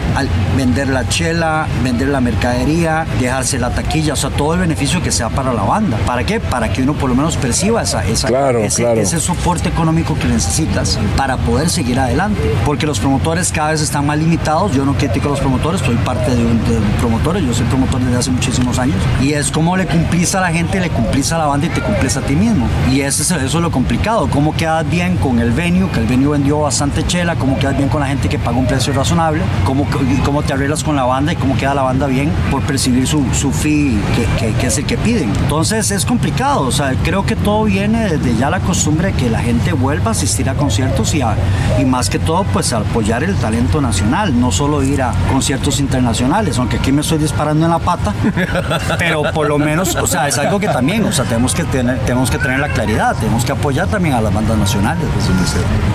vender 0.56 0.88
la 0.88 1.08
chela, 1.08 1.66
vender 1.84 2.08
la 2.08 2.20
mercadería, 2.20 3.06
dejarse 3.20 3.58
la 3.58 3.70
taquilla, 3.70 4.14
o 4.14 4.16
sea, 4.16 4.30
todo 4.30 4.54
el 4.54 4.60
beneficio 4.60 5.02
que 5.02 5.12
sea 5.12 5.28
para 5.28 5.52
la 5.52 5.62
banda. 5.62 5.85
¿Para 6.06 6.24
qué? 6.24 6.40
Para 6.40 6.72
que 6.72 6.82
uno 6.82 6.94
por 6.94 7.08
lo 7.10 7.14
menos 7.16 7.36
perciba 7.36 7.82
esa, 7.82 8.04
esa- 8.04 8.28
Claro, 8.28 8.58
ese, 8.58 8.82
claro. 8.82 9.00
ese 9.00 9.20
soporte 9.20 9.68
económico 9.68 10.16
que 10.18 10.26
necesitas 10.26 10.98
para 11.16 11.36
poder 11.36 11.70
seguir 11.70 12.00
adelante. 12.00 12.40
Porque 12.64 12.86
los 12.86 12.98
promotores 12.98 13.52
cada 13.52 13.70
vez 13.70 13.80
están 13.82 14.06
más 14.06 14.18
limitados. 14.18 14.72
Yo 14.72 14.84
no 14.84 14.94
critico 14.94 15.28
a 15.28 15.30
los 15.32 15.40
promotores, 15.40 15.80
soy 15.82 15.94
parte 15.96 16.34
de 16.34 16.42
un, 16.44 16.64
de 16.64 16.78
un 16.78 16.84
promotor, 17.00 17.38
yo 17.38 17.54
soy 17.54 17.66
promotor 17.66 18.00
desde 18.00 18.18
hace 18.18 18.30
muchísimos 18.30 18.78
años. 18.78 18.96
Y 19.22 19.32
es 19.32 19.50
como 19.50 19.76
le 19.76 19.86
cumplís 19.86 20.34
a 20.34 20.40
la 20.40 20.48
gente, 20.52 20.80
le 20.80 20.90
cumplís 20.90 21.30
a 21.32 21.38
la 21.38 21.46
banda 21.46 21.66
y 21.66 21.70
te 21.70 21.80
cumplís 21.80 22.16
a 22.16 22.20
ti 22.22 22.34
mismo. 22.34 22.66
Y 22.90 23.00
ese 23.02 23.22
es, 23.22 23.30
eso 23.30 23.44
es 23.58 23.62
lo 23.62 23.70
complicado. 23.70 24.28
¿Cómo 24.30 24.56
quedas 24.56 24.88
bien 24.88 25.16
con 25.18 25.38
el 25.38 25.50
venue? 25.52 25.88
Que 25.90 26.00
el 26.00 26.06
venue 26.06 26.30
vendió 26.32 26.60
bastante 26.60 27.06
chela. 27.06 27.36
¿Cómo 27.36 27.58
quedas 27.58 27.76
bien 27.76 27.88
con 27.88 28.00
la 28.00 28.06
gente 28.06 28.28
que 28.28 28.38
paga 28.38 28.56
un 28.56 28.66
precio 28.66 28.92
razonable? 28.92 29.42
¿Cómo, 29.64 29.86
cómo 30.24 30.42
te 30.42 30.52
arreglas 30.52 30.82
con 30.82 30.96
la 30.96 31.04
banda 31.04 31.32
y 31.32 31.36
cómo 31.36 31.56
queda 31.56 31.74
la 31.74 31.82
banda 31.82 32.06
bien 32.06 32.30
por 32.50 32.62
percibir 32.62 33.06
su, 33.06 33.24
su 33.34 33.52
fee 33.52 33.98
que, 34.14 34.46
que- 34.46 34.52
que 34.54 34.66
es 34.68 34.78
el 34.78 34.86
que 34.86 34.96
piden? 34.96 35.30
Entonces 35.42 35.75
es 35.78 36.04
complicado. 36.06 36.60
O 36.62 36.72
sea, 36.72 36.94
creo 37.04 37.24
que 37.26 37.36
todo 37.36 37.64
viene 37.64 38.08
desde 38.08 38.36
ya 38.36 38.50
la 38.50 38.60
costumbre 38.60 39.08
de 39.08 39.12
que 39.14 39.28
la 39.30 39.40
gente 39.40 39.72
vuelva 39.72 40.08
a 40.08 40.10
asistir 40.12 40.48
a 40.48 40.54
conciertos 40.54 41.14
y, 41.14 41.20
a- 41.22 41.34
y 41.80 41.84
más 41.84 42.08
que 42.10 42.18
todo, 42.18 42.44
pues 42.52 42.72
a 42.72 42.78
apoyar 42.78 43.22
el 43.22 43.34
talento 43.36 43.80
nacional, 43.80 44.38
no 44.40 44.50
solo 44.52 44.82
ir 44.82 45.02
a 45.02 45.12
conciertos 45.30 45.78
internacionales, 45.80 46.58
aunque 46.58 46.76
aquí 46.78 46.92
me 46.92 47.02
estoy 47.02 47.18
disparando 47.18 47.66
en 47.66 47.70
la 47.72 47.78
pata, 47.78 48.12
pero 48.98 49.22
por 49.32 49.48
lo 49.48 49.58
menos, 49.58 49.94
o 49.96 50.06
sea, 50.06 50.28
es 50.28 50.38
algo 50.38 50.58
que 50.58 50.68
también, 50.68 51.04
o 51.04 51.12
sea, 51.12 51.24
tenemos 51.24 51.54
que 51.54 51.64
tener, 51.64 51.98
tenemos 52.00 52.30
que 52.30 52.38
tener 52.38 52.58
la 52.60 52.68
claridad, 52.68 53.14
tenemos 53.16 53.44
que 53.44 53.52
apoyar 53.52 53.86
también 53.88 54.14
a 54.14 54.20
las 54.20 54.32
bandas 54.32 54.56
nacionales. 54.58 55.04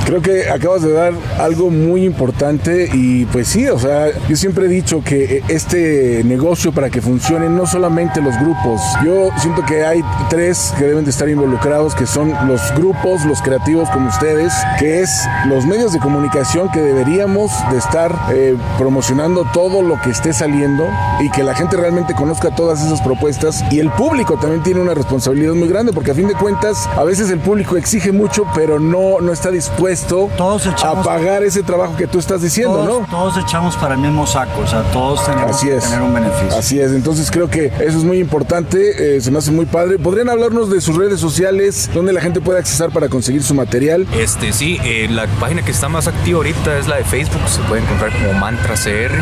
Creo 0.05 0.21
que 0.21 0.49
acabas 0.49 0.81
de 0.83 0.91
dar 0.93 1.13
algo 1.39 1.69
muy 1.69 2.05
importante 2.05 2.89
y 2.93 3.25
pues 3.25 3.47
sí, 3.47 3.67
o 3.67 3.79
sea, 3.79 4.07
yo 4.27 4.35
siempre 4.35 4.65
he 4.65 4.69
dicho 4.69 5.03
que 5.03 5.43
este 5.47 6.21
negocio 6.25 6.71
para 6.71 6.89
que 6.89 7.01
funcione 7.01 7.49
no 7.49 7.65
solamente 7.65 8.21
los 8.21 8.35
grupos, 8.37 8.81
yo 9.03 9.29
siento 9.37 9.63
que 9.65 9.70
que 9.71 9.85
hay 9.85 10.03
tres 10.29 10.73
que 10.77 10.83
deben 10.85 11.05
de 11.05 11.11
estar 11.11 11.29
involucrados, 11.29 11.95
que 11.95 12.05
son 12.05 12.33
los 12.45 12.59
grupos, 12.75 13.23
los 13.23 13.41
creativos 13.41 13.89
como 13.91 14.09
ustedes, 14.09 14.51
que 14.77 14.99
es 15.01 15.09
los 15.47 15.65
medios 15.65 15.93
de 15.93 15.99
comunicación 15.99 16.69
que 16.71 16.81
deberíamos 16.81 17.51
de 17.71 17.77
estar 17.77 18.13
eh, 18.33 18.57
promocionando 18.77 19.45
todo 19.53 19.81
lo 19.81 19.99
que 20.01 20.09
esté 20.09 20.33
saliendo 20.33 20.83
y 21.21 21.29
que 21.31 21.43
la 21.43 21.55
gente 21.55 21.77
realmente 21.77 22.13
conozca 22.13 22.51
todas 22.53 22.81
esas 22.83 22.99
propuestas 23.01 23.63
y 23.71 23.79
el 23.79 23.89
público 23.91 24.37
también 24.37 24.61
tiene 24.61 24.81
una 24.81 24.93
responsabilidad 24.93 25.53
muy 25.53 25.69
grande 25.69 25.93
porque 25.93 26.11
a 26.11 26.15
fin 26.15 26.27
de 26.27 26.33
cuentas 26.33 26.89
a 26.97 27.03
veces 27.05 27.29
el 27.29 27.39
público 27.39 27.77
exige 27.77 28.11
mucho 28.11 28.45
pero 28.53 28.77
no, 28.77 29.21
no 29.21 29.31
está 29.31 29.51
dispuesto 29.51 30.29
Todos 30.35 30.67
a 30.67 30.71
echamos- 30.71 31.05
pagar 31.05 31.43
ese 31.43 31.63
trabajo 31.63 31.95
que 31.95 32.07
tú 32.07 32.19
estás 32.19 32.41
diciendo, 32.41 32.73
todos, 32.83 33.01
¿no? 33.01 33.07
todos 33.07 33.37
echamos 33.37 33.77
para 33.77 33.93
el 33.95 34.01
mismo 34.01 34.27
saco, 34.27 34.61
o 34.63 34.67
sea, 34.67 34.83
todos 34.91 35.25
tenemos 35.25 35.55
Así 35.55 35.67
que 35.67 35.77
es. 35.77 35.83
tener 35.85 36.01
un 36.01 36.13
beneficio. 36.13 36.57
Así 36.59 36.79
es, 36.79 36.91
entonces 36.91 37.31
creo 37.31 37.49
que 37.49 37.67
eso 37.67 37.97
es 37.97 38.03
muy 38.03 38.19
importante, 38.19 39.15
eh, 39.17 39.21
se 39.21 39.31
me 39.31 39.37
hace 39.37 39.51
muy 39.51 39.60
padre. 39.67 39.99
¿Podrían 39.99 40.29
hablarnos 40.29 40.69
de 40.69 40.81
sus 40.81 40.95
redes 40.95 41.19
sociales, 41.19 41.89
donde 41.93 42.13
la 42.13 42.21
gente 42.21 42.41
puede 42.41 42.59
accesar 42.59 42.91
para 42.91 43.09
conseguir 43.09 43.43
su 43.43 43.53
material? 43.53 44.07
Este, 44.17 44.53
sí, 44.53 44.79
eh, 44.83 45.07
la 45.09 45.27
página 45.39 45.63
que 45.63 45.71
está 45.71 45.89
más 45.89 46.07
activa 46.07 46.37
ahorita 46.37 46.77
es 46.77 46.87
la 46.87 46.97
de 46.97 47.03
Facebook, 47.03 47.41
se 47.47 47.61
puede 47.63 47.81
encontrar 47.81 48.11
como 48.11 48.33
Mantra 48.33 48.75
CR. 48.75 49.13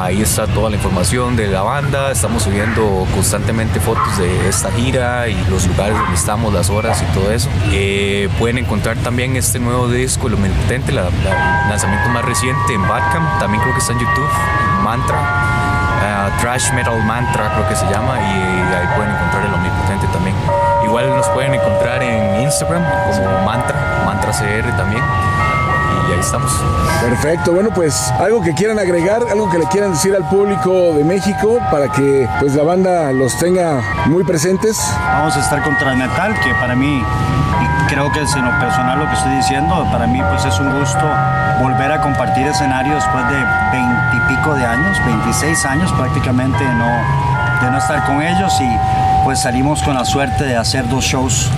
Ahí 0.00 0.22
está 0.22 0.46
toda 0.46 0.70
la 0.70 0.76
información 0.76 1.36
de 1.36 1.48
la 1.48 1.62
banda, 1.62 2.10
estamos 2.10 2.44
subiendo 2.44 3.06
constantemente 3.14 3.78
fotos 3.78 4.18
de 4.18 4.48
esta 4.48 4.70
gira 4.72 5.28
y 5.28 5.36
los 5.50 5.66
lugares 5.66 5.96
donde 5.96 6.14
estamos, 6.14 6.52
las 6.52 6.70
horas 6.70 7.02
y 7.02 7.14
todo 7.14 7.30
eso. 7.30 7.48
Eh, 7.72 8.28
pueden 8.38 8.58
encontrar 8.58 8.96
también 8.98 9.36
este 9.36 9.58
nuevo 9.58 9.88
disco, 9.88 10.28
El 10.28 10.34
Omnipotente, 10.34 10.92
la, 10.92 11.08
el 11.08 11.68
lanzamiento 11.68 12.08
más 12.08 12.24
reciente 12.24 12.72
en 12.72 12.82
Bandcamp, 12.88 13.38
también 13.38 13.62
creo 13.62 13.74
que 13.74 13.80
está 13.80 13.92
en 13.92 14.00
YouTube, 14.00 14.28
Mantra. 14.82 15.52
Ah, 16.04 16.30
Trash 16.40 16.72
Metal 16.72 17.00
Mantra 17.04 17.52
creo 17.54 17.68
que 17.68 17.76
se 17.76 17.86
llama 17.86 18.18
y 18.18 18.74
ahí 18.74 18.86
pueden 18.96 19.12
encontrar. 19.12 19.31
Igual 20.92 21.08
nos 21.16 21.26
pueden 21.30 21.54
encontrar 21.54 22.02
en 22.02 22.42
Instagram 22.42 22.82
como 23.06 23.46
Mantra, 23.46 24.02
Mantra 24.04 24.30
CR 24.30 24.76
también. 24.76 25.02
Y 26.06 26.12
ahí 26.12 26.20
estamos. 26.20 26.52
Perfecto, 27.00 27.52
bueno 27.52 27.70
pues 27.74 28.12
algo 28.20 28.42
que 28.42 28.52
quieran 28.52 28.78
agregar, 28.78 29.22
algo 29.30 29.48
que 29.48 29.56
le 29.56 29.64
quieran 29.68 29.92
decir 29.92 30.14
al 30.14 30.28
público 30.28 30.92
de 30.92 31.02
México 31.02 31.60
para 31.70 31.88
que 31.88 32.28
pues 32.40 32.54
la 32.54 32.64
banda 32.64 33.10
los 33.12 33.38
tenga 33.38 33.80
muy 34.04 34.22
presentes. 34.22 34.94
Vamos 35.00 35.34
a 35.34 35.40
estar 35.40 35.62
con 35.62 35.78
Transmetal, 35.78 36.38
que 36.40 36.54
para 36.56 36.76
mí, 36.76 36.98
y 36.98 37.86
creo 37.88 38.12
que 38.12 38.20
es 38.20 38.36
en 38.36 38.44
lo 38.44 38.50
personal 38.60 38.98
lo 38.98 39.08
que 39.08 39.14
estoy 39.14 39.34
diciendo, 39.36 39.88
para 39.90 40.06
mí 40.06 40.20
pues 40.28 40.44
es 40.44 40.60
un 40.60 40.78
gusto 40.78 41.08
volver 41.58 41.90
a 41.90 42.02
compartir 42.02 42.46
escenario 42.46 42.96
después 42.96 43.26
de 43.30 43.42
veintipico 43.72 44.54
de 44.56 44.66
años, 44.66 44.98
26 45.06 45.64
años 45.64 45.90
prácticamente 45.92 46.62
no, 46.74 47.41
de 47.62 47.70
no 47.70 47.78
estar 47.78 48.04
con 48.04 48.20
ellos 48.22 48.52
y 48.60 49.24
pues 49.24 49.40
salimos 49.42 49.82
con 49.82 49.94
la 49.94 50.04
suerte 50.04 50.44
de 50.44 50.56
hacer 50.56 50.88
dos 50.88 51.04
shows 51.04 51.48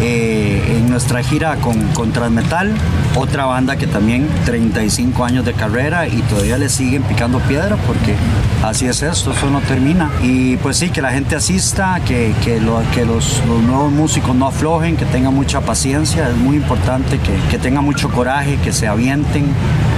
eh, 0.00 0.76
en 0.78 0.88
nuestra 0.88 1.22
gira 1.24 1.56
con, 1.56 1.82
con 1.88 2.12
Transmetal, 2.12 2.72
otra 3.16 3.46
banda 3.46 3.74
que 3.76 3.88
también 3.88 4.28
35 4.44 5.24
años 5.24 5.44
de 5.44 5.52
carrera 5.54 6.06
y 6.06 6.22
todavía 6.22 6.56
le 6.58 6.68
siguen 6.68 7.02
picando 7.02 7.40
piedra 7.40 7.74
porque 7.88 8.14
así 8.64 8.86
es 8.86 9.02
esto, 9.02 9.32
eso 9.32 9.50
no 9.50 9.60
termina. 9.62 10.08
Y 10.22 10.56
pues 10.58 10.76
sí, 10.76 10.90
que 10.90 11.02
la 11.02 11.10
gente 11.10 11.34
asista, 11.34 11.98
que, 12.06 12.32
que, 12.44 12.60
lo- 12.60 12.80
que 12.94 13.04
los, 13.04 13.42
nuevos 13.66 13.90
músicos 13.90 14.36
no 14.36 14.46
aflojen, 14.46 14.96
que 14.96 15.04
tengan 15.06 15.34
mucha 15.34 15.60
paciencia, 15.62 16.28
es 16.28 16.36
muy 16.36 16.56
importante 16.56 17.18
que, 17.18 17.32
que 17.50 17.58
tengan 17.58 17.82
mucho 17.84 18.08
coraje, 18.10 18.56
que 18.62 18.72
se 18.72 18.86
avienten, 18.86 19.46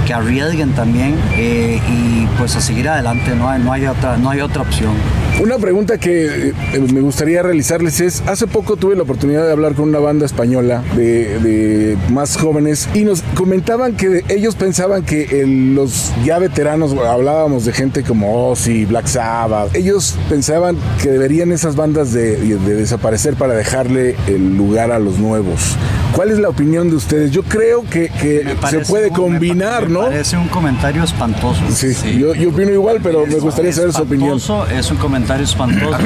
que 0.07 0.13
arriesguen 0.15 0.71
también 0.73 1.15
eh, 1.33 1.79
y 1.87 2.25
pues 2.39 2.55
a 2.55 2.61
seguir 2.61 2.89
adelante, 2.89 3.35
no 3.35 3.47
hay, 3.47 3.61
no 3.61 3.71
hay, 3.71 3.85
otra, 3.85 4.17
no 4.17 4.31
hay 4.31 4.41
otra 4.41 4.63
opción. 4.63 4.93
Una 5.39 5.57
pregunta 5.57 5.97
que 5.97 6.49
eh, 6.49 6.53
me 6.93 7.01
gustaría 7.01 7.41
realizarles 7.41 7.99
es, 7.99 8.21
hace 8.27 8.45
poco 8.45 8.75
tuve 8.75 8.95
la 8.95 9.01
oportunidad 9.01 9.43
de 9.43 9.51
hablar 9.51 9.73
con 9.73 9.89
una 9.89 9.97
banda 9.97 10.23
española 10.25 10.83
de, 10.95 11.39
de 11.39 11.97
más 12.11 12.37
jóvenes 12.37 12.87
y 12.93 13.05
nos 13.05 13.23
comentaban 13.33 13.95
que 13.97 14.23
ellos 14.29 14.53
pensaban 14.55 15.03
que 15.03 15.41
el- 15.41 15.73
los 15.73 16.11
ya 16.23 16.37
veteranos, 16.37 16.93
hablábamos 16.93 17.65
de 17.65 17.73
gente 17.73 18.03
como 18.03 18.51
Ozzy, 18.51 18.85
Black 18.85 19.07
Sabbath, 19.07 19.75
ellos 19.75 20.15
pensaban 20.29 20.77
que 21.01 21.09
deberían 21.09 21.51
esas 21.51 21.75
bandas 21.75 22.13
de, 22.13 22.35
de 22.37 22.75
desaparecer 22.75 23.33
para 23.33 23.55
dejarle 23.55 24.15
el 24.27 24.55
lugar 24.57 24.91
a 24.91 24.99
los 24.99 25.17
nuevos. 25.17 25.75
¿Cuál 26.15 26.31
es 26.31 26.39
la 26.39 26.49
opinión 26.49 26.89
de 26.89 26.95
ustedes? 26.97 27.31
Yo 27.31 27.43
creo 27.43 27.83
que, 27.89 28.09
que 28.09 28.55
se 28.69 28.79
puede 28.81 29.07
un- 29.09 29.15
combinar, 29.15 29.83
pa- 29.83 29.87
me 29.87 29.93
¿no? 29.93 30.01
Parece 30.01 30.35
un 30.37 30.47
comentario 30.49 31.03
espantoso. 31.03 31.61
Sí, 31.73 31.93
Yo, 32.19 32.33
yo 32.35 32.49
opino 32.49 32.71
igual, 32.71 32.99
pero 33.01 33.25
me 33.25 33.35
gustaría 33.39 33.71
saber 33.71 33.93
su 33.93 34.01
opinión. 34.03 34.39
Es 34.71 34.91
un 34.91 34.97
comentario 34.97 35.45
espantoso. 35.45 35.97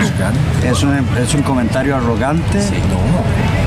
Es 0.64 0.84
un, 0.84 0.96
es 1.22 1.34
un 1.34 1.42
comentario 1.42 1.96
arrogante. 1.96 2.60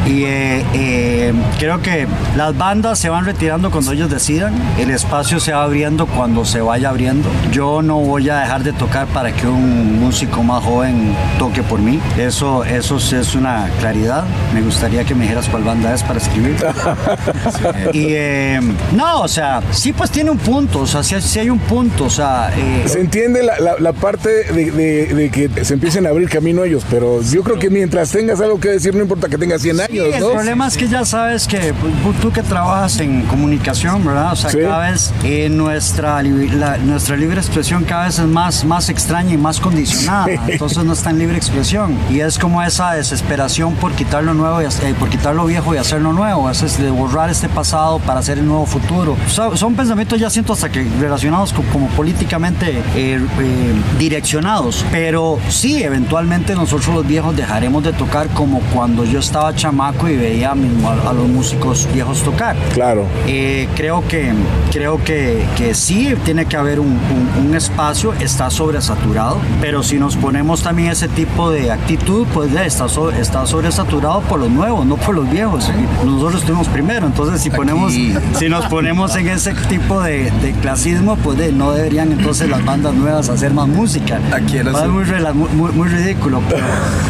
Y 0.09 0.25
eh, 0.25 0.65
eh, 0.75 1.33
creo 1.59 1.83
que 1.83 2.07
las 2.37 2.57
bandas 2.57 2.99
se 2.99 3.11
van 3.11 3.25
retirando 3.27 3.71
cuando 3.71 3.93
ellos 3.93 4.11
decidan. 4.11 4.55
El 4.79 4.91
espacio 4.91 5.39
se 5.39 5.53
va 5.53 5.65
abriendo 5.65 6.07
cuando 6.07 6.45
se 6.47 6.61
vaya 6.63 6.89
abriendo. 6.89 7.29
Yo 7.53 7.83
no 7.83 7.99
voy 7.99 8.29
a 8.31 8.39
dejar 8.39 8.63
de 8.65 8.73
tocar 8.73 9.07
para 9.09 9.33
que 9.33 9.47
un 9.47 10.01
músico 10.01 10.43
más 10.43 10.65
joven 10.65 11.15
toque 11.39 11.63
por 11.63 11.81
mí. 11.81 12.01
Eso, 12.19 12.65
eso 12.65 12.97
es 12.97 13.35
una 13.35 13.69
claridad. 13.81 14.25
Me 14.55 14.63
gustaría 14.63 15.05
que 15.05 15.15
me 15.15 15.23
dijeras 15.25 15.47
cuál 15.51 15.65
banda 15.65 15.93
es 15.95 16.03
para 16.03 16.19
escribir. 16.19 16.57
y 17.93 18.07
eh, 18.11 18.61
no, 18.97 19.21
o 19.23 19.29
sea, 19.29 19.61
sí 19.73 19.93
pues 19.93 20.11
tiene 20.11 20.31
un 20.31 20.39
punto. 20.39 20.81
O 20.81 20.87
sea, 20.87 21.03
sí, 21.03 21.17
sí 21.21 21.39
hay 21.39 21.51
un 21.51 21.59
punto. 21.59 22.05
O 22.05 22.11
sea, 22.11 22.51
eh, 22.57 22.85
Se 22.89 23.01
entiende 23.01 23.43
la, 23.43 23.59
la- 23.61 23.79
la 23.79 23.93
parte 23.93 24.31
de, 24.53 24.71
de- 24.71 25.07
de 25.15 25.31
que 25.31 25.65
se 25.65 25.75
empiecen 25.75 26.07
a 26.07 26.11
abrir 26.11 26.29
camino 26.31 26.65
ellos, 26.65 26.85
pero 26.91 27.21
yo 27.23 27.43
creo 27.43 27.59
que 27.59 27.69
mientras 27.71 28.11
tengas 28.11 28.41
algo 28.41 28.59
que 28.59 28.71
decir, 28.71 28.95
no 28.95 29.03
importa 29.03 29.29
que 29.29 29.37
tengas 29.39 29.61
100 29.63 29.81
años, 29.81 29.98
Sí, 30.05 30.11
el 30.15 30.21
¿no? 30.21 30.31
problema 30.33 30.67
es 30.67 30.77
que 30.77 30.89
ya 30.89 31.05
sabes 31.05 31.47
que 31.47 31.75
pues, 31.75 32.17
tú 32.21 32.31
que 32.33 32.43
trabajas 32.43 32.99
en 33.01 33.23
comunicación, 33.23 34.05
¿verdad? 34.05 34.33
O 34.33 34.37
sea, 34.37 34.51
Sí. 34.51 34.59
cada 34.63 34.91
vez 34.91 35.13
eh, 35.25 35.49
nuestra, 35.51 36.23
li- 36.23 36.49
la- 36.51 36.79
nuestra 36.79 37.17
libre 37.17 37.39
expresión 37.41 37.85
cada 37.85 38.05
vez 38.07 38.19
es 38.19 38.27
más, 38.27 38.65
más 38.65 38.89
extraña 38.89 39.33
y 39.35 39.37
más 39.39 39.61
condicionada. 39.61 40.27
Sí. 40.27 40.33
Entonces 40.49 40.85
no 40.85 40.93
está 40.93 41.11
en 41.11 41.19
libre 41.19 41.37
expresión. 41.37 41.97
Y 42.11 42.21
es 42.21 42.39
como 42.39 42.63
esa 42.63 42.93
desesperación 42.93 43.75
por 43.77 43.93
quitar 43.93 44.25
lo 44.25 44.35
nuevo, 44.35 44.63
y, 44.63 44.65
eh, 44.67 44.95
por 44.99 45.09
quitar 45.09 45.35
lo 45.35 45.45
viejo 45.47 45.75
y 45.75 45.79
hacer 45.79 46.01
lo 46.01 46.13
nuevo. 46.13 46.49
Es 46.51 46.63
es 46.63 46.79
de 46.79 46.91
borrar 46.91 47.31
este 47.31 47.49
pasado 47.49 47.99
para 48.01 48.21
hacer 48.21 48.39
el 48.39 48.47
nuevo 48.47 48.67
futuro. 48.67 49.17
So- 49.29 49.57
son 49.57 49.75
pensamientos 49.75 50.19
ya 50.21 50.29
siento 50.31 50.53
hasta 50.53 50.69
que 50.71 50.87
relacionados 51.01 51.53
con- 51.53 51.65
como 51.67 51.87
políticamente 51.89 52.83
eh, 52.95 53.21
eh, 53.41 53.75
direccionados. 53.99 54.85
Pero 54.91 55.39
sí, 55.49 55.83
eventualmente 55.83 56.55
nosotros 56.55 56.95
los 56.95 57.07
viejos 57.07 57.37
dejaremos 57.37 57.83
de 57.85 57.93
tocar 57.93 58.29
como 58.29 58.61
cuando 58.75 59.05
yo 59.05 59.19
estaba 59.21 59.55
chamaco 59.89 60.09
y 60.09 60.17
veía 60.17 60.55
mismo 60.55 60.91
a, 60.91 61.11
a 61.11 61.13
los 61.13 61.29
músicos 61.29 61.89
viejos 61.93 62.23
tocar. 62.23 62.57
Claro. 62.75 63.05
Eh, 63.27 63.69
creo 63.77 64.07
que, 64.07 64.33
creo 64.73 65.03
que, 65.03 65.45
que 65.57 65.75
sí 65.75 66.15
tiene 66.25 66.47
que 66.47 66.57
haber 66.57 66.81
un, 66.81 66.89
un- 66.89 67.47
un 67.49 67.55
espacio, 67.55 68.13
está 68.21 68.51
sobresaturado, 68.51 69.39
pero 69.61 69.83
si 69.83 69.99
nos 69.99 70.17
ponemos 70.17 70.63
también 70.63 70.91
ese 70.91 71.09
tipo 71.09 71.51
de 71.51 71.71
actitud, 71.71 72.27
pues 72.35 72.53
ya 72.53 72.65
está, 72.65 72.89
so- 72.89 73.11
está 73.11 73.47
sobresaturado 73.47 74.21
por 74.23 74.41
los 74.41 74.51
nuevos, 74.51 74.85
no 74.87 74.97
por 74.97 75.15
los 75.15 75.31
viejos. 75.31 75.71
Nosotros 76.05 76.41
estuvimos 76.41 76.69
primero, 76.69 77.07
entonces 77.07 77.41
si, 77.41 77.51
ponemos, 77.51 77.93
si 77.93 78.49
nos 78.49 78.67
ponemos 78.67 79.15
en 79.17 79.29
ese 79.29 79.55
tipo 79.69 80.01
de, 80.03 80.31
de 80.43 80.53
clasismo, 80.61 81.17
pues 81.17 81.39
de- 81.39 81.53
no 81.53 81.73
deberían 81.73 82.13
entonces 82.13 82.49
las 82.49 82.65
bandas 82.65 82.95
nuevas 82.95 83.29
hacer 83.29 83.53
más 83.53 83.69
música. 83.69 84.21
Aquí 84.33 84.57
rela- 85.05 85.33
muy, 85.35 85.49
muy- 85.51 85.73
muy 85.73 85.89
ridículo, 85.89 86.41
pero 86.49 86.65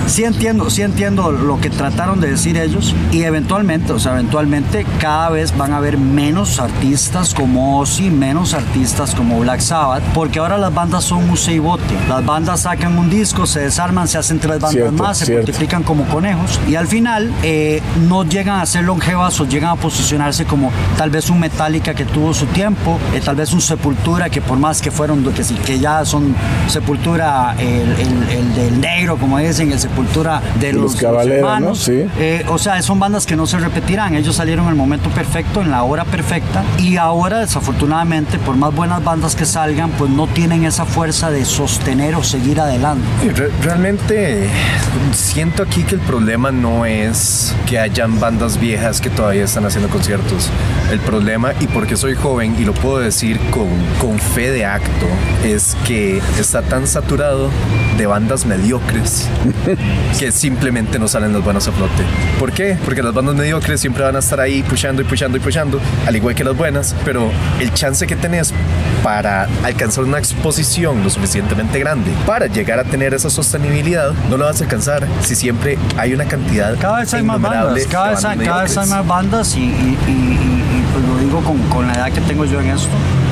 sí 0.06 0.24
entiendo, 0.24 0.70
sí 0.70 0.82
entiendo 0.82 1.30
lo 1.32 1.60
que 1.60 1.70
trataron 1.70 2.20
de 2.20 2.30
decir 2.30 2.57
ellos 2.58 2.94
y 3.12 3.22
eventualmente, 3.22 3.92
o 3.92 3.98
sea, 3.98 4.12
eventualmente 4.12 4.84
cada 5.00 5.30
vez 5.30 5.56
van 5.56 5.72
a 5.72 5.76
haber 5.78 5.98
menos 5.98 6.60
artistas 6.60 7.34
como 7.34 7.78
Ozzy, 7.80 8.10
menos 8.10 8.54
artistas 8.54 9.14
como 9.14 9.40
Black 9.40 9.60
Sabbath, 9.60 10.02
porque 10.14 10.38
ahora 10.38 10.58
las 10.58 10.72
bandas 10.74 11.04
son 11.04 11.26
museo 11.26 11.54
y 11.54 11.58
bote. 11.58 11.94
Las 12.08 12.24
bandas 12.24 12.60
sacan 12.60 12.96
un 12.98 13.08
disco, 13.10 13.46
se 13.46 13.60
desarman, 13.60 14.08
se 14.08 14.18
hacen 14.18 14.38
tres 14.38 14.54
bandas 14.60 14.72
Cierto, 14.72 14.92
más, 15.02 15.18
se 15.18 15.26
cierto. 15.26 15.46
multiplican 15.46 15.82
como 15.82 16.04
conejos 16.04 16.60
y 16.68 16.74
al 16.74 16.86
final 16.86 17.30
eh, 17.42 17.82
no 18.08 18.24
llegan 18.24 18.60
a 18.60 18.66
ser 18.66 18.84
longevas 18.84 19.38
o 19.40 19.46
llegan 19.46 19.70
a 19.70 19.76
posicionarse 19.76 20.44
como 20.44 20.70
tal 20.96 21.10
vez 21.10 21.30
un 21.30 21.40
Metallica 21.40 21.94
que 21.94 22.04
tuvo 22.04 22.34
su 22.34 22.46
tiempo, 22.46 22.98
eh, 23.14 23.20
tal 23.24 23.36
vez 23.36 23.52
un 23.52 23.60
Sepultura 23.60 24.30
que 24.30 24.40
por 24.40 24.58
más 24.58 24.80
que 24.82 24.90
fueron, 24.90 25.22
que, 25.32 25.42
que 25.64 25.78
ya 25.78 26.04
son 26.04 26.34
Sepultura, 26.68 27.54
el, 27.58 27.66
el- 27.92 28.28
el 28.38 28.54
del 28.54 28.80
negro, 28.80 29.16
como 29.16 29.38
dicen, 29.38 29.72
el 29.72 29.78
Sepultura 29.78 30.40
de 30.60 30.72
los, 30.72 31.00
los 31.00 31.26
hermanos, 31.26 31.60
¿no? 31.68 31.74
Sí. 31.74 32.04
eh, 32.18 32.44
o 32.48 32.58
sea, 32.58 32.80
son 32.82 32.98
bandas 32.98 33.26
que 33.26 33.36
no 33.36 33.46
se 33.46 33.58
repetirán. 33.58 34.14
Ellos 34.14 34.36
salieron 34.36 34.64
en 34.66 34.70
el 34.72 34.76
momento 34.76 35.10
perfecto, 35.10 35.60
en 35.62 35.70
la 35.70 35.82
hora 35.82 36.04
perfecta. 36.04 36.64
Y 36.78 36.96
ahora, 36.96 37.40
desafortunadamente, 37.40 38.38
por 38.38 38.56
más 38.56 38.74
buenas 38.74 39.02
bandas 39.04 39.36
que 39.36 39.44
salgan, 39.44 39.90
pues 39.90 40.10
no 40.10 40.26
tienen 40.26 40.64
esa 40.64 40.84
fuerza 40.84 41.30
de 41.30 41.44
sostener 41.44 42.14
o 42.14 42.22
seguir 42.22 42.60
adelante. 42.60 43.04
Re- 43.34 43.50
realmente 43.62 44.48
siento 45.12 45.62
aquí 45.62 45.82
que 45.82 45.94
el 45.96 46.00
problema 46.00 46.50
no 46.50 46.84
es 46.86 47.54
que 47.66 47.78
hayan 47.78 48.18
bandas 48.20 48.58
viejas 48.58 49.00
que 49.00 49.10
todavía 49.10 49.44
están 49.44 49.64
haciendo 49.66 49.88
conciertos. 49.90 50.50
El 50.90 51.00
problema, 51.00 51.52
y 51.60 51.66
porque 51.66 51.96
soy 51.96 52.14
joven 52.14 52.56
y 52.58 52.64
lo 52.64 52.72
puedo 52.74 52.98
decir 52.98 53.38
con, 53.50 53.68
con 54.00 54.18
fe 54.18 54.50
de 54.50 54.64
acto, 54.64 55.06
es 55.44 55.76
que 55.86 56.20
está 56.38 56.62
tan 56.62 56.86
saturado 56.86 57.50
de 57.98 58.06
bandas 58.06 58.46
mediocres 58.46 59.28
que 60.18 60.32
simplemente 60.32 60.98
no 60.98 61.08
salen 61.08 61.32
las 61.32 61.42
buenas 61.44 61.68
a 61.68 61.72
flote. 61.72 62.04
¿Por 62.38 62.52
qué? 62.52 62.76
Porque 62.84 63.02
las 63.02 63.12
bandas 63.12 63.34
mediocres 63.34 63.80
siempre 63.80 64.04
van 64.04 64.14
a 64.14 64.20
estar 64.20 64.38
ahí 64.38 64.62
pushando 64.62 65.02
y 65.02 65.04
pushando 65.04 65.36
y 65.36 65.40
pushando, 65.40 65.80
al 66.06 66.14
igual 66.14 66.34
que 66.36 66.44
las 66.44 66.56
buenas, 66.56 66.94
pero 67.04 67.30
el 67.58 67.72
chance 67.74 68.06
que 68.06 68.14
tenés 68.14 68.54
para 69.02 69.48
alcanzar 69.64 70.04
una 70.04 70.18
exposición 70.18 71.02
lo 71.02 71.10
suficientemente 71.10 71.78
grande 71.80 72.12
para 72.26 72.46
llegar 72.46 72.78
a 72.78 72.84
tener 72.84 73.12
esa 73.12 73.28
sostenibilidad, 73.28 74.12
no 74.30 74.36
lo 74.36 74.44
vas 74.44 74.60
a 74.60 74.64
alcanzar 74.64 75.06
si 75.20 75.34
siempre 75.34 75.78
hay 75.96 76.14
una 76.14 76.26
cantidad 76.26 76.76
Cada 76.78 76.98
vez 77.00 77.12
hay 77.14 77.22
más 77.24 77.40
bandas, 77.40 77.86
cada 77.90 78.10
vez, 78.10 78.22
cada 78.48 78.62
vez 78.62 78.76
hay 78.78 78.88
más 78.88 79.06
bandas 79.06 79.56
y, 79.56 79.60
y- 79.60 79.98
y- 80.06 80.10
y- 80.10 80.14
y, 80.78 80.84
pues 80.92 81.04
lo 81.04 81.18
digo 81.18 81.40
con, 81.42 81.58
con 81.68 81.86
la 81.88 81.94
edad 81.94 82.12
que 82.12 82.20
tengo 82.20 82.44
yo 82.44 82.60
en 82.60 82.68
esto. 82.70 82.88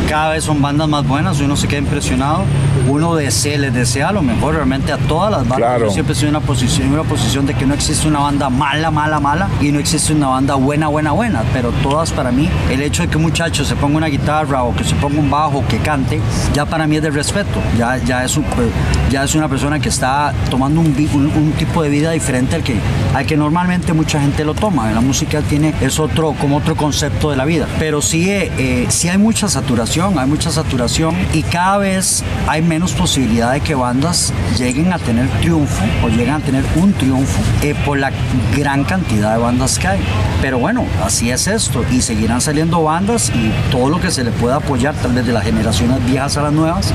Cada 0.08 0.30
vez 0.30 0.44
son 0.44 0.62
bandas 0.62 0.88
más 0.88 1.06
buenas, 1.06 1.40
uno 1.40 1.56
se 1.56 1.66
queda 1.66 1.80
impresionado, 1.80 2.44
uno 2.88 3.16
desea, 3.16 3.58
les 3.58 3.74
desea 3.74 4.12
lo 4.12 4.22
mejor 4.22 4.54
realmente 4.54 4.92
a 4.92 4.98
todas 4.98 5.30
las 5.32 5.40
bandas. 5.40 5.56
Claro. 5.58 5.86
Yo 5.86 5.90
siempre 5.90 6.12
estoy 6.12 6.28
en 6.28 6.36
una 6.36 6.46
posición, 6.46 6.92
una 6.92 7.02
posición 7.02 7.44
de 7.44 7.54
que 7.54 7.66
no 7.66 7.74
existe 7.74 8.06
una 8.06 8.20
banda 8.20 8.48
mala, 8.48 8.92
mala, 8.92 9.18
mala 9.18 9.48
y 9.60 9.72
no 9.72 9.80
existe 9.80 10.12
una 10.12 10.28
banda 10.28 10.54
buena, 10.54 10.86
buena, 10.88 11.10
buena, 11.10 11.42
pero 11.52 11.72
todas 11.82 12.12
para 12.12 12.30
mí, 12.30 12.48
el 12.70 12.82
hecho 12.82 13.02
de 13.02 13.08
que 13.08 13.16
un 13.16 13.24
muchacho 13.24 13.64
se 13.64 13.74
ponga 13.74 13.96
una 13.96 14.06
guitarra 14.06 14.62
o 14.62 14.74
que 14.76 14.84
se 14.84 14.94
ponga 14.94 15.18
un 15.18 15.28
bajo, 15.28 15.64
que 15.66 15.78
cante, 15.78 16.20
ya 16.54 16.64
para 16.66 16.86
mí 16.86 16.96
es 16.96 17.02
de 17.02 17.10
respeto, 17.10 17.60
ya, 17.76 17.96
ya, 17.98 18.24
es, 18.24 18.36
un- 18.36 18.44
pues, 18.44 18.68
ya 19.10 19.24
es 19.24 19.34
una 19.34 19.48
persona 19.48 19.80
que 19.80 19.88
está 19.88 20.32
tomando 20.50 20.80
un, 20.80 20.86
un- 21.14 21.32
un 21.36 21.52
tipo 21.58 21.82
de 21.82 21.88
vida 21.88 22.12
diferente 22.12 22.54
al 22.54 22.62
que, 22.62 22.76
al 23.12 23.26
que 23.26 23.36
normalmente 23.36 23.92
mucha 23.92 24.20
gente 24.20 24.44
lo 24.44 24.54
toma. 24.54 24.90
La 24.92 25.00
música 25.00 25.40
tiene, 25.42 25.74
es 25.80 25.98
otro, 25.98 26.34
como 26.40 26.58
otro 26.58 26.76
concepto 26.76 27.30
de 27.30 27.36
la 27.36 27.44
vida, 27.44 27.66
pero 27.80 28.00
sí, 28.00 28.30
eh, 28.30 28.86
sí 28.88 29.08
hay 29.08 29.18
mucha 29.18 29.48
saturación, 29.48 29.95
hay 29.97 30.27
mucha 30.27 30.51
saturación 30.51 31.16
y 31.32 31.43
cada 31.43 31.78
vez 31.78 32.23
hay 32.47 32.60
menos 32.60 32.93
posibilidad 32.93 33.52
de 33.52 33.60
que 33.60 33.74
bandas 33.74 34.31
lleguen 34.59 34.93
a 34.93 34.98
tener 34.98 35.27
triunfo 35.40 35.82
o 36.05 36.09
lleguen 36.09 36.35
a 36.35 36.40
tener 36.40 36.62
un 36.77 36.93
triunfo 36.93 37.40
eh, 37.62 37.74
por 37.86 37.98
la 37.98 38.12
gran 38.55 38.85
cantidad 38.85 39.32
de 39.32 39.39
bandas 39.39 39.78
que 39.78 39.89
hay. 39.89 40.01
Pero 40.43 40.59
bueno, 40.59 40.85
así 41.02 41.31
es 41.31 41.47
esto 41.47 41.82
y 41.90 42.02
seguirán 42.02 42.43
saliendo 42.43 42.82
bandas 42.82 43.31
y 43.31 43.51
todo 43.70 43.89
lo 43.89 43.98
que 43.98 44.10
se 44.10 44.23
le 44.23 44.32
pueda 44.32 44.56
apoyar, 44.56 44.94
tal 44.97 45.14
vez 45.14 45.24
de 45.24 45.32
las 45.32 45.44
generaciones 45.44 46.05
viejas 46.05 46.36
a 46.36 46.43
las 46.43 46.52
nuevas. 46.52 46.93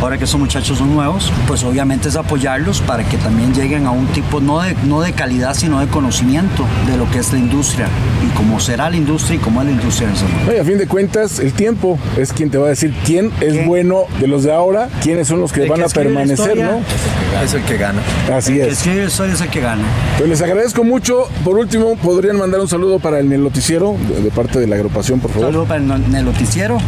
Ahora 0.00 0.18
que 0.18 0.24
esos 0.24 0.38
muchachos 0.38 0.78
son 0.78 0.94
nuevos, 0.94 1.32
pues 1.48 1.64
obviamente 1.64 2.08
es 2.08 2.16
apoyarlos 2.16 2.80
para 2.82 3.02
que 3.02 3.16
también 3.16 3.54
lleguen 3.54 3.86
a 3.86 3.90
un 3.90 4.06
tipo 4.08 4.40
no 4.40 4.60
de, 4.60 4.74
no 4.84 5.00
de 5.00 5.12
calidad, 5.12 5.54
sino 5.54 5.80
de 5.80 5.86
conocimiento 5.88 6.64
de 6.86 6.96
lo 6.98 7.10
que 7.10 7.18
es 7.18 7.32
la 7.32 7.38
industria 7.38 7.86
y 8.24 8.36
cómo 8.36 8.60
será 8.60 8.90
la 8.90 8.96
industria 8.96 9.36
y 9.36 9.38
cómo 9.38 9.60
es 9.62 9.66
la 9.66 9.72
industria 9.72 10.08
en 10.08 10.14
ese 10.14 10.24
momento. 10.24 10.50
No, 10.52 10.56
y 10.56 10.60
a 10.60 10.64
fin 10.64 10.78
de 10.78 10.86
cuentas, 10.86 11.38
el 11.38 11.52
tiempo 11.54 11.98
es 12.16 12.32
quien 12.32 12.50
te 12.50 12.58
va 12.58 12.66
a 12.66 12.68
decir 12.70 12.94
quién 13.04 13.32
es 13.40 13.66
bueno 13.66 14.04
de 14.20 14.26
los 14.28 14.42
de 14.44 14.52
ahora, 14.52 14.88
quiénes 15.02 15.28
son 15.28 15.40
los 15.40 15.52
que 15.52 15.62
El 15.62 15.70
van 15.70 15.78
que 15.80 15.84
a 15.86 15.88
permanecer, 15.88 16.38
historia. 16.58 16.66
¿no? 16.72 17.42
Es 17.42 17.54
el 17.54 17.62
que 17.62 17.76
gana. 17.78 18.00
Así 18.32 18.52
El 18.52 18.58
que 18.58 18.72
es. 18.72 18.86
la 18.86 19.04
historia 19.06 19.32
es 19.34 19.40
el 19.40 19.48
que 19.48 19.60
gana. 19.60 19.82
Pues 20.18 20.28
les 20.28 20.42
agradezco 20.42 20.84
mucho. 20.84 21.26
Por 21.42 21.56
último, 21.58 21.96
¿podrían 21.96 22.36
mandar 22.38 22.60
un 22.60 22.68
saludo 22.68 22.98
para 22.98 23.18
el 23.18 23.42
noticiero 23.42 23.96
de, 24.14 24.22
de 24.22 24.30
parte 24.30 24.60
de 24.60 24.66
la 24.66 24.76
agrupación, 24.76 25.20
por 25.20 25.30
Un 25.30 25.34
favor? 25.34 25.48
saludo 25.48 25.64
para 25.64 25.80
el, 25.80 25.86
no- 25.88 25.94
el 26.18 26.24
noticiero, 26.24 26.78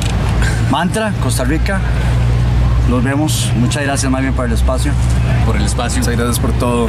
Mantra, 0.70 1.12
Costa 1.22 1.44
Rica. 1.44 1.80
Los 2.89 3.05
vemos. 3.05 3.52
Muchas 3.56 3.82
gracias 3.82 4.10
más 4.10 4.23
bien 4.23 4.35
por 4.35 4.47
el 4.47 4.52
espacio. 4.52 4.93
Por 5.44 5.56
el 5.56 5.65
espacio. 5.65 6.01
Muchas 6.01 6.16
gracias 6.16 6.40
por 6.40 6.52
todo. 6.52 6.89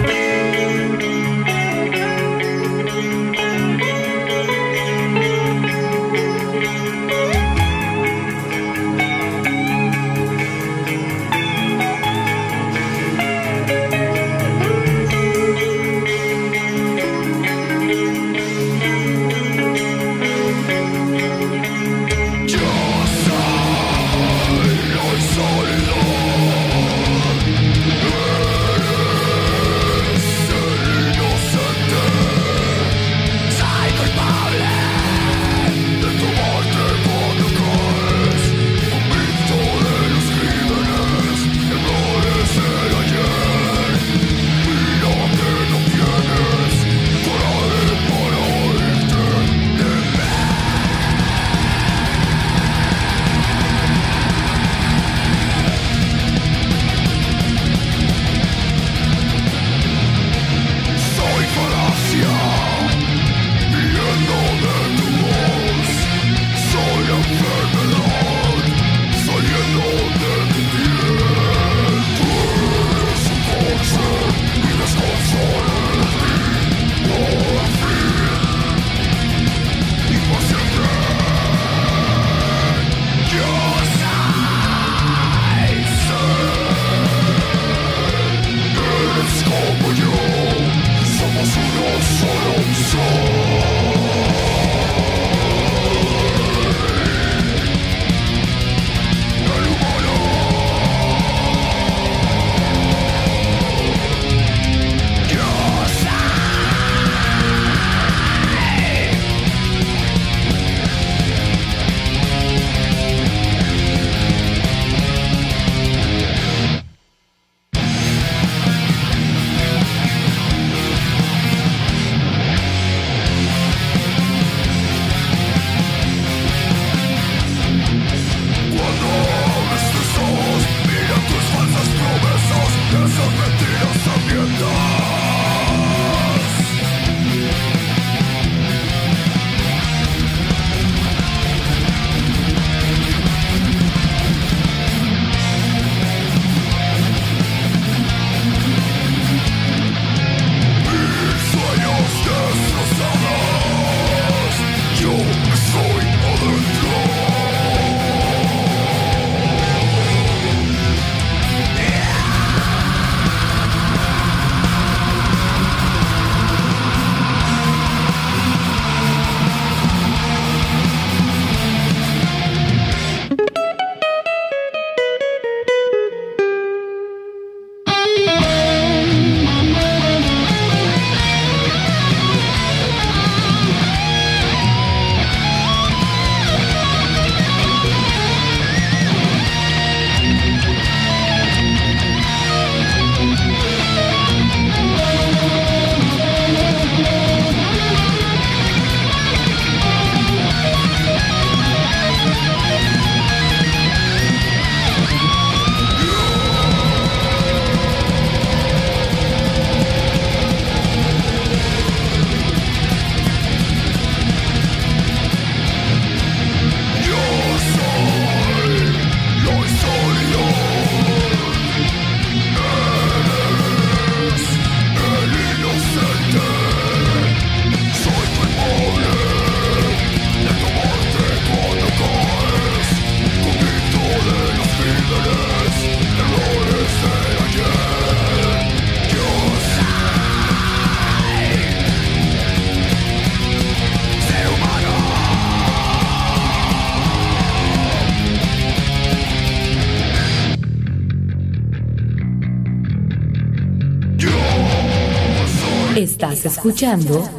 Estás 256.39 256.55
escuchando 256.55 257.29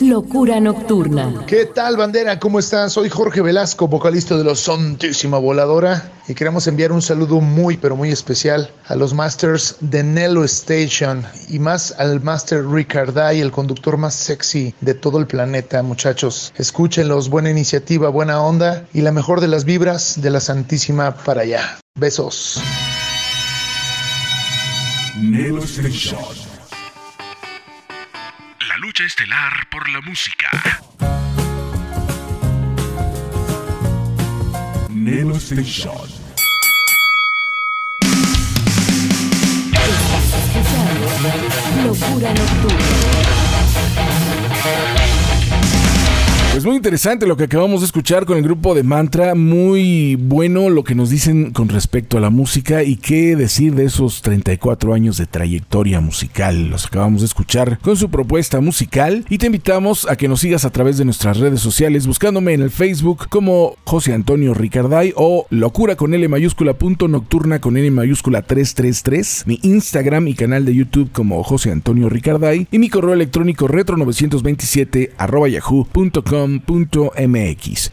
Locura 0.00 0.60
Nocturna. 0.60 1.44
¿Qué 1.46 1.66
tal, 1.66 1.98
bandera? 1.98 2.38
¿Cómo 2.38 2.58
están? 2.58 2.88
Soy 2.88 3.10
Jorge 3.10 3.42
Velasco, 3.42 3.86
vocalista 3.86 4.34
de 4.34 4.44
los 4.44 4.60
Santísima 4.60 5.36
Voladora, 5.36 6.10
y 6.26 6.32
queremos 6.32 6.66
enviar 6.66 6.90
un 6.90 7.02
saludo 7.02 7.42
muy, 7.42 7.76
pero 7.76 7.96
muy 7.96 8.10
especial 8.10 8.70
a 8.86 8.96
los 8.96 9.12
masters 9.12 9.76
de 9.80 10.02
Nello 10.02 10.42
Station 10.44 11.22
y 11.50 11.58
más 11.58 11.94
al 11.98 12.22
master 12.22 12.66
Ricarday, 12.66 13.42
el 13.42 13.52
conductor 13.52 13.98
más 13.98 14.14
sexy 14.14 14.74
de 14.80 14.94
todo 14.94 15.18
el 15.18 15.26
planeta, 15.26 15.82
muchachos. 15.82 16.54
Escúchenlos, 16.56 17.28
buena 17.28 17.50
iniciativa, 17.50 18.08
buena 18.08 18.40
onda 18.40 18.88
y 18.94 19.02
la 19.02 19.12
mejor 19.12 19.42
de 19.42 19.48
las 19.48 19.66
vibras 19.66 20.22
de 20.22 20.30
la 20.30 20.40
Santísima 20.40 21.14
para 21.14 21.42
allá. 21.42 21.78
Besos. 21.94 22.58
Nelo 25.14 25.62
Station. 25.62 26.45
Lucha 28.86 29.02
estelar 29.02 29.68
por 29.68 29.88
la 29.88 30.00
música. 30.00 30.48
Nelo 34.88 35.34
Station. 35.38 36.08
Locura 41.84 42.32
Nocturna. 42.32 43.35
Pues 46.56 46.64
muy 46.64 46.76
interesante 46.76 47.26
lo 47.26 47.36
que 47.36 47.44
acabamos 47.44 47.82
de 47.82 47.84
escuchar 47.84 48.24
con 48.24 48.38
el 48.38 48.42
grupo 48.42 48.74
de 48.74 48.82
Mantra, 48.82 49.34
muy 49.34 50.16
bueno 50.16 50.70
lo 50.70 50.84
que 50.84 50.94
nos 50.94 51.10
dicen 51.10 51.50
con 51.50 51.68
respecto 51.68 52.16
a 52.16 52.20
la 52.22 52.30
música 52.30 52.82
y 52.82 52.96
qué 52.96 53.36
decir 53.36 53.74
de 53.74 53.84
esos 53.84 54.22
34 54.22 54.94
años 54.94 55.18
de 55.18 55.26
trayectoria 55.26 56.00
musical. 56.00 56.70
Los 56.70 56.86
acabamos 56.86 57.20
de 57.20 57.26
escuchar 57.26 57.78
con 57.80 57.98
su 57.98 58.08
propuesta 58.08 58.62
musical 58.62 59.26
y 59.28 59.36
te 59.36 59.44
invitamos 59.44 60.08
a 60.08 60.16
que 60.16 60.28
nos 60.28 60.40
sigas 60.40 60.64
a 60.64 60.70
través 60.70 60.96
de 60.96 61.04
nuestras 61.04 61.36
redes 61.36 61.60
sociales 61.60 62.06
buscándome 62.06 62.54
en 62.54 62.62
el 62.62 62.70
Facebook 62.70 63.28
como 63.28 63.76
José 63.84 64.14
Antonio 64.14 64.54
Ricarday 64.54 65.12
o 65.14 65.46
locura 65.50 65.94
con 65.96 66.14
L 66.14 66.26
mayúscula 66.26 66.72
punto 66.72 67.06
nocturna 67.06 67.60
con 67.60 67.76
N 67.76 67.90
mayúscula 67.90 68.40
333, 68.40 69.44
mi 69.46 69.60
Instagram 69.62 70.26
y 70.28 70.32
canal 70.32 70.64
de 70.64 70.74
YouTube 70.74 71.12
como 71.12 71.42
José 71.42 71.70
Antonio 71.70 72.08
Ricarday 72.08 72.66
y 72.70 72.78
mi 72.78 72.88
correo 72.88 73.12
electrónico 73.12 73.68
retro927 73.68 75.10
arroba 75.18 75.50
yahoo.com 75.50 76.45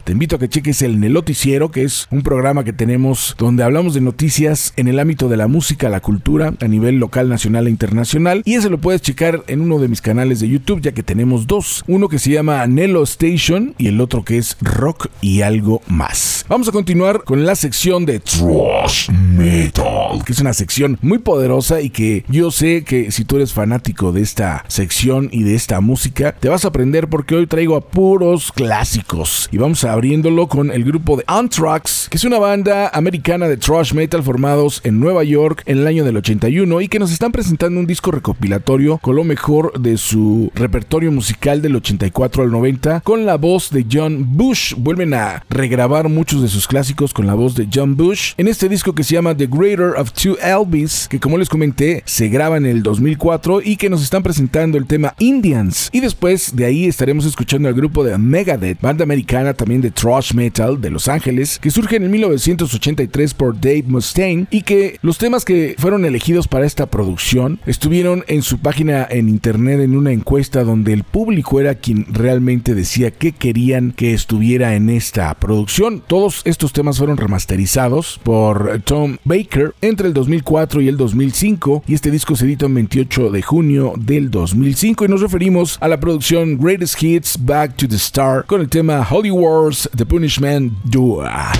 Te 0.04 0.12
invito 0.12 0.36
a 0.36 0.38
que 0.38 0.48
cheques 0.48 0.82
el 0.82 1.00
Neloticiero, 1.00 1.70
que 1.70 1.84
es 1.84 2.06
un 2.10 2.22
programa 2.22 2.64
que 2.64 2.72
tenemos 2.72 3.34
donde 3.38 3.64
hablamos 3.64 3.94
de 3.94 4.00
noticias 4.00 4.72
en 4.76 4.88
el 4.88 4.98
ámbito 4.98 5.28
de 5.28 5.36
la 5.36 5.48
música, 5.48 5.88
la 5.88 6.00
cultura, 6.00 6.54
a 6.60 6.68
nivel 6.68 6.98
local, 6.98 7.28
nacional 7.28 7.66
e 7.66 7.70
internacional. 7.70 8.42
Y 8.44 8.54
ese 8.54 8.70
lo 8.70 8.78
puedes 8.78 9.02
checar 9.02 9.42
en 9.46 9.60
uno 9.60 9.78
de 9.78 9.88
mis 9.88 10.00
canales 10.00 10.40
de 10.40 10.48
YouTube, 10.48 10.80
ya 10.80 10.92
que 10.92 11.02
tenemos 11.02 11.46
dos. 11.46 11.84
Uno 11.86 12.08
que 12.08 12.18
se 12.18 12.30
llama 12.30 12.66
Nelo 12.66 13.02
Station 13.02 13.74
y 13.78 13.88
el 13.88 14.00
otro 14.00 14.24
que 14.24 14.38
es 14.38 14.56
Rock 14.60 15.08
y 15.20 15.42
algo 15.42 15.82
más. 15.86 16.44
Vamos 16.48 16.68
a 16.68 16.72
continuar 16.72 17.24
con 17.24 17.46
la 17.46 17.54
sección 17.54 18.06
de 18.06 18.20
Trash 18.20 19.10
Metal, 19.10 20.22
que 20.24 20.32
es 20.32 20.40
una 20.40 20.52
sección 20.52 20.98
muy 21.02 21.18
poderosa 21.18 21.80
y 21.80 21.90
que 21.90 22.24
yo 22.28 22.50
sé 22.50 22.84
que 22.84 23.10
si 23.10 23.24
tú 23.24 23.36
eres 23.36 23.52
fanático 23.52 24.12
de 24.12 24.22
esta 24.22 24.64
sección 24.68 25.28
y 25.32 25.42
de 25.42 25.54
esta 25.54 25.80
música, 25.80 26.36
te 26.38 26.48
vas 26.48 26.64
a 26.64 26.68
aprender 26.68 27.08
porque 27.08 27.34
hoy 27.34 27.46
traigo 27.46 27.76
a 27.76 27.80
puros 27.80 28.43
clásicos. 28.52 29.48
Y 29.52 29.58
vamos 29.58 29.84
abriéndolo 29.84 30.48
con 30.48 30.70
el 30.70 30.84
grupo 30.84 31.16
de 31.16 31.24
Anthrax, 31.26 32.08
que 32.10 32.16
es 32.16 32.24
una 32.24 32.38
banda 32.38 32.90
americana 32.92 33.48
de 33.48 33.56
thrash 33.56 33.92
metal 33.92 34.22
formados 34.22 34.80
en 34.84 35.00
Nueva 35.00 35.24
York 35.24 35.62
en 35.66 35.78
el 35.78 35.86
año 35.86 36.04
del 36.04 36.16
81 36.16 36.80
y 36.80 36.88
que 36.88 36.98
nos 36.98 37.12
están 37.12 37.32
presentando 37.32 37.80
un 37.80 37.86
disco 37.86 38.10
recopilatorio 38.10 38.98
con 38.98 39.16
lo 39.16 39.24
mejor 39.24 39.78
de 39.80 39.96
su 39.96 40.50
repertorio 40.54 41.12
musical 41.12 41.62
del 41.62 41.76
84 41.76 42.42
al 42.42 42.50
90 42.50 43.00
con 43.00 43.26
la 43.26 43.36
voz 43.36 43.70
de 43.70 43.86
John 43.90 44.36
Bush. 44.36 44.74
Vuelven 44.76 45.14
a 45.14 45.44
regrabar 45.48 46.08
muchos 46.08 46.42
de 46.42 46.48
sus 46.48 46.66
clásicos 46.66 47.12
con 47.12 47.26
la 47.26 47.34
voz 47.34 47.54
de 47.54 47.68
John 47.72 47.96
Bush 47.96 48.32
en 48.36 48.48
este 48.48 48.68
disco 48.68 48.94
que 48.94 49.04
se 49.04 49.14
llama 49.14 49.36
The 49.36 49.46
Greater 49.46 49.94
of 49.96 50.12
Two 50.12 50.36
Elvis, 50.42 51.08
que 51.08 51.20
como 51.20 51.38
les 51.38 51.48
comenté 51.48 52.02
se 52.06 52.28
graba 52.28 52.56
en 52.56 52.66
el 52.66 52.82
2004 52.82 53.62
y 53.62 53.76
que 53.76 53.90
nos 53.90 54.02
están 54.02 54.22
presentando 54.22 54.78
el 54.78 54.86
tema 54.86 55.14
Indians. 55.18 55.90
Y 55.92 56.00
después 56.00 56.56
de 56.56 56.64
ahí 56.64 56.86
estaremos 56.86 57.24
escuchando 57.24 57.68
al 57.68 57.74
grupo 57.74 58.04
de 58.04 58.14
Megadeth, 58.34 58.80
banda 58.80 59.04
americana 59.04 59.54
también 59.54 59.80
de 59.80 59.92
thrash 59.92 60.34
metal 60.34 60.80
de 60.80 60.90
Los 60.90 61.06
Ángeles, 61.06 61.60
que 61.60 61.70
surge 61.70 61.94
en 61.94 62.10
1983 62.10 63.32
por 63.32 63.54
Dave 63.60 63.84
Mustaine 63.86 64.48
y 64.50 64.62
que 64.62 64.98
los 65.02 65.18
temas 65.18 65.44
que 65.44 65.76
fueron 65.78 66.04
elegidos 66.04 66.48
para 66.48 66.66
esta 66.66 66.86
producción 66.86 67.60
estuvieron 67.64 68.24
en 68.26 68.42
su 68.42 68.58
página 68.58 69.06
en 69.08 69.28
internet 69.28 69.78
en 69.78 69.96
una 69.96 70.10
encuesta 70.10 70.64
donde 70.64 70.92
el 70.92 71.04
público 71.04 71.60
era 71.60 71.76
quien 71.76 72.06
realmente 72.12 72.74
decía 72.74 73.12
que 73.12 73.30
querían 73.30 73.92
que 73.92 74.14
estuviera 74.14 74.74
en 74.74 74.90
esta 74.90 75.32
producción. 75.34 76.02
Todos 76.04 76.42
estos 76.44 76.72
temas 76.72 76.98
fueron 76.98 77.18
remasterizados 77.18 78.18
por 78.24 78.80
Tom 78.84 79.18
Baker 79.22 79.76
entre 79.80 80.08
el 80.08 80.12
2004 80.12 80.80
y 80.80 80.88
el 80.88 80.96
2005 80.96 81.84
y 81.86 81.94
este 81.94 82.10
disco 82.10 82.34
se 82.34 82.46
editó 82.46 82.66
el 82.66 82.74
28 82.74 83.30
de 83.30 83.42
junio 83.42 83.92
del 83.96 84.32
2005 84.32 85.04
y 85.04 85.08
nos 85.08 85.20
referimos 85.20 85.78
a 85.80 85.86
la 85.86 86.00
producción 86.00 86.58
Greatest 86.58 87.00
Hits 87.00 87.38
Back 87.40 87.76
to 87.76 87.86
the 87.86 87.98
Con 88.46 88.60
el 88.62 88.70
tema 88.70 89.06
Holy 89.10 89.30
Wars 89.30 89.88
The 89.94 90.06
Punishment 90.06 90.72
Dua. 90.84 91.52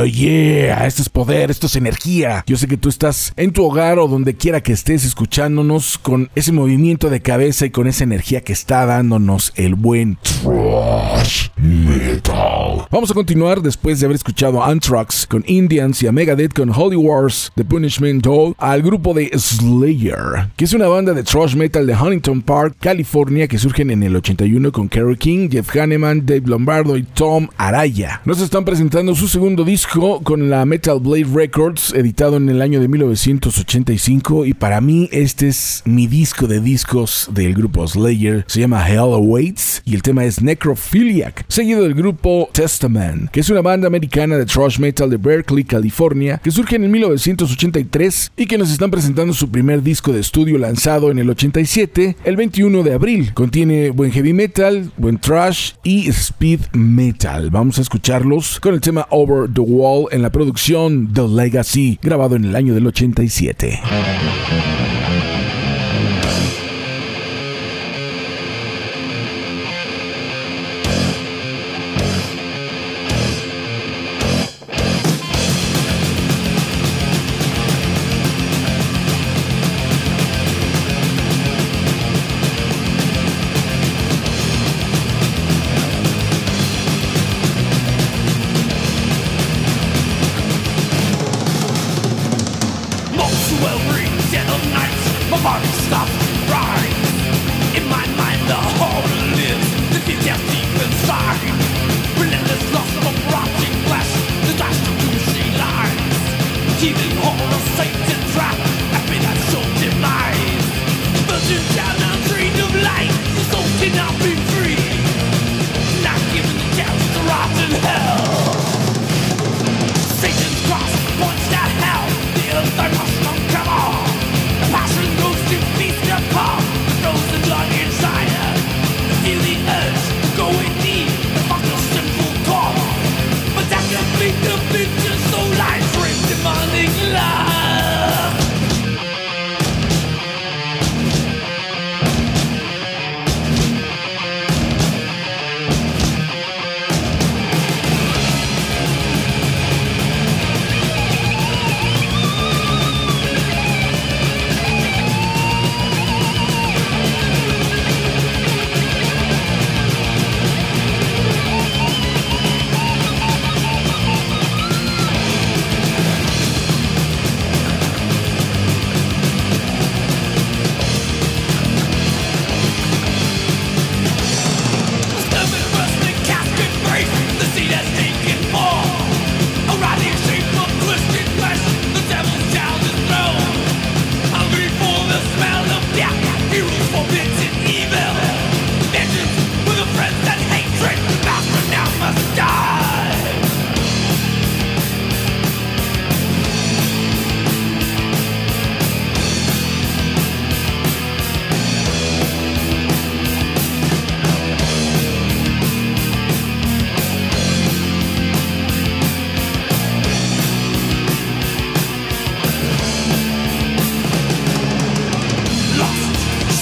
Wow, 0.00 0.06
yeah, 0.06 0.86
esto 0.86 1.02
es 1.02 1.10
poder, 1.10 1.50
esto 1.50 1.66
es 1.66 1.76
energía. 1.76 2.42
Yo 2.46 2.56
sé 2.56 2.66
que 2.66 2.78
tú 2.78 2.88
estás 2.88 3.34
en 3.36 3.52
tu 3.52 3.66
hogar 3.66 3.98
o 3.98 4.08
donde 4.08 4.34
quiera 4.34 4.62
que 4.62 4.72
estés 4.72 5.04
escuchándonos 5.04 5.98
con 5.98 6.30
ese 6.34 6.52
movimiento 6.52 7.10
de 7.10 7.20
cabeza 7.20 7.66
y 7.66 7.70
con 7.70 7.86
esa 7.86 8.04
energía 8.04 8.40
que 8.40 8.54
está 8.54 8.86
dándonos 8.86 9.52
el 9.56 9.74
buen 9.74 10.16
Trash 10.22 11.48
Metal. 11.58 12.86
Vamos 12.90 13.10
a 13.10 13.14
continuar 13.14 13.60
después 13.60 14.00
de 14.00 14.06
haber 14.06 14.16
escuchado 14.16 14.64
Anthrax 14.64 15.26
con 15.26 15.44
Indians 15.46 16.02
y 16.02 16.06
a 16.06 16.12
Megadeth 16.12 16.54
con 16.54 16.70
Holy 16.70 16.96
Wars, 16.96 17.52
The 17.56 17.64
Punishment 17.66 18.24
Doll, 18.24 18.54
al 18.56 18.80
grupo 18.80 19.12
de 19.12 19.30
Slayer, 19.36 20.48
que 20.56 20.64
es 20.64 20.72
una 20.72 20.88
banda 20.88 21.12
de 21.12 21.24
thrash 21.24 21.54
metal 21.54 21.86
de 21.86 21.94
Huntington 21.94 22.40
Park, 22.40 22.76
California, 22.80 23.48
que 23.48 23.58
surgen 23.58 23.90
en 23.90 24.02
el 24.02 24.16
81 24.16 24.72
con 24.72 24.88
Kerry 24.88 25.16
King, 25.18 25.50
Jeff 25.50 25.76
Hanneman, 25.76 26.24
Dave 26.24 26.44
Lombardo 26.46 26.96
y 26.96 27.02
Tom 27.02 27.48
Araya. 27.58 28.22
Nos 28.24 28.40
están 28.40 28.64
presentando 28.64 29.14
su 29.14 29.28
segundo 29.28 29.62
disco 29.62 29.89
con 29.98 30.50
la 30.50 30.64
Metal 30.66 31.00
Blade 31.00 31.26
Records, 31.34 31.92
editado 31.94 32.36
en 32.36 32.48
el 32.48 32.62
año 32.62 32.80
de 32.80 32.86
1985. 32.86 34.46
Y 34.46 34.54
para 34.54 34.80
mí, 34.80 35.08
este 35.10 35.48
es 35.48 35.82
mi 35.84 36.06
disco 36.06 36.46
de 36.46 36.60
discos 36.60 37.28
del 37.32 37.54
grupo 37.54 37.88
Slayer. 37.88 38.44
Se 38.46 38.60
llama 38.60 38.88
Hell 38.88 39.12
Awaits 39.12 39.82
y 39.84 39.96
el 39.96 40.02
tema 40.02 40.24
es 40.24 40.40
Necrophiliac, 40.42 41.44
seguido 41.48 41.82
del 41.82 41.94
grupo 41.94 42.48
Testament, 42.52 43.30
que 43.30 43.40
es 43.40 43.50
una 43.50 43.62
banda 43.62 43.88
americana 43.88 44.36
de 44.36 44.46
thrash 44.46 44.78
metal 44.78 45.10
de 45.10 45.16
Berkeley, 45.16 45.64
California, 45.64 46.40
que 46.42 46.52
surge 46.52 46.76
en 46.76 46.88
1983 46.88 48.32
y 48.36 48.46
que 48.46 48.58
nos 48.58 48.70
están 48.70 48.92
presentando 48.92 49.34
su 49.34 49.50
primer 49.50 49.82
disco 49.82 50.12
de 50.12 50.20
estudio 50.20 50.56
lanzado 50.58 51.10
en 51.10 51.18
el 51.18 51.28
87, 51.28 52.16
el 52.22 52.36
21 52.36 52.84
de 52.84 52.94
abril. 52.94 53.34
Contiene 53.34 53.90
buen 53.90 54.12
heavy 54.12 54.34
metal, 54.34 54.92
buen 54.96 55.18
thrash 55.18 55.72
y 55.82 56.08
speed 56.10 56.60
metal. 56.74 57.50
Vamos 57.50 57.78
a 57.78 57.82
escucharlos 57.82 58.60
con 58.60 58.74
el 58.74 58.80
tema 58.80 59.08
Over 59.10 59.52
the 59.52 59.60
Wall 59.60 59.79
en 60.10 60.20
la 60.22 60.30
producción 60.30 61.12
The 61.12 61.26
Legacy, 61.26 61.98
grabado 62.02 62.36
en 62.36 62.44
el 62.44 62.56
año 62.56 62.74
del 62.74 62.86
87. 62.86 63.80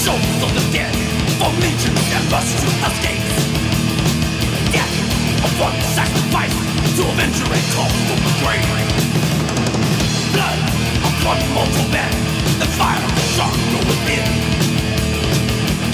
Souls 0.09 0.43
of 0.43 0.51
the 0.57 0.65
dead, 0.73 0.95
for 1.39 1.51
legions 1.61 2.07
and 2.17 2.25
must 2.33 2.53
to 2.63 2.69
escape. 2.89 3.29
Death 4.73 4.97
of 5.45 5.51
one 5.61 5.79
sacrifice 5.99 6.57
to 6.97 7.03
avenger 7.13 7.49
a 7.59 7.61
call 7.75 7.93
from 8.09 8.21
the 8.27 8.35
grave. 8.41 8.89
Blood 10.33 10.61
one 11.29 11.43
mortal 11.53 11.89
man, 11.93 12.15
the 12.63 12.69
fire 12.79 13.03
of 13.05 13.13
the 13.19 13.25
strong 13.33 13.57
within. 13.91 14.29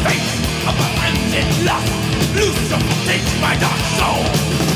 Fate 0.04 0.30
of 0.68 0.74
in 1.40 1.48
lust, 1.66 1.92
loose 2.38 2.62
from 2.70 2.82
take 3.08 3.26
my 3.42 3.54
dark 3.58 3.82
soul. 3.98 4.73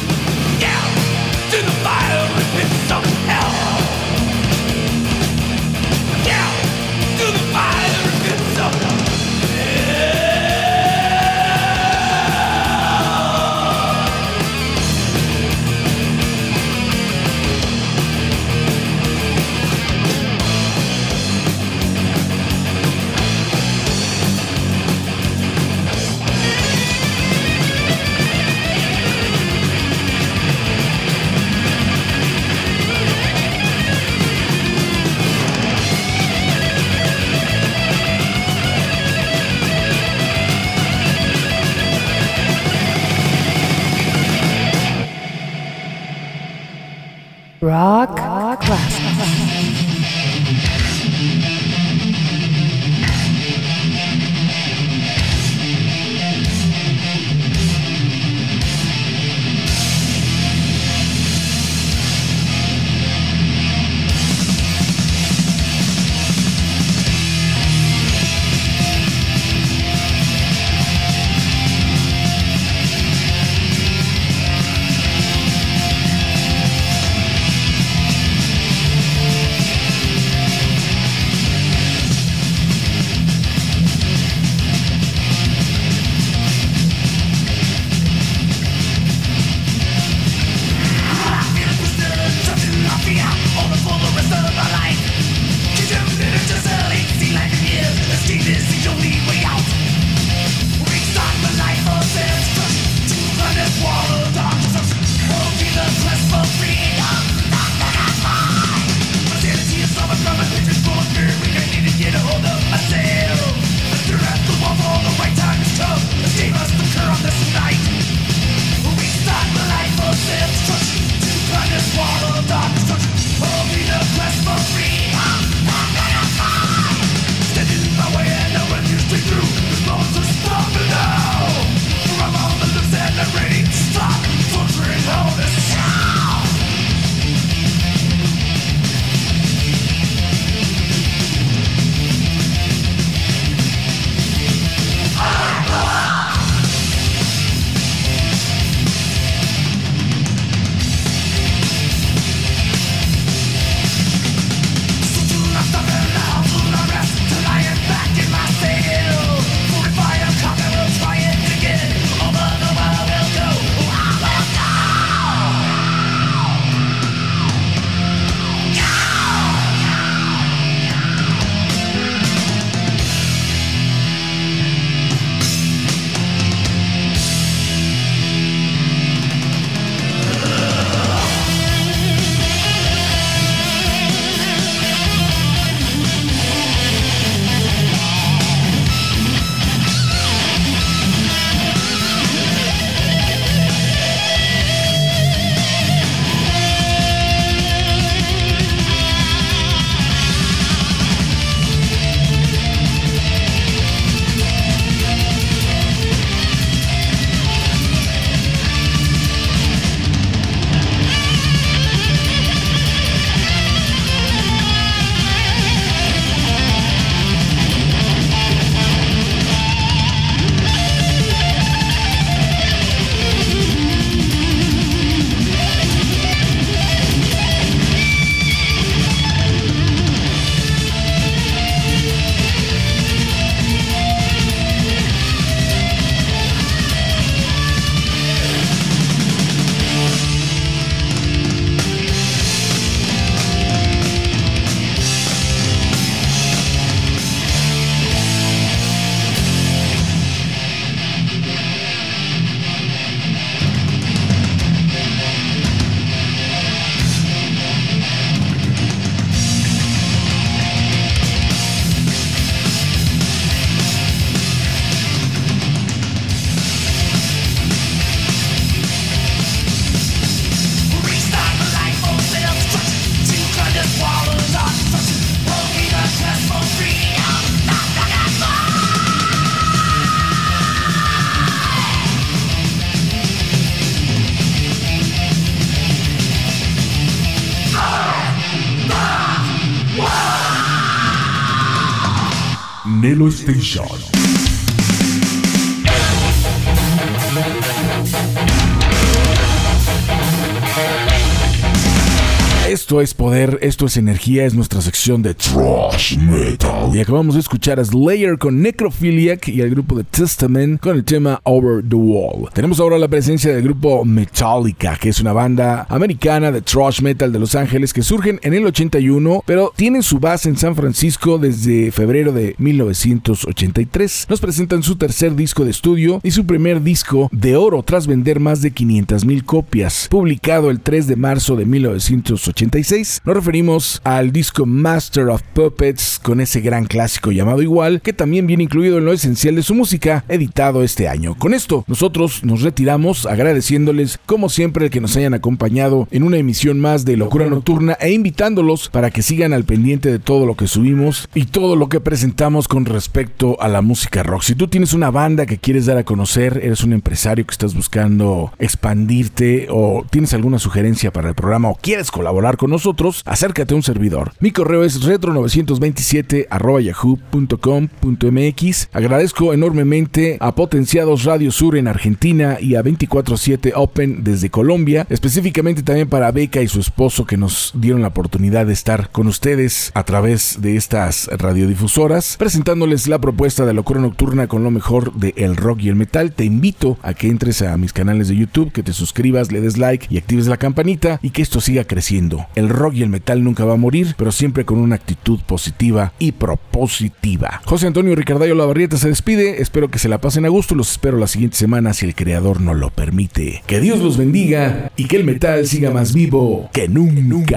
Esto 303.68 303.84
es 303.84 303.98
energía, 303.98 304.46
es 304.46 304.54
nuestra 304.54 304.80
sección 304.80 305.20
de 305.20 305.34
Trash 305.34 306.16
Metal. 306.16 306.90
Y 306.94 307.00
acabamos 307.00 307.34
de 307.34 307.40
escuchar 307.40 307.78
a 307.78 307.84
Slayer 307.84 308.38
con 308.38 308.62
Necrophiliac 308.62 309.46
y 309.48 309.60
al 309.60 309.68
grupo 309.68 309.94
de 309.94 310.04
Testament 310.04 310.80
con 310.80 310.96
el 310.96 311.04
tema 311.04 311.38
Over 311.44 311.84
the 311.86 311.94
Wall. 311.94 312.50
Tenemos 312.54 312.80
ahora 312.80 312.98
la 312.98 313.08
presencia 313.08 313.54
del 313.54 313.62
grupo 313.62 314.06
Metallica, 314.06 314.96
que 314.96 315.10
es 315.10 315.20
una 315.20 315.34
banda 315.34 315.86
americana 315.90 316.50
de 316.50 316.62
Trash 316.62 317.02
Metal 317.02 317.30
de 317.30 317.38
Los 317.38 317.54
Ángeles 317.54 317.92
que 317.92 318.00
surgen 318.00 318.40
en 318.42 318.54
el 318.54 318.64
81, 318.64 319.42
pero 319.44 319.70
tienen 319.76 320.02
su 320.02 320.18
base 320.18 320.48
en 320.48 320.56
San 320.56 320.74
Francisco 320.74 321.36
desde 321.36 321.92
febrero 321.92 322.32
de 322.32 322.54
1983. 322.56 324.28
Nos 324.30 324.40
presentan 324.40 324.82
su 324.82 324.96
tercer 324.96 325.36
disco 325.36 325.66
de 325.66 325.72
estudio 325.72 326.20
y 326.22 326.30
su 326.30 326.46
primer 326.46 326.82
disco 326.82 327.28
de 327.32 327.56
oro 327.56 327.82
tras 327.82 328.06
vender 328.06 328.40
más 328.40 328.62
de 328.62 328.70
500 328.70 329.26
mil 329.26 329.44
copias, 329.44 330.08
publicado 330.10 330.70
el 330.70 330.80
3 330.80 331.06
de 331.06 331.16
marzo 331.16 331.54
de 331.54 331.66
1986. 331.66 333.20
Nos 333.26 333.36
referimos 333.36 333.57
al 334.04 334.30
disco 334.30 334.66
Master 334.66 335.30
of 335.30 335.42
Puppets 335.52 336.20
con 336.22 336.40
ese 336.40 336.60
gran 336.60 336.84
clásico 336.84 337.32
llamado 337.32 337.60
igual, 337.60 338.00
que 338.00 338.12
también 338.12 338.46
viene 338.46 338.62
incluido 338.62 338.98
en 338.98 339.04
lo 339.04 339.12
esencial 339.12 339.56
de 339.56 339.64
su 339.64 339.74
música, 339.74 340.24
editado 340.28 340.84
este 340.84 341.08
año. 341.08 341.34
Con 341.36 341.54
esto, 341.54 341.84
nosotros 341.88 342.44
nos 342.44 342.62
retiramos 342.62 343.26
agradeciéndoles 343.26 344.20
como 344.26 344.48
siempre 344.48 344.84
el 344.84 344.90
que 344.92 345.00
nos 345.00 345.16
hayan 345.16 345.34
acompañado 345.34 346.06
en 346.12 346.22
una 346.22 346.36
emisión 346.36 346.78
más 346.78 347.04
de 347.04 347.16
Locura 347.16 347.46
Nocturna 347.46 347.94
e 348.00 348.12
invitándolos 348.12 348.90
para 348.90 349.10
que 349.10 349.22
sigan 349.22 349.52
al 349.52 349.64
pendiente 349.64 350.10
de 350.10 350.20
todo 350.20 350.46
lo 350.46 350.54
que 350.54 350.68
subimos 350.68 351.28
y 351.34 351.46
todo 351.46 351.74
lo 351.74 351.88
que 351.88 352.00
presentamos 352.00 352.68
con 352.68 352.84
respecto 352.84 353.60
a 353.60 353.66
la 353.66 353.82
música 353.82 354.22
rock. 354.22 354.42
Si 354.42 354.54
tú 354.54 354.68
tienes 354.68 354.92
una 354.92 355.10
banda 355.10 355.46
que 355.46 355.58
quieres 355.58 355.86
dar 355.86 355.98
a 355.98 356.04
conocer, 356.04 356.60
eres 356.62 356.84
un 356.84 356.92
empresario 356.92 357.44
que 357.44 357.52
estás 357.52 357.74
buscando 357.74 358.52
expandirte 358.58 359.66
o 359.70 360.04
tienes 360.08 360.32
alguna 360.34 360.58
sugerencia 360.58 361.12
para 361.12 361.28
el 361.28 361.34
programa 361.34 361.70
o 361.70 361.74
quieres 361.74 362.10
colaborar 362.10 362.56
con 362.56 362.70
nosotros, 362.70 363.22
acércate 363.48 363.72
a 363.72 363.76
un 363.76 363.82
servidor. 363.82 364.32
Mi 364.40 364.50
correo 364.50 364.84
es 364.84 365.02
retro927 365.02 366.48
yahoo.com.mx. 366.82 368.88
Agradezco 368.92 369.54
enormemente 369.54 370.36
a 370.38 370.54
Potenciados 370.54 371.24
Radio 371.24 371.50
Sur 371.50 371.78
en 371.78 371.88
Argentina 371.88 372.58
y 372.60 372.74
a 372.74 372.82
24-7 372.82 373.72
Open 373.74 374.22
desde 374.22 374.50
Colombia, 374.50 375.06
específicamente 375.08 375.82
también 375.82 376.10
para 376.10 376.30
Beca 376.30 376.60
y 376.60 376.68
su 376.68 376.80
esposo 376.80 377.24
que 377.24 377.38
nos 377.38 377.72
dieron 377.74 378.02
la 378.02 378.08
oportunidad 378.08 378.66
de 378.66 378.74
estar 378.74 379.10
con 379.10 379.28
ustedes 379.28 379.92
a 379.94 380.04
través 380.04 380.58
de 380.60 380.76
estas 380.76 381.28
radiodifusoras, 381.28 382.36
presentándoles 382.36 383.08
la 383.08 383.18
propuesta 383.18 383.64
de 383.64 383.72
locura 383.72 384.00
nocturna 384.00 384.46
con 384.46 384.62
lo 384.62 384.70
mejor 384.70 385.14
de 385.14 385.32
el 385.38 385.56
rock 385.56 385.84
y 385.84 385.88
el 385.88 385.96
metal. 385.96 386.32
Te 386.32 386.44
invito 386.44 386.98
a 387.02 387.14
que 387.14 387.28
entres 387.28 387.62
a 387.62 387.78
mis 387.78 387.94
canales 387.94 388.28
de 388.28 388.36
YouTube, 388.36 388.72
que 388.72 388.82
te 388.82 388.92
suscribas, 388.92 389.52
le 389.52 389.62
des 389.62 389.78
like 389.78 390.06
y 390.10 390.18
actives 390.18 390.48
la 390.48 390.58
campanita 390.58 391.18
y 391.22 391.30
que 391.30 391.40
esto 391.40 391.62
siga 391.62 391.84
creciendo. 391.84 392.44
El 392.54 392.68
rock 392.68 392.96
y 392.96 393.02
el 393.02 393.08
metal 393.08 393.27
nunca 393.36 393.64
va 393.64 393.74
a 393.74 393.76
morir, 393.76 394.14
pero 394.16 394.32
siempre 394.32 394.64
con 394.64 394.78
una 394.78 394.94
actitud 394.96 395.40
positiva 395.40 396.12
y 396.18 396.32
propositiva. 396.32 397.60
José 397.64 397.86
Antonio 397.86 398.14
Ricardayo 398.14 398.54
Lavarrieta 398.54 398.96
se 398.96 399.08
despide, 399.08 399.62
espero 399.62 399.88
que 399.88 399.98
se 399.98 400.08
la 400.08 400.18
pasen 400.18 400.44
a 400.46 400.48
gusto, 400.48 400.74
los 400.74 400.90
espero 400.90 401.18
la 401.18 401.26
siguiente 401.26 401.56
semana 401.56 401.92
si 401.92 402.06
el 402.06 402.14
creador 402.14 402.60
no 402.60 402.74
lo 402.74 402.90
permite. 402.90 403.62
Que 403.66 403.80
Dios 403.80 404.00
los 404.00 404.16
bendiga 404.16 404.90
y 404.96 405.06
que 405.06 405.16
el 405.16 405.24
metal 405.24 405.66
siga 405.66 405.90
más 405.90 406.12
vivo 406.12 406.70
que 406.72 406.88
nunca. 406.88 407.56